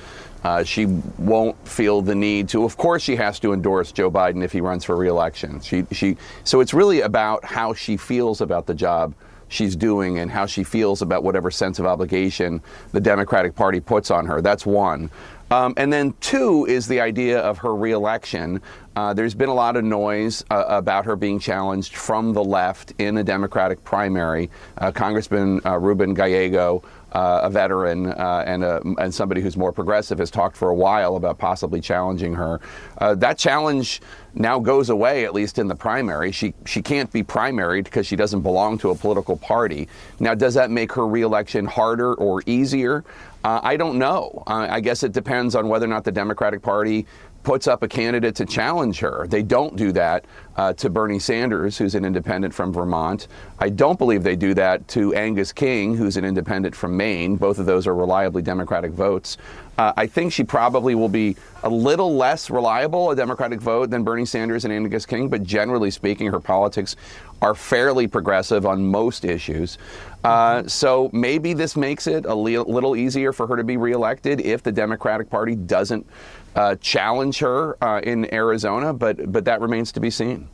[0.45, 0.87] uh, she
[1.19, 2.65] won't feel the need to.
[2.65, 5.61] Of course, she has to endorse Joe Biden if he runs for reelection.
[5.61, 9.15] She, she, so it's really about how she feels about the job
[9.49, 12.61] she's doing and how she feels about whatever sense of obligation
[12.93, 14.41] the Democratic Party puts on her.
[14.43, 15.11] That's one.
[15.51, 18.61] Um, and then two is the idea of her reelection.
[18.97, 22.93] Uh, there's been a lot of noise uh, about her being challenged from the left
[22.99, 24.51] in a Democratic primary.
[24.79, 26.83] Uh, Congressman uh, Ruben Gallego,
[27.15, 30.75] uh, a veteran uh, and, a, and somebody who's more progressive, has talked for a
[30.75, 32.61] while about possibly challenging her.
[32.99, 34.01] that challenge
[34.35, 36.33] now goes away, at least in the primary.
[36.33, 39.89] She she can't be primaried because she doesn't belong to a political party.
[40.19, 43.05] Now, does that make her reelection harder or easier?
[43.45, 44.43] Uh, I don't know.
[44.47, 47.07] Uh, I guess it depends on whether or not the Democratic Party
[47.45, 49.27] puts up a candidate to challenge her.
[49.29, 50.25] They don't do that
[50.57, 53.29] uh, to Bernie Sanders, who's an independent from Vermont.
[53.59, 57.37] I don't believe they do that to Angus King, who's an independent from Maine.
[57.37, 59.37] Both of those are reliably Democratic votes.
[59.77, 64.05] Uh, I think she probably will be a little less reliable, a Democratic vote, than
[64.05, 66.97] Bernie Sanders and Angus King, but generally speaking, her politics
[67.43, 69.77] are fairly progressive on most issues.
[70.23, 74.41] Uh, so maybe this makes it a li- little easier for her to be reelected
[74.41, 76.07] if the Democratic Party doesn't
[76.55, 80.49] uh, challenge her uh, in Arizona, but but that remains to be seen.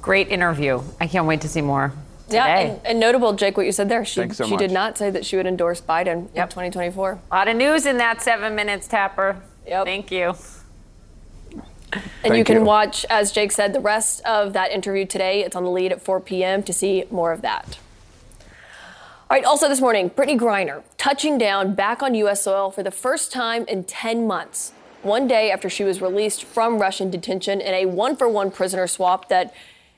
[0.00, 0.82] Great interview.
[1.00, 1.92] I can't wait to see more.
[2.28, 4.04] Yeah, and, and notable, Jake, what you said there.
[4.04, 7.18] She, so she did not say that she would endorse Biden in 2024.
[7.30, 9.42] A lot of news in that seven minutes, Tapper.
[9.66, 9.84] Yep.
[9.84, 10.34] Thank you.
[11.92, 12.62] And Thank you can you.
[12.62, 15.42] watch, as Jake said, the rest of that interview today.
[15.44, 16.62] It's on the lead at 4 p.m.
[16.62, 17.78] to see more of that.
[19.30, 22.42] All right, also this morning, Brittney Griner touching down back on U.S.
[22.42, 24.72] soil for the first time in 10 months.
[25.02, 28.88] One day after she was released from Russian detention in a one for one prisoner
[28.88, 29.54] swap that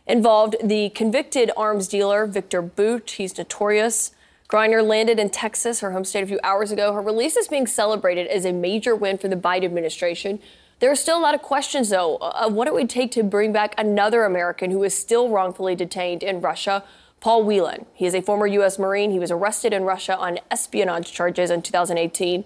[0.07, 3.13] involved the convicted arms dealer, Viktor Bout.
[3.13, 4.11] He's notorious.
[4.51, 6.93] Griner landed in Texas, her home state, a few hours ago.
[6.93, 10.41] Her release is being celebrated as a major win for the Biden administration.
[10.81, 13.23] There are still a lot of questions, though, uh, of what it would take to
[13.23, 16.85] bring back another American who is still wrongfully detained in Russia.
[17.23, 17.87] Paul Whelan.
[17.95, 18.81] He is a former U.S.
[18.81, 19.13] Marine.
[19.13, 22.45] He was arrested in Russia on espionage charges in 2018.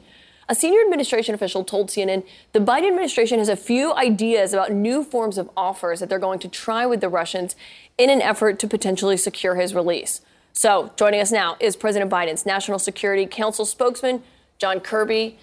[0.50, 5.02] A senior administration official told CNN the Biden administration has a few ideas about new
[5.02, 7.56] forms of offers that they're going to try with the Russians
[7.96, 10.20] in an effort to potentially secure his release.
[10.52, 14.22] So, joining us now is President Biden's National Security Council spokesman,
[14.58, 15.38] John Kirby.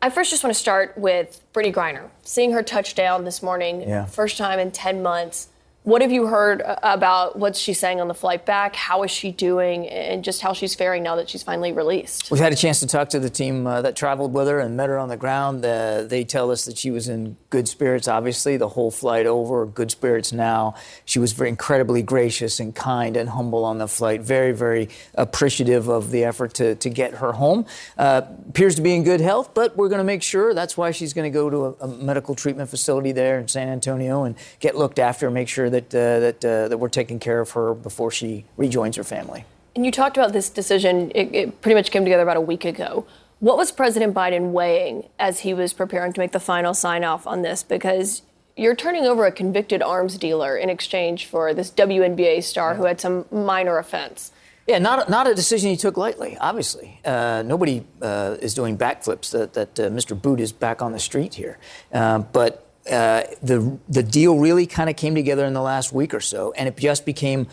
[0.00, 2.08] I first just want to start with Brittney Griner.
[2.22, 4.04] Seeing her touchdown this morning, Yeah.
[4.06, 5.48] first time in 10 months.
[5.82, 8.76] What have you heard about what she's saying on the flight back?
[8.76, 9.88] How is she doing?
[9.88, 12.30] And just how she's faring now that she's finally released?
[12.30, 14.76] We've had a chance to talk to the team uh, that traveled with her and
[14.76, 15.64] met her on the ground.
[15.64, 19.64] Uh, they tell us that she was in good spirits, obviously, the whole flight over,
[19.64, 20.74] good spirits now.
[21.06, 25.88] She was very incredibly gracious and kind and humble on the flight, very, very appreciative
[25.88, 27.64] of the effort to, to get her home.
[27.96, 28.20] Uh,
[28.50, 30.52] appears to be in good health, but we're going to make sure.
[30.52, 33.68] That's why she's going to go to a, a medical treatment facility there in San
[33.70, 37.40] Antonio and get looked after, make sure that, uh, that, uh, that we're taking care
[37.40, 39.44] of her before she rejoins her family.
[39.74, 42.64] And you talked about this decision, it, it pretty much came together about a week
[42.64, 43.06] ago.
[43.38, 47.26] What was President Biden weighing as he was preparing to make the final sign off
[47.26, 47.62] on this?
[47.62, 48.22] Because
[48.56, 53.00] you're turning over a convicted arms dealer in exchange for this WNBA star who had
[53.00, 54.32] some minor offense.
[54.66, 56.36] Yeah, not not a decision he took lightly.
[56.38, 59.30] Obviously, uh, nobody uh, is doing backflips.
[59.32, 60.20] That that uh, Mr.
[60.20, 61.58] Bout is back on the street here,
[61.92, 62.66] uh, but.
[62.90, 66.52] Uh, the the deal really kind of came together in the last week or so,
[66.52, 67.46] and it just became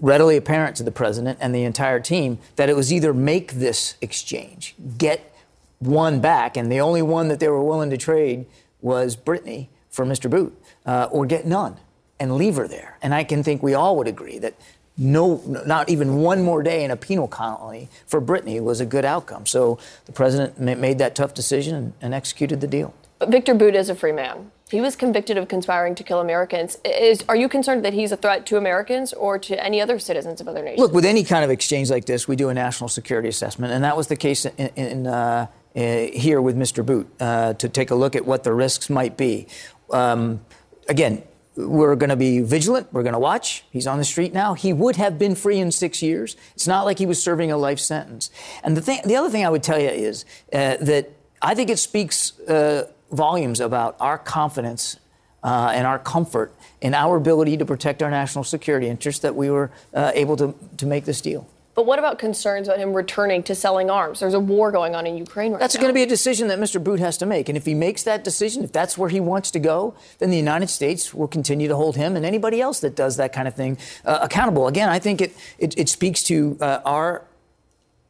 [0.00, 3.94] readily apparent to the president and the entire team that it was either make this
[4.00, 5.34] exchange, get
[5.78, 8.44] one back, and the only one that they were willing to trade
[8.80, 10.28] was Brittney for Mr.
[10.28, 10.52] Bout,
[10.86, 11.76] uh, or get none
[12.18, 12.98] and leave her there.
[13.02, 14.54] And I can think we all would agree that
[14.96, 19.04] no, not even one more day in a penal colony for Brittney was a good
[19.04, 19.46] outcome.
[19.46, 22.94] So the president made that tough decision and, and executed the deal.
[23.18, 24.50] But Viktor Bout is a free man.
[24.72, 26.78] He was convicted of conspiring to kill Americans.
[26.82, 30.40] Is, are you concerned that he's a threat to Americans or to any other citizens
[30.40, 30.80] of other nations?
[30.80, 33.84] Look, with any kind of exchange like this, we do a national security assessment, and
[33.84, 35.46] that was the case in, in uh,
[35.76, 35.80] uh,
[36.14, 36.84] here with Mr.
[36.84, 39.46] Bout uh, to take a look at what the risks might be.
[39.90, 40.40] Um,
[40.88, 41.22] again,
[41.54, 42.90] we're going to be vigilant.
[42.94, 43.64] We're going to watch.
[43.70, 44.54] He's on the street now.
[44.54, 46.34] He would have been free in six years.
[46.54, 48.30] It's not like he was serving a life sentence.
[48.64, 51.10] And the thing, the other thing I would tell you is uh, that
[51.42, 54.98] I think it speaks uh, volumes about our confidence
[55.42, 59.50] uh, and our comfort in our ability to protect our national security interests that we
[59.50, 61.46] were uh, able to, to make this deal.
[61.74, 64.20] But what about concerns about him returning to selling arms?
[64.20, 65.80] There's a war going on in Ukraine right That's now.
[65.80, 66.82] going to be a decision that Mr.
[66.82, 67.48] Bout has to make.
[67.48, 70.36] And if he makes that decision, if that's where he wants to go, then the
[70.36, 73.54] United States will continue to hold him and anybody else that does that kind of
[73.54, 74.68] thing uh, accountable.
[74.68, 77.24] Again, I think it, it, it speaks to uh, our,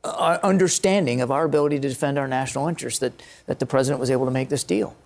[0.05, 4.11] our understanding of our ability to defend our national interests that, that the president was
[4.11, 4.97] able to make this deal.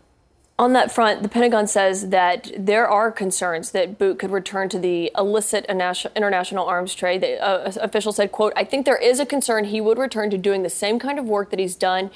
[0.58, 4.78] On that front, the Pentagon says that there are concerns that Bout could return to
[4.78, 7.20] the illicit international arms trade.
[7.20, 10.30] The uh, uh official said, "quote I think there is a concern he would return
[10.30, 12.10] to doing the same kind of work that he's done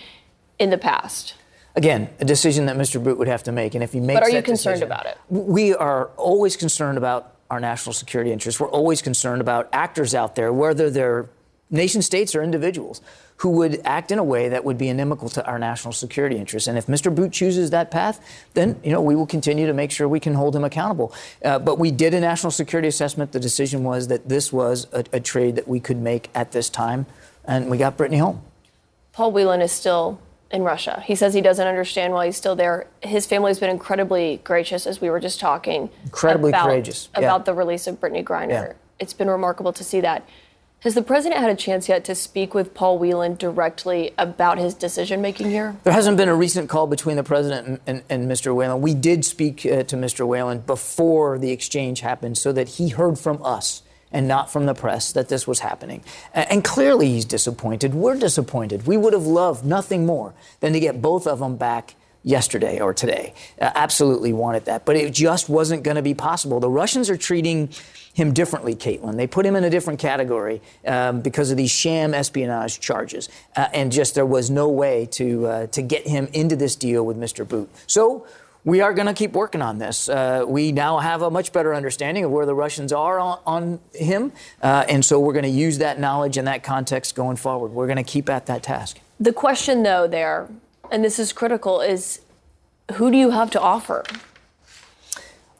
[0.58, 1.34] in the past."
[1.76, 3.02] Again, a decision that Mr.
[3.02, 3.74] Bout would have to make.
[3.74, 5.18] And if he makes But are you concerned decision- about it?
[5.28, 8.58] We are always concerned about our national security interests.
[8.58, 11.28] We're always concerned about actors out there, whether they're
[11.70, 13.00] nation states or individuals,
[13.36, 16.68] who would act in a way that would be inimical to our national security interests.
[16.68, 17.14] And if Mr.
[17.14, 18.20] Bout chooses that path,
[18.54, 21.14] then you know we will continue to make sure we can hold him accountable.
[21.44, 23.32] Uh, but we did a national security assessment.
[23.32, 26.68] The decision was that this was a, a trade that we could make at this
[26.68, 27.06] time,
[27.44, 28.42] and we got Brittney home.
[29.12, 30.20] Paul Whelan is still
[30.50, 31.02] in Russia.
[31.06, 32.88] He says he doesn't understand why he's still there.
[33.02, 35.90] His family's been incredibly gracious, as we were just talking.
[36.04, 37.20] Incredibly about, courageous, yeah.
[37.20, 38.50] about the release of Brittney Griner.
[38.50, 38.72] Yeah.
[38.98, 40.28] It's been remarkable to see that.
[40.80, 44.72] Has the president had a chance yet to speak with Paul Whelan directly about his
[44.72, 45.76] decision making here?
[45.84, 48.54] There hasn't been a recent call between the president and, and, and Mr.
[48.54, 48.80] Whelan.
[48.80, 50.26] We did speak uh, to Mr.
[50.26, 54.72] Whelan before the exchange happened so that he heard from us and not from the
[54.72, 56.02] press that this was happening.
[56.32, 57.92] And clearly he's disappointed.
[57.92, 58.86] We're disappointed.
[58.86, 62.94] We would have loved nothing more than to get both of them back yesterday or
[62.94, 63.34] today.
[63.60, 64.86] Uh, absolutely wanted that.
[64.86, 66.58] But it just wasn't going to be possible.
[66.58, 67.68] The Russians are treating
[68.20, 69.16] him differently, Kaitlan.
[69.16, 73.28] They put him in a different category um, because of these sham espionage charges.
[73.56, 77.04] Uh, and just there was no way to, uh, to get him into this deal
[77.04, 77.48] with Mr.
[77.48, 77.70] Bout.
[77.86, 78.26] So
[78.64, 80.08] we are going to keep working on this.
[80.08, 83.80] Uh, we now have a much better understanding of where the Russians are on, on
[83.94, 84.32] him.
[84.62, 87.72] Uh, and so we're going to use that knowledge and that context going forward.
[87.72, 88.98] We're going to keep at that task.
[89.18, 90.48] The question, though, there,
[90.90, 92.20] and this is critical, is
[92.94, 94.04] who do you have to offer?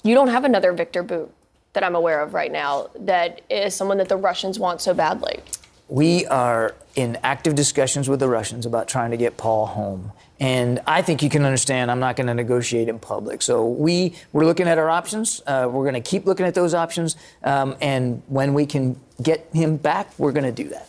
[0.03, 1.33] You don't have another Viktor Bout
[1.73, 5.41] that I'm aware of right now that is someone that the Russians want so badly.
[5.89, 10.13] We are in active discussions with the Russians about trying to get Paul home.
[10.39, 13.43] And I think you can understand I'm not going to negotiate in public.
[13.43, 15.43] So we, we're looking at our options.
[15.47, 17.17] Uh, we're going to keep looking at those options.
[17.45, 20.89] Um, and when we can get him back, we're going to do that.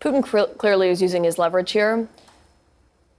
[0.00, 2.08] Putin cl- clearly is using his leverage here.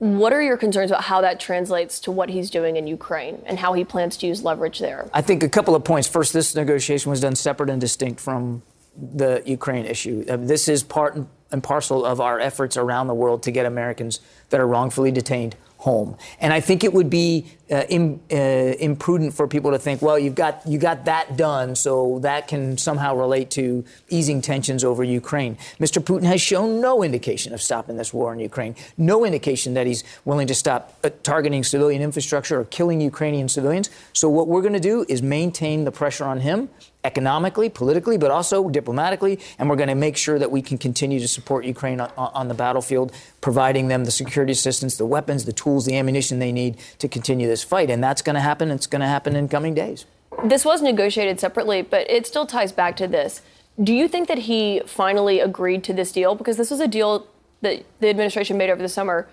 [0.00, 3.58] What are your concerns about how that translates to what he's doing in Ukraine and
[3.58, 5.10] how he plans to use leverage there?
[5.12, 6.08] I think a couple of points.
[6.08, 8.62] First, this negotiation was done separate and distinct from
[8.96, 10.24] the Ukraine issue.
[10.26, 11.18] Uh, this is part
[11.52, 15.54] and parcel of our efforts around the world to get Americans that are wrongfully detained
[15.80, 16.14] home.
[16.40, 20.34] And I think it would be uh, uh, imprudent for people to think, well, you've
[20.34, 25.56] got you got that done, so that can somehow relate to easing tensions over Ukraine.
[25.78, 26.02] Mr.
[26.02, 30.04] Putin has shown no indication of stopping this war in Ukraine, no indication that he's
[30.26, 33.88] willing to stop uh, targeting civilian infrastructure or killing Ukrainian civilians.
[34.12, 36.68] So what we're going to do is maintain the pressure on him
[37.04, 39.38] economically, politically, but also diplomatically.
[39.58, 42.48] And we're going to make sure that we can continue to support Ukraine on, on,
[42.48, 46.76] the battlefield, providing them the security assistance, the weapons, the tools, the ammunition they need
[46.98, 47.90] to continue this fight.
[47.90, 48.70] And that's going to happen.
[48.70, 50.06] It's going to happen in coming days.
[50.44, 53.42] This was negotiated separately, but it still ties back to this.
[53.82, 56.34] Do you think that he finally agreed to this deal?
[56.34, 57.26] Because this was a deal
[57.62, 59.28] that the administration made over the summer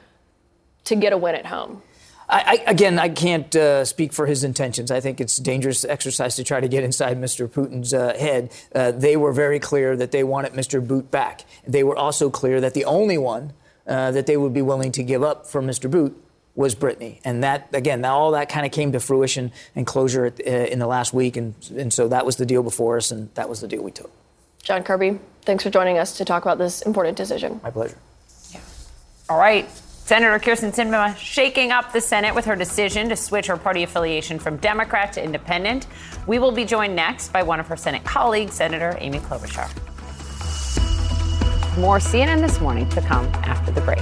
[0.86, 1.82] to get a win at home.
[2.30, 4.92] I, I, again, I can't uh, speak for his intentions.
[4.92, 7.48] I think it's a dangerous exercise to try to get inside Mr.
[7.48, 8.52] Putin's uh, head.
[8.76, 10.86] Uh, they were very clear that they wanted Mr.
[10.86, 11.46] Bout back.
[11.66, 13.54] They were also clear that the only one
[13.88, 15.90] uh, that they would be willing to give up for Mr.
[15.90, 16.14] Bout
[16.54, 17.22] was Brittney.
[17.24, 20.52] And that, again, now all that kind of came to fruition and closure at, uh,
[20.52, 21.38] in the last week.
[21.38, 23.92] And, and so that was the deal before us, and that was the deal we
[23.92, 24.12] took.
[24.64, 27.62] John Kirby, thanks for joining us to talk about this important decision.
[27.64, 27.98] My pleasure.
[28.52, 28.60] Yeah.
[29.30, 29.70] All right.
[30.08, 34.40] Senator Kyrsten Sinema shaking up the Senate with her decision to switch her party affiliation
[34.40, 35.86] from Democrat to Independent.
[36.28, 39.68] We will be joined next by one of her Senate colleagues, Senator Amy Klobuchar.
[41.78, 44.00] More CNN this morning to come after the break.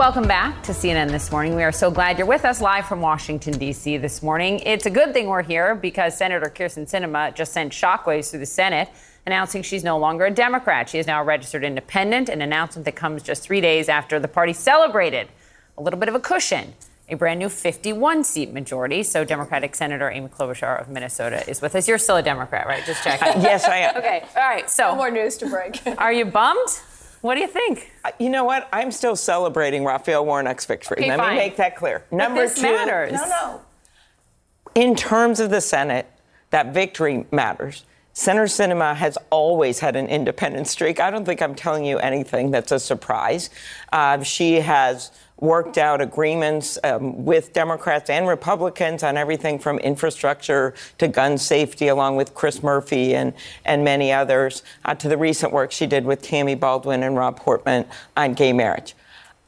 [0.00, 1.54] Welcome back to CNN This Morning.
[1.54, 3.98] We are so glad you're with us live from Washington, D.C.
[3.98, 4.60] this morning.
[4.60, 8.46] It's a good thing we're here because Senator Kyrsten Sinema just sent shockwaves through the
[8.46, 8.88] Senate
[9.26, 10.88] announcing she's no longer a Democrat.
[10.88, 14.26] She is now a registered independent, an announcement that comes just three days after the
[14.26, 15.28] party celebrated
[15.76, 16.72] a little bit of a cushion,
[17.10, 19.02] a brand new 51 seat majority.
[19.02, 21.86] So, Democratic Senator Amy Klobuchar of Minnesota is with us.
[21.86, 22.82] You're still a Democrat, right?
[22.86, 23.42] Just checking.
[23.42, 23.96] yes, I am.
[23.98, 24.24] Okay.
[24.34, 24.70] All right.
[24.70, 25.78] So, no more news to break.
[25.98, 26.80] are you bummed?
[27.20, 27.92] What do you think?
[28.18, 28.68] You know what?
[28.72, 30.98] I'm still celebrating Raphael Warnock's victory.
[31.00, 31.30] Okay, Let fine.
[31.34, 32.04] me make that clear.
[32.10, 32.62] But Number this two.
[32.62, 33.12] matters.
[33.12, 33.60] No, no.
[34.74, 36.06] In terms of the Senate,
[36.50, 37.84] that victory matters.
[38.12, 40.98] Senator Sinema has always had an independent streak.
[40.98, 43.50] I don't think I'm telling you anything that's a surprise.
[43.92, 50.74] Uh, she has worked out agreements um, with Democrats and Republicans on everything from infrastructure
[50.98, 53.32] to gun safety, along with Chris Murphy and,
[53.64, 57.38] and many others, uh, to the recent work she did with Tammy Baldwin and Rob
[57.38, 57.86] Portman
[58.16, 58.94] on gay marriage.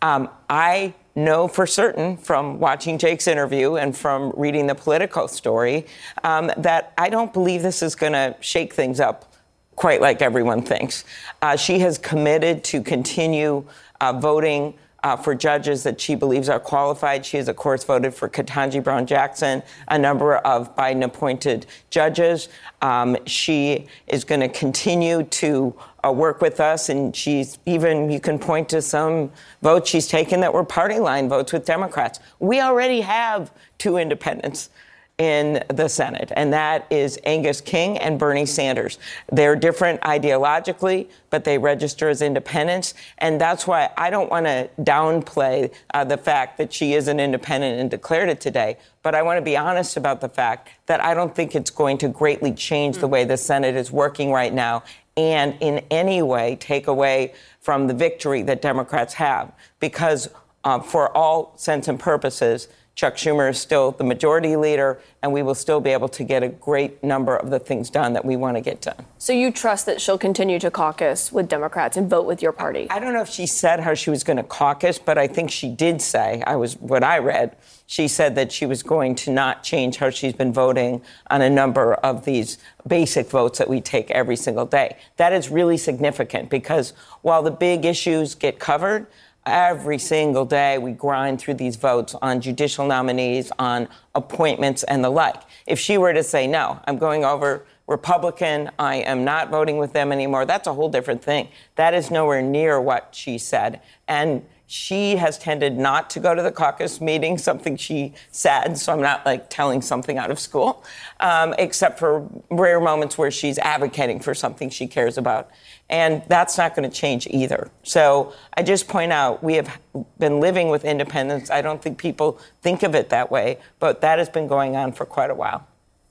[0.01, 5.87] Um, I know for certain from watching Jake's interview and from reading the Politico story
[6.25, 9.33] um, that I don't believe this is going to shake things up
[9.77, 11.05] quite like everyone thinks.
[11.41, 13.65] Uh, she has committed to continue
[14.01, 14.75] uh, voting.
[15.05, 17.27] Uh, for judges that she believes are qualified.
[17.27, 22.49] She has, of course, voted for Ketanji Brown Jackson, a number of Biden appointed judges.
[22.83, 25.75] Um, she is going to continue to
[26.05, 30.39] uh, work with us, and she's even, you can point to some votes she's taken
[30.41, 32.21] that were party line votes with Democrats.
[32.39, 34.71] We already have two independents.
[35.19, 38.99] In the Senate, and that is Angus King and Bernie Sanders.
[39.31, 44.71] They're different ideologically, but they register as independents, and that's why I don't want to
[44.81, 48.79] downplay uh, the fact that she is an independent and declared it today.
[49.03, 51.99] But I want to be honest about the fact that I don't think it's going
[51.99, 54.83] to greatly change the way the Senate is working right now,
[55.17, 60.29] and in any way take away from the victory that Democrats have, because
[60.65, 62.69] uh, for all sense and purposes.
[62.95, 66.43] Chuck Schumer is still the majority leader, and we will still be able to get
[66.43, 69.07] a great number of the things done that we want to get done.
[69.19, 72.89] So you trust that she'll continue to caucus with Democrats and vote with your party?
[72.91, 75.51] I don't know if she said how she was going to caucus, but I think
[75.51, 77.57] she did say, I was what I read,
[77.87, 81.51] she said that she was going to not change how she's been voting on a
[81.51, 84.97] number of these basic votes that we take every single day.
[85.17, 86.93] That is really significant because
[87.23, 89.07] while the big issues get covered,
[89.45, 95.11] Every single day, we grind through these votes on judicial nominees, on appointments, and the
[95.11, 95.43] like.
[95.67, 99.93] If she were to say, no, I'm going over Republican, I am not voting with
[99.93, 101.49] them anymore, that's a whole different thing.
[101.75, 103.81] That is nowhere near what she said.
[104.07, 108.93] And she has tended not to go to the caucus meeting, something she said, so
[108.93, 110.85] I'm not like telling something out of school,
[111.21, 115.51] um, except for rare moments where she's advocating for something she cares about.
[115.93, 117.71] And that's not going to change either.
[117.83, 119.79] So I just point out we have
[120.19, 121.51] been living with independence.
[121.51, 124.93] I don't think people think of it that way, but that has been going on
[124.93, 125.67] for quite a while.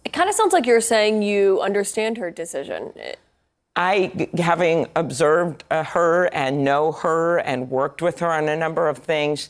[0.06, 2.94] It kind of sounds like you're saying you understand her decision.
[3.76, 8.88] I, having observed uh, her and know her and worked with her on a number
[8.88, 9.50] of things,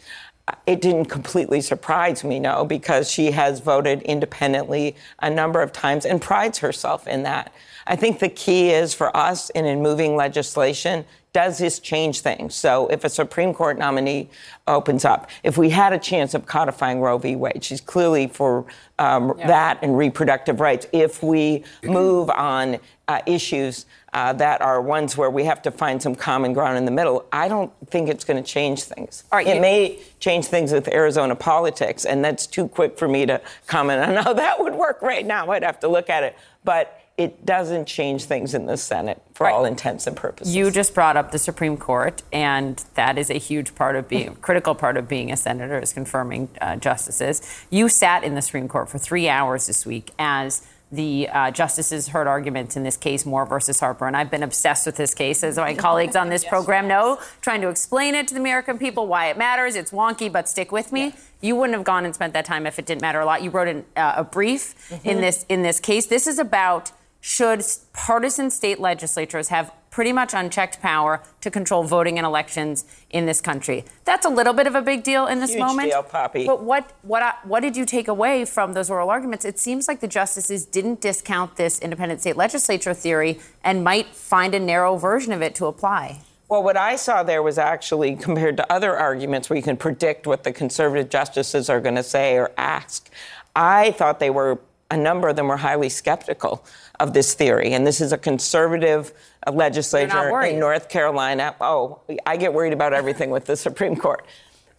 [0.65, 6.05] it didn't completely surprise me, no, because she has voted independently a number of times
[6.05, 7.53] and prides herself in that.
[7.87, 12.55] I think the key is for us in, in moving legislation does this change things?
[12.55, 14.29] So if a Supreme Court nominee
[14.67, 17.35] opens up, if we had a chance of codifying Roe v.
[17.37, 18.65] Wade, she's clearly for
[18.99, 19.47] um, yeah.
[19.47, 20.87] that and reproductive rights.
[20.91, 26.01] If we move on uh, issues uh, that are ones where we have to find
[26.01, 29.23] some common ground in the middle, I don't think it's going to change things.
[29.33, 33.41] it you- may change things with Arizona politics, and that's too quick for me to
[33.67, 35.49] comment on how that would work right now.
[35.49, 36.35] I'd have to look at it.
[36.63, 39.53] But it doesn't change things in the Senate for right.
[39.53, 40.55] all intents and purposes.
[40.55, 44.35] You just brought up the Supreme Court, and that is a huge part of being,
[44.41, 47.41] critical part of being a senator is confirming uh, justices.
[47.69, 52.09] You sat in the Supreme Court for three hours this week as the uh, justices
[52.09, 54.07] heard arguments in this case, Moore versus Harper.
[54.07, 56.49] And I've been obsessed with this case, as my colleagues on this yes.
[56.49, 59.75] program know, trying to explain it to the American people why it matters.
[59.75, 61.05] It's wonky, but stick with me.
[61.05, 61.11] Yeah.
[61.41, 63.41] You wouldn't have gone and spent that time if it didn't matter a lot.
[63.41, 65.07] You wrote an, uh, a brief mm-hmm.
[65.07, 66.07] in this in this case.
[66.07, 66.91] This is about
[67.21, 67.63] should
[67.93, 73.41] partisan state legislatures have pretty much unchecked power to control voting and elections in this
[73.41, 73.83] country.
[74.05, 75.91] That's a little bit of a big deal in this Huge moment.
[75.91, 76.45] Deal, Poppy.
[76.47, 79.45] But what what what did you take away from those oral arguments?
[79.45, 84.55] It seems like the justices didn't discount this independent state legislature theory and might find
[84.55, 86.21] a narrow version of it to apply.
[86.47, 90.25] Well, what I saw there was actually compared to other arguments where you can predict
[90.25, 93.09] what the conservative justices are going to say or ask.
[93.55, 94.59] I thought they were
[94.89, 96.65] a number of them were highly skeptical
[97.01, 97.73] of this theory.
[97.73, 99.11] And this is a conservative
[99.45, 101.55] uh, legislature in North Carolina.
[101.59, 104.25] Oh, I get worried about everything with the Supreme Court.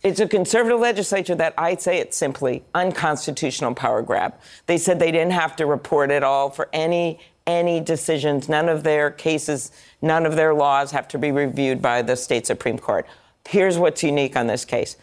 [0.05, 4.35] It's a conservative legislature that I'd say it's simply unconstitutional power grab.
[4.66, 8.49] They said they didn't have to report at all for any any decisions.
[8.49, 12.47] None of their cases, none of their laws have to be reviewed by the state
[12.47, 13.05] Supreme Court.
[13.49, 14.97] Here's what's unique on this case.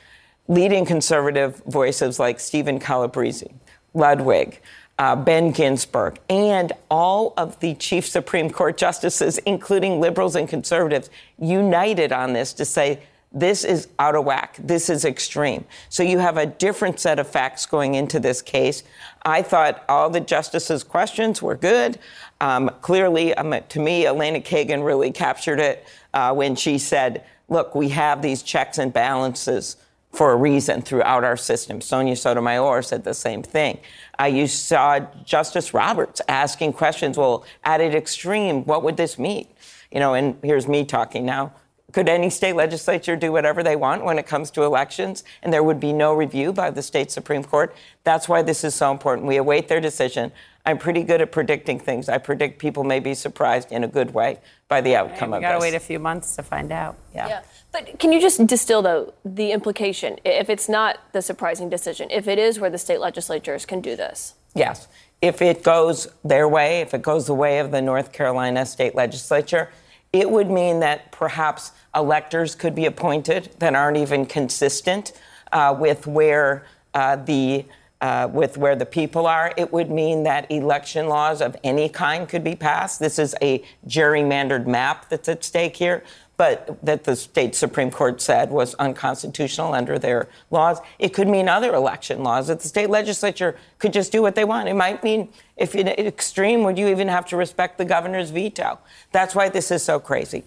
[0.47, 3.53] Leading conservative voices like Steven Calabresi,
[3.93, 4.59] Luttig,
[4.99, 11.09] uh, Ben Ginsburg, and all of the chief Supreme Court justices, including liberals and conservatives,
[11.39, 12.99] united on this to say
[13.31, 14.57] this is out of whack.
[14.59, 15.63] This is extreme.
[15.87, 18.83] So you have a different set of facts going into this case.
[19.23, 21.99] I thought all the justices' questions were good.
[22.41, 27.73] Um, clearly, um, to me, Elena Kagan really captured it uh, when she said, look,
[27.75, 29.77] we have these checks and balances
[30.11, 31.81] for a reason throughout our system.
[31.81, 33.79] Sonia Sotomayor said the same thing.
[34.19, 37.17] Uh, you saw Justice Roberts asking questions.
[37.17, 39.47] Well, at an extreme, what would this mean?
[39.91, 41.53] You know, and here's me talking now.
[41.91, 45.63] Could any state legislature do whatever they want when it comes to elections and there
[45.63, 47.75] would be no review by the state Supreme Court?
[48.03, 49.27] That's why this is so important.
[49.27, 50.31] We await their decision.
[50.65, 52.09] I'm pretty good at predicting things.
[52.09, 55.47] I predict people may be surprised in a good way by the outcome of this.
[55.47, 56.97] We got to wait a few months to find out.
[57.13, 57.27] Yeah.
[57.27, 57.41] yeah.
[57.71, 62.27] But can you just distill, though, the implication, if it's not the surprising decision, if
[62.27, 64.35] it is where the state legislatures can do this?
[64.53, 64.87] Yes.
[65.21, 68.95] If it goes their way, if it goes the way of the North Carolina state
[68.95, 69.69] legislature,
[70.11, 75.13] it would mean that perhaps electors could be appointed that aren't even consistent
[75.51, 77.65] uh, with where uh, the
[78.01, 79.53] uh, with where the people are.
[79.57, 82.99] It would mean that election laws of any kind could be passed.
[82.99, 86.03] This is a gerrymandered map that's at stake here,
[86.37, 90.79] but that the state Supreme Court said was unconstitutional under their laws.
[90.97, 94.45] It could mean other election laws that the state legislature could just do what they
[94.45, 94.69] want.
[94.69, 95.27] It might mean,
[95.57, 98.79] if in extreme, would you even have to respect the governor's veto?
[99.11, 100.45] That's why this is so crazy.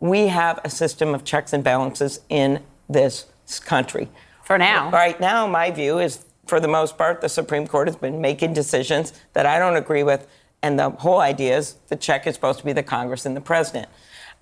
[0.00, 3.26] We have a system of checks and balances in this
[3.64, 4.08] country.
[4.44, 4.90] For now.
[4.90, 8.52] Right now, my view is for the most part, the Supreme Court has been making
[8.52, 10.26] decisions that I don't agree with.
[10.62, 13.40] And the whole idea is the check is supposed to be the Congress and the
[13.40, 13.88] president.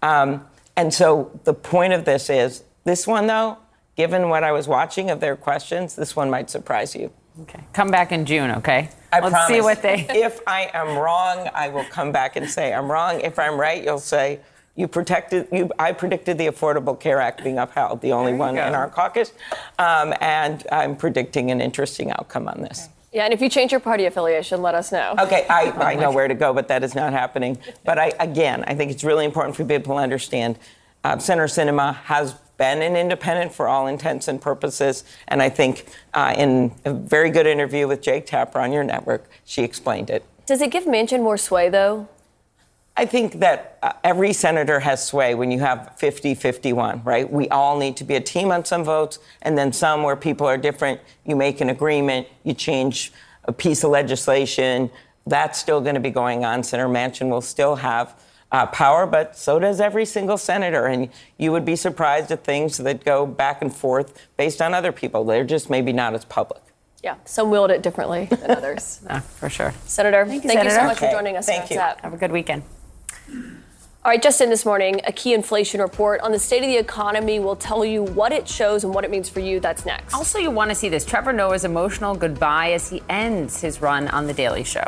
[0.02, 0.46] Um,
[0.76, 3.58] and so the point of this is this one, though,
[3.96, 7.12] given what I was watching of their questions, this one might surprise you.
[7.42, 7.64] Okay.
[7.72, 8.90] Come back in June, okay?
[9.12, 9.48] I Let's promise.
[9.48, 10.06] see what they.
[10.10, 13.20] If I am wrong, I will come back and say I'm wrong.
[13.20, 14.40] If I'm right, you'll say
[14.74, 15.48] you protected.
[15.52, 19.32] You, I predicted the Affordable Care Act being upheld, the only one in our caucus,
[19.78, 22.88] um, and I'm predicting an interesting outcome on this.
[23.12, 25.14] Yeah, and if you change your party affiliation, let us know.
[25.18, 27.58] Okay, I, I know where to go, but that is not happening.
[27.84, 30.58] But I, again, I think it's really important for people to understand
[31.04, 35.04] uh, Senator Sinema has been an independent for all intents and purposes.
[35.28, 39.28] And I think uh, in a very good interview with Jake Tapper on your network,
[39.44, 40.24] she explained it.
[40.46, 42.08] Does it give Manchin more sway, though?
[42.96, 47.30] I think that uh, every senator has sway when you have 50 51, right?
[47.30, 50.46] We all need to be a team on some votes, and then some where people
[50.46, 51.00] are different.
[51.24, 53.12] You make an agreement, you change
[53.44, 54.90] a piece of legislation.
[55.26, 56.62] That's still going to be going on.
[56.62, 58.20] Senator Manchin will still have
[58.50, 60.86] uh, power, but so does every single senator.
[60.86, 61.08] And
[61.38, 65.24] you would be surprised at things that go back and forth based on other people.
[65.24, 66.60] They're just maybe not as public.
[67.02, 69.00] Yeah, some wield it differently than others.
[69.06, 69.72] Yeah, for sure.
[69.86, 70.86] Senator, Thank thank you, you, so Senator.
[70.86, 71.46] much for joining us.
[71.46, 71.76] thank you.
[71.78, 72.00] WhatsApp.
[72.00, 72.62] Have a good weekend.
[74.04, 76.76] All right, just in this morning, a key inflation report on the state of the
[76.76, 79.60] economy will tell you what it shows and what it means for you.
[79.60, 80.12] That's next.
[80.12, 84.08] Also, you want to see this Trevor Noah's emotional goodbye as he ends his run
[84.08, 84.84] on The Daily Show.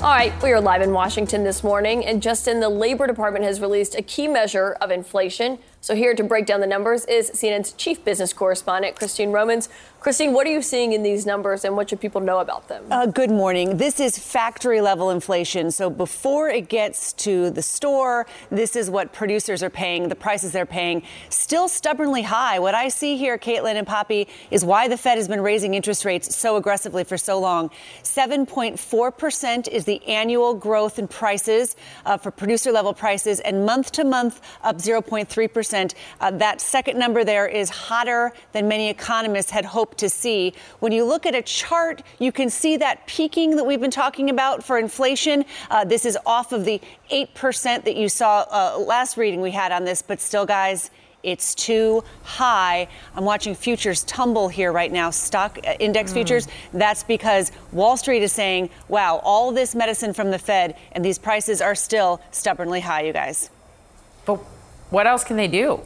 [0.00, 3.60] All right, we are live in Washington this morning, and Justin, the Labor Department has
[3.60, 5.58] released a key measure of inflation.
[5.80, 9.68] So, here to break down the numbers is CNN's chief business correspondent, Christine Romans.
[10.00, 12.84] Christine, what are you seeing in these numbers, and what should people know about them?
[12.90, 13.76] Uh, good morning.
[13.76, 15.70] This is factory level inflation.
[15.70, 20.52] So before it gets to the store, this is what producers are paying, the prices
[20.52, 21.02] they're paying.
[21.30, 22.58] Still stubbornly high.
[22.58, 26.04] What I see here, Kaitlan and Poppy, is why the Fed has been raising interest
[26.04, 27.70] rates so aggressively for so long.
[28.02, 34.04] 7.4% is the annual growth in prices uh, for producer level prices, and month to
[34.04, 35.67] month up 0.3%.
[35.72, 40.54] Uh, that second number there is hotter than many economists had hoped to see.
[40.80, 44.30] When you look at a chart, you can see that peaking that we've been talking
[44.30, 45.44] about for inflation.
[45.70, 46.80] Uh, this is off of the
[47.10, 50.90] 8% that you saw uh, last reading we had on this, but still, guys,
[51.24, 52.86] it's too high.
[53.16, 56.14] I'm watching futures tumble here right now, stock uh, index Mm.
[56.14, 56.48] futures.
[56.72, 61.18] That's because Wall Street is saying, wow, all this medicine from the Fed, and these
[61.18, 63.50] prices are still stubbornly high, you guys.
[64.26, 64.40] But
[64.90, 65.80] what else can they do?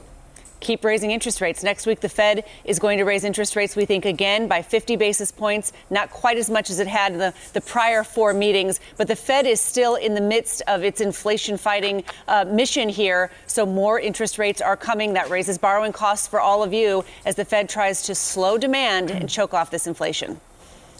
[0.60, 1.64] Keep raising interest rates.
[1.64, 4.94] Next week, the Fed is going to raise interest rates, we think, again by 50
[4.94, 8.78] basis points, not quite as much as it had in the, the prior four meetings.
[8.96, 13.32] But the Fed is still in the midst of its inflation fighting uh, mission here.
[13.48, 15.14] So more interest rates are coming.
[15.14, 19.10] That raises borrowing costs for all of you as the Fed tries to slow demand
[19.10, 20.40] and choke off this inflation.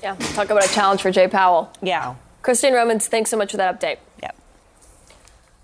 [0.03, 1.73] Yeah, talk about a challenge for Jay Powell.
[1.81, 2.17] Yeah.
[2.43, 3.99] Christine Romans, thanks so much for that update.
[4.21, 4.37] Yep.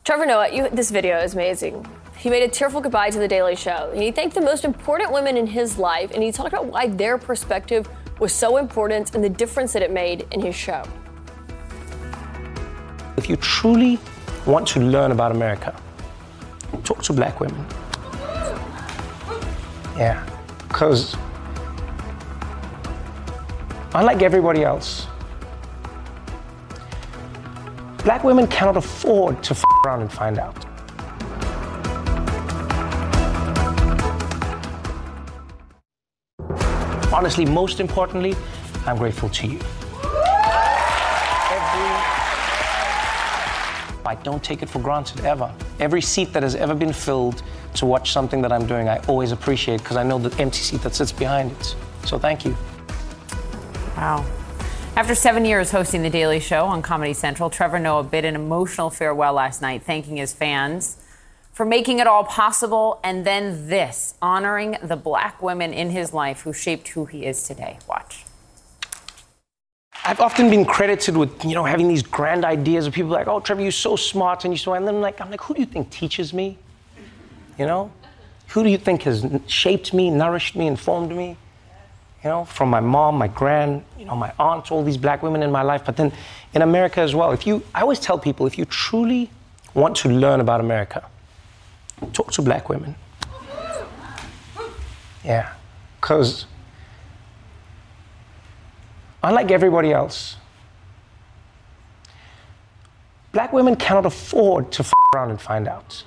[0.04, 1.84] Trevor Noah, you, this video is amazing.
[2.18, 3.92] He made a tearful goodbye to The Daily Show.
[3.94, 7.16] He thanked the most important women in his life, and he talked about why their
[7.16, 7.88] perspective
[8.18, 10.82] was so important and the difference that it made in his show.
[13.16, 14.00] If you truly
[14.46, 15.80] want to learn about America,
[16.82, 17.64] talk to black women.
[19.96, 20.28] Yeah,
[20.66, 21.16] because
[23.94, 25.06] unlike everybody else,
[28.02, 30.67] black women cannot afford to f around and find out.
[37.18, 38.36] Honestly, most importantly,
[38.86, 39.58] I'm grateful to you.
[44.06, 45.52] I don't take it for granted ever.
[45.80, 47.42] Every seat that has ever been filled
[47.74, 50.80] to watch something that I'm doing, I always appreciate because I know the empty seat
[50.82, 51.74] that sits behind it.
[52.04, 52.56] So thank you.
[53.96, 54.24] Wow.
[54.94, 58.90] After seven years hosting The Daily Show on Comedy Central, Trevor Noah bid an emotional
[58.90, 60.98] farewell last night, thanking his fans
[61.58, 63.00] for making it all possible.
[63.02, 67.42] And then this, honoring the black women in his life who shaped who he is
[67.42, 67.80] today.
[67.88, 68.24] Watch.
[70.04, 73.40] I've often been credited with, you know, having these grand ideas of people like, oh,
[73.40, 75.66] Trevor, you're so smart and you're so, and then like, I'm like, who do you
[75.66, 76.56] think teaches me?
[77.58, 77.90] You know?
[78.50, 81.36] Who do you think has shaped me, nourished me, informed me?
[82.22, 85.42] You know, from my mom, my grand, you know, my aunts, all these black women
[85.42, 86.12] in my life, but then
[86.54, 87.32] in America as well.
[87.32, 89.28] If you, I always tell people, if you truly
[89.74, 91.04] want to learn about America,
[92.12, 92.94] talk to black women.
[95.24, 95.52] Yeah,
[96.00, 96.46] because
[99.22, 100.36] unlike everybody else,
[103.32, 106.04] black women cannot afford to f around and find out.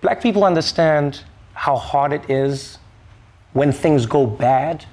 [0.00, 1.24] Black people understand
[1.54, 2.78] how hard it is
[3.52, 4.84] when things go bad,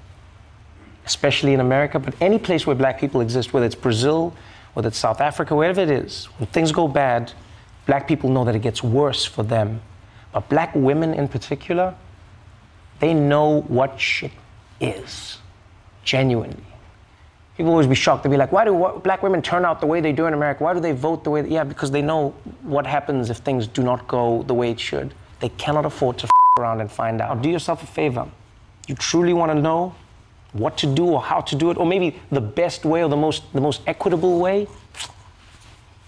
[1.06, 4.34] especially in America, but any place where black people exist, whether it's Brazil,
[4.74, 7.32] whether it's South Africa, wherever it is, when things go bad,
[7.86, 9.82] black people know that it gets worse for them.
[10.34, 11.95] But black women in particular,
[12.99, 14.32] they know what shit
[14.80, 15.38] is,
[16.03, 16.64] genuinely.
[17.57, 18.24] People always be shocked.
[18.24, 20.64] They'll be like, why do black women turn out the way they do in America?
[20.64, 23.66] Why do they vote the way they, yeah, because they know what happens if things
[23.66, 25.14] do not go the way it should.
[25.40, 27.41] They cannot afford to f- around and find out.
[27.41, 28.28] Do yourself a favor.
[28.88, 29.95] You truly want to know
[30.52, 33.18] what to do or how to do it, or maybe the best way or the
[33.18, 34.68] most, the most equitable way?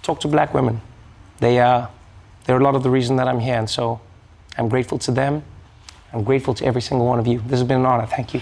[0.03, 0.81] Talk to black women.
[1.39, 1.87] They, uh,
[2.45, 3.99] they're a lot of the reason that I'm here, and so
[4.57, 5.43] I'm grateful to them.
[6.13, 7.39] I'm grateful to every single one of you.
[7.39, 8.07] This has been an honor.
[8.07, 8.41] Thank you.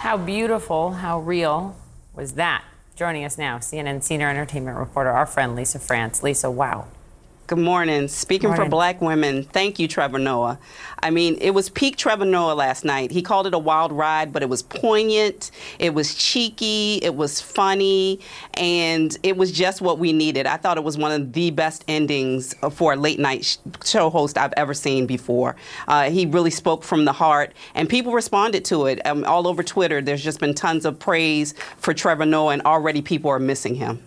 [0.00, 1.76] How beautiful, how real
[2.14, 2.64] was that?
[2.94, 6.22] Joining us now, CNN senior entertainment reporter, our friend Lisa France.
[6.22, 6.86] Lisa, wow.
[7.46, 8.08] Good morning.
[8.08, 8.66] Speaking Morning.
[8.66, 10.58] for black women, thank you, Trevor Noah.
[10.98, 13.12] I mean, it was peak Trevor Noah last night.
[13.12, 17.40] He called it a wild ride, but it was poignant, it was cheeky, it was
[17.40, 18.18] funny,
[18.54, 20.46] and it was just what we needed.
[20.46, 24.36] I thought it was one of the best endings for a late night show host
[24.36, 25.54] I've ever seen before.
[25.86, 29.06] Uh, he really spoke from the heart, and people responded to it.
[29.06, 33.02] Um, all over Twitter, there's just been tons of praise for Trevor Noah, and already
[33.02, 34.02] people are missing him.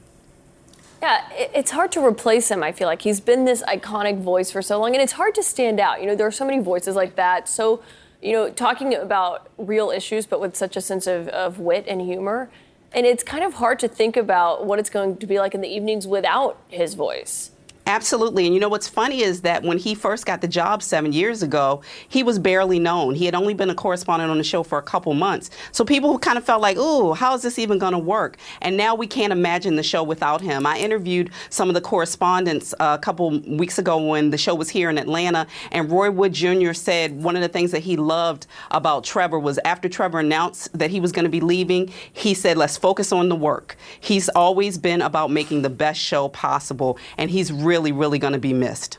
[1.01, 2.61] Yeah, it's hard to replace him.
[2.61, 5.43] I feel like he's been this iconic voice for so long, and it's hard to
[5.43, 6.01] stand out.
[6.01, 7.47] You know, there are so many voices like that.
[7.47, 7.81] So,
[8.21, 12.01] you know, talking about real issues, but with such a sense of, of wit and
[12.01, 12.49] humor.
[12.91, 15.61] And it's kind of hard to think about what it's going to be like in
[15.61, 17.51] the evenings without his voice.
[17.89, 18.45] Absolutely.
[18.45, 21.41] And you know what's funny is that when he first got the job seven years
[21.41, 23.15] ago, he was barely known.
[23.15, 25.49] He had only been a correspondent on the show for a couple months.
[25.71, 28.37] So people kind of felt like, ooh, how is this even going to work?
[28.61, 30.67] And now we can't imagine the show without him.
[30.67, 34.69] I interviewed some of the correspondents uh, a couple weeks ago when the show was
[34.69, 36.73] here in Atlanta, and Roy Wood Jr.
[36.73, 40.91] said one of the things that he loved about Trevor was after Trevor announced that
[40.91, 43.77] he was going to be leaving, he said, let's focus on the work.
[43.99, 48.33] He's always been about making the best show possible, and he's really, really really going
[48.33, 48.97] to be missed.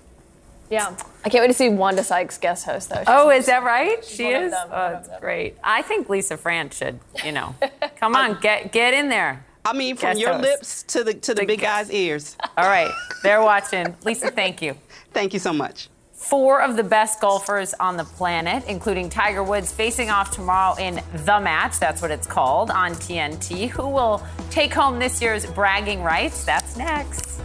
[0.70, 0.94] Yeah.
[1.24, 3.02] I can't wait to see Wanda Sykes guest host, though.
[3.06, 4.04] Oh, is that right?
[4.04, 4.52] She is.
[4.52, 5.56] them, Oh, it's great.
[5.64, 7.54] I think Lisa France should, you know,
[7.96, 9.44] come on, get get in there.
[9.64, 10.42] I mean, from Guest your host.
[10.42, 12.36] lips to the to the big guy's ears.
[12.56, 12.90] All right,
[13.22, 13.94] they're watching.
[14.04, 14.76] Lisa, thank you.
[15.12, 15.88] Thank you so much.
[16.12, 21.02] Four of the best golfers on the planet, including Tiger Woods, facing off tomorrow in
[21.24, 21.80] The Match.
[21.80, 23.68] That's what it's called on TNT.
[23.68, 26.44] Who will take home this year's bragging rights?
[26.44, 27.40] That's next.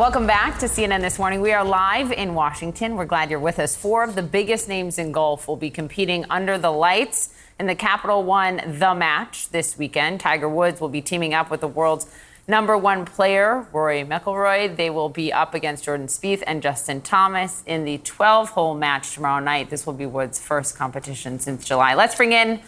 [0.00, 1.42] Welcome back to CNN This Morning.
[1.42, 2.96] We are live in Washington.
[2.96, 3.76] We're glad you're with us.
[3.76, 7.74] Four of the biggest names in golf will be competing under the lights in the
[7.74, 10.20] Capital One The Match this weekend.
[10.20, 12.06] Tiger Woods will be teaming up with the world's
[12.48, 14.74] number one player, Rory McIlroy.
[14.74, 19.44] They will be up against Jordan Spieth and Justin Thomas in the 12-hole match tomorrow
[19.44, 19.68] night.
[19.68, 21.92] This will be Woods' first competition since July.
[21.92, 22.62] Let's bring in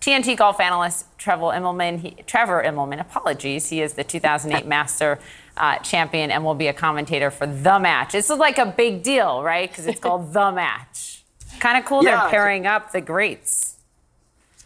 [0.00, 1.98] TNT golf analyst Trevor Immelman.
[1.98, 3.68] He, Trevor Immelman, apologies.
[3.68, 5.18] He is the 2008 Master
[5.58, 8.12] uh, champion and will be a commentator for the match.
[8.12, 9.68] This is like a big deal, right?
[9.68, 11.24] Because it's called the match.
[11.60, 12.04] Kind of cool.
[12.04, 13.76] Yeah, They're a- pairing up the greats.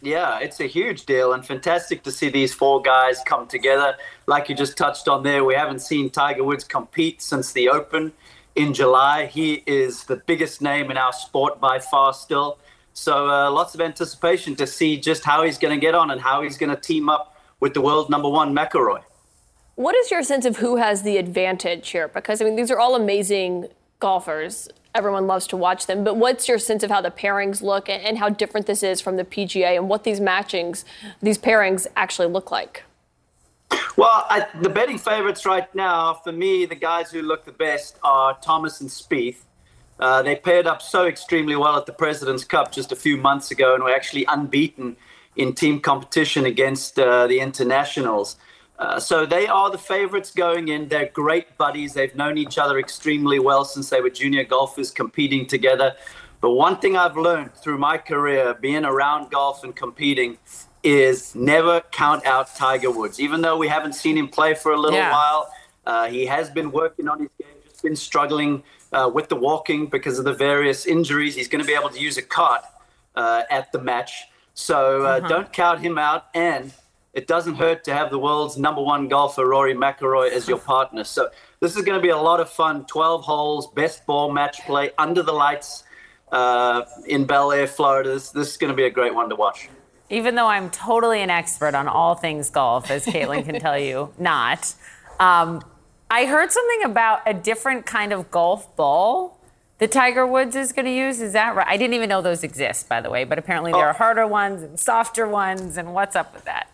[0.01, 3.95] Yeah, it's a huge deal and fantastic to see these four guys come together.
[4.27, 8.11] Like you just touched on there, we haven't seen Tiger Woods compete since the Open
[8.55, 9.27] in July.
[9.27, 12.57] He is the biggest name in our sport by far still.
[12.93, 16.19] So uh, lots of anticipation to see just how he's going to get on and
[16.19, 19.01] how he's going to team up with the world number one McIlroy.
[19.75, 22.07] What is your sense of who has the advantage here?
[22.07, 23.67] Because, I mean, these are all amazing
[23.99, 24.69] golfers.
[24.93, 26.03] Everyone loves to watch them.
[26.03, 29.15] But what's your sense of how the pairings look and, how different this is from
[29.15, 30.85] the PGA and what these matchings,
[31.23, 32.83] these pairings actually look like?
[33.97, 37.97] Well, I, the betting favorites right now, for me, the guys who look the best
[38.03, 39.37] are Thomas and Spieth.
[39.99, 43.49] Uh, they paired up so extremely well at the President's Cup just a few months
[43.49, 44.97] ago and were actually unbeaten
[45.35, 48.35] in team competition against uh, the internationals.
[48.79, 50.87] Uh, so they are the favorites going in.
[50.87, 51.93] They're great buddies.
[51.93, 55.95] They've known each other extremely well since they were junior golfers competing together.
[56.41, 60.37] But one thing I've learned through my career, being around golf and competing,
[60.83, 63.19] is never count out Tiger Woods.
[63.19, 65.11] Even though we haven't seen him play for a little Yeah.
[65.11, 65.49] while,
[65.85, 69.87] uh, he has been working on his game, just been struggling uh, with the walking
[69.87, 71.35] because of the various injuries.
[71.35, 72.63] He's going to be able to use a cart
[73.15, 74.25] uh, at the match.
[74.55, 75.27] So uh, Uh-huh.
[75.29, 76.25] don't count him out.
[76.35, 76.73] And
[77.13, 81.03] it doesn't hurt to have the world's number one golfer, Rory McIlroy, as your partner.
[81.03, 81.29] So
[81.59, 82.85] this is going to be a lot of fun.
[82.85, 85.83] 12 holes, best ball match play under the lights
[86.31, 88.09] uh, in Belleair, Florida.
[88.09, 89.69] This, this is going to be a great one to watch.
[90.09, 94.11] Even though I'm totally an expert on all things golf, as Kaitlan can tell you,
[94.19, 94.73] not.
[95.19, 95.63] Um,
[96.09, 99.39] I heard something about a different kind of golf ball
[99.77, 101.21] that Tiger Woods is going to use.
[101.21, 101.67] Is that right?
[101.67, 104.63] I didn't even know those exist, by the way, but apparently there are harder ones
[104.63, 105.77] and softer ones.
[105.77, 106.69] And what's up with that?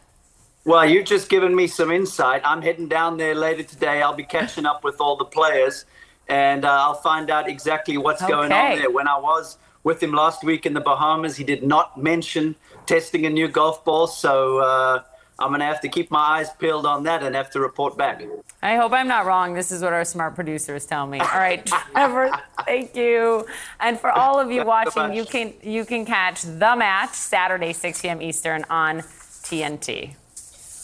[0.66, 2.42] Well, you've just given me some insight.
[2.44, 4.02] I'm heading down there later today.
[4.02, 5.86] I'll be catching up with all the players,
[6.28, 8.92] and uh, I'll find out exactly what's going on there.
[8.92, 12.56] When I was with him last week in the Bahamas, he did not mention
[12.86, 15.04] testing a new golf ball, so uh,
[15.40, 17.98] I'm going to have to keep my eyes peeled on that and have to report
[17.98, 18.22] back.
[18.62, 19.54] I hope I'm not wrong.
[19.54, 21.20] This is what our smart producers tell me.
[21.20, 22.32] All right, Trevor,
[22.66, 23.48] thank you.
[23.80, 28.02] And for all of you watching, you can you can catch the match Saturday, 6
[28.02, 28.22] p.m.
[28.22, 30.16] Eastern on TNT.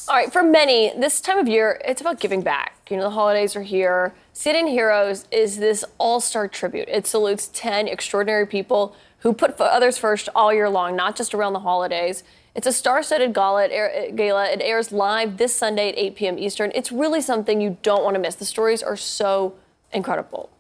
[0.08, 2.76] All right, for many, this time of year, it's about giving back.
[2.92, 4.14] You know, the holidays are here.
[4.36, 6.88] CNN Heroes is this all star tribute.
[6.90, 11.54] It salutes 10 extraordinary people who put others first all year long, not just around
[11.54, 12.24] the holidays.
[12.54, 13.68] It's a star studded gala.
[14.14, 14.46] Gala.
[14.50, 16.40] it airs live this Sunday at 8 p.m.
[16.40, 16.72] Eastern.
[16.76, 18.36] It's really something you don't want to miss.
[18.36, 19.56] The stories are so
[19.92, 20.52] incredible.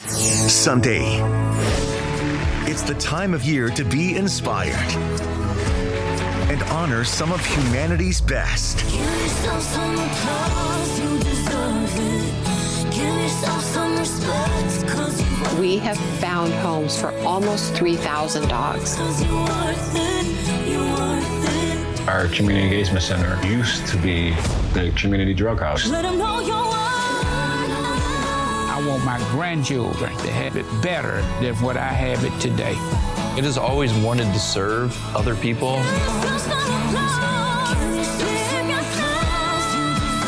[0.00, 1.20] Sunday.
[2.68, 5.31] It's the time of year to be inspired
[6.52, 8.84] and honor some of humanity's best.
[15.58, 18.98] We have found homes for almost 3,000 dogs.
[22.06, 24.34] Our community engagement center used to be
[24.74, 25.90] the community drug house.
[25.90, 26.02] I
[28.86, 32.76] want my grandchildren to have it better than what I have it today.
[33.34, 35.82] It has always wanted to serve other people.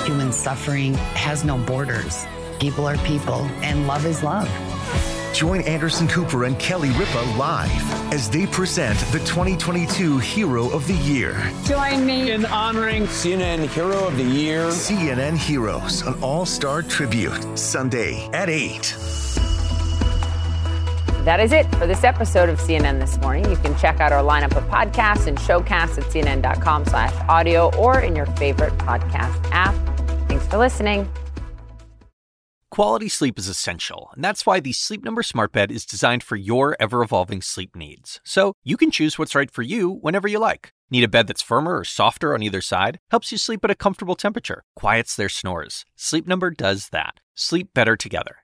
[0.07, 2.25] Human suffering has no borders.
[2.59, 4.49] People are people, and love is love.
[5.35, 10.95] Join Anderson Cooper and Kelly Ripa live as they present the 2022 Hero of the
[10.95, 11.37] Year.
[11.65, 14.69] Join me in honoring CNN Hero of the Year.
[14.69, 18.97] CNN Heroes, an all star tribute, Sunday at 8.
[21.25, 23.49] That is it for this episode of CNN This Morning.
[23.51, 27.99] You can check out our lineup of podcasts and showcasts at cnn.com slash audio or
[27.99, 29.75] in your favorite podcast app.
[30.29, 31.11] Thanks for listening.
[32.71, 36.37] Quality sleep is essential, and that's why the Sleep Number Smart Bed is designed for
[36.37, 38.21] your ever evolving sleep needs.
[38.23, 40.73] So you can choose what's right for you whenever you like.
[40.91, 42.99] Need a bed that's firmer or softer on either side?
[43.11, 45.87] Helps you sleep at a comfortable temperature, quiets their snores.
[45.97, 47.21] Sleep Number does that.
[47.35, 48.44] Sleep better together.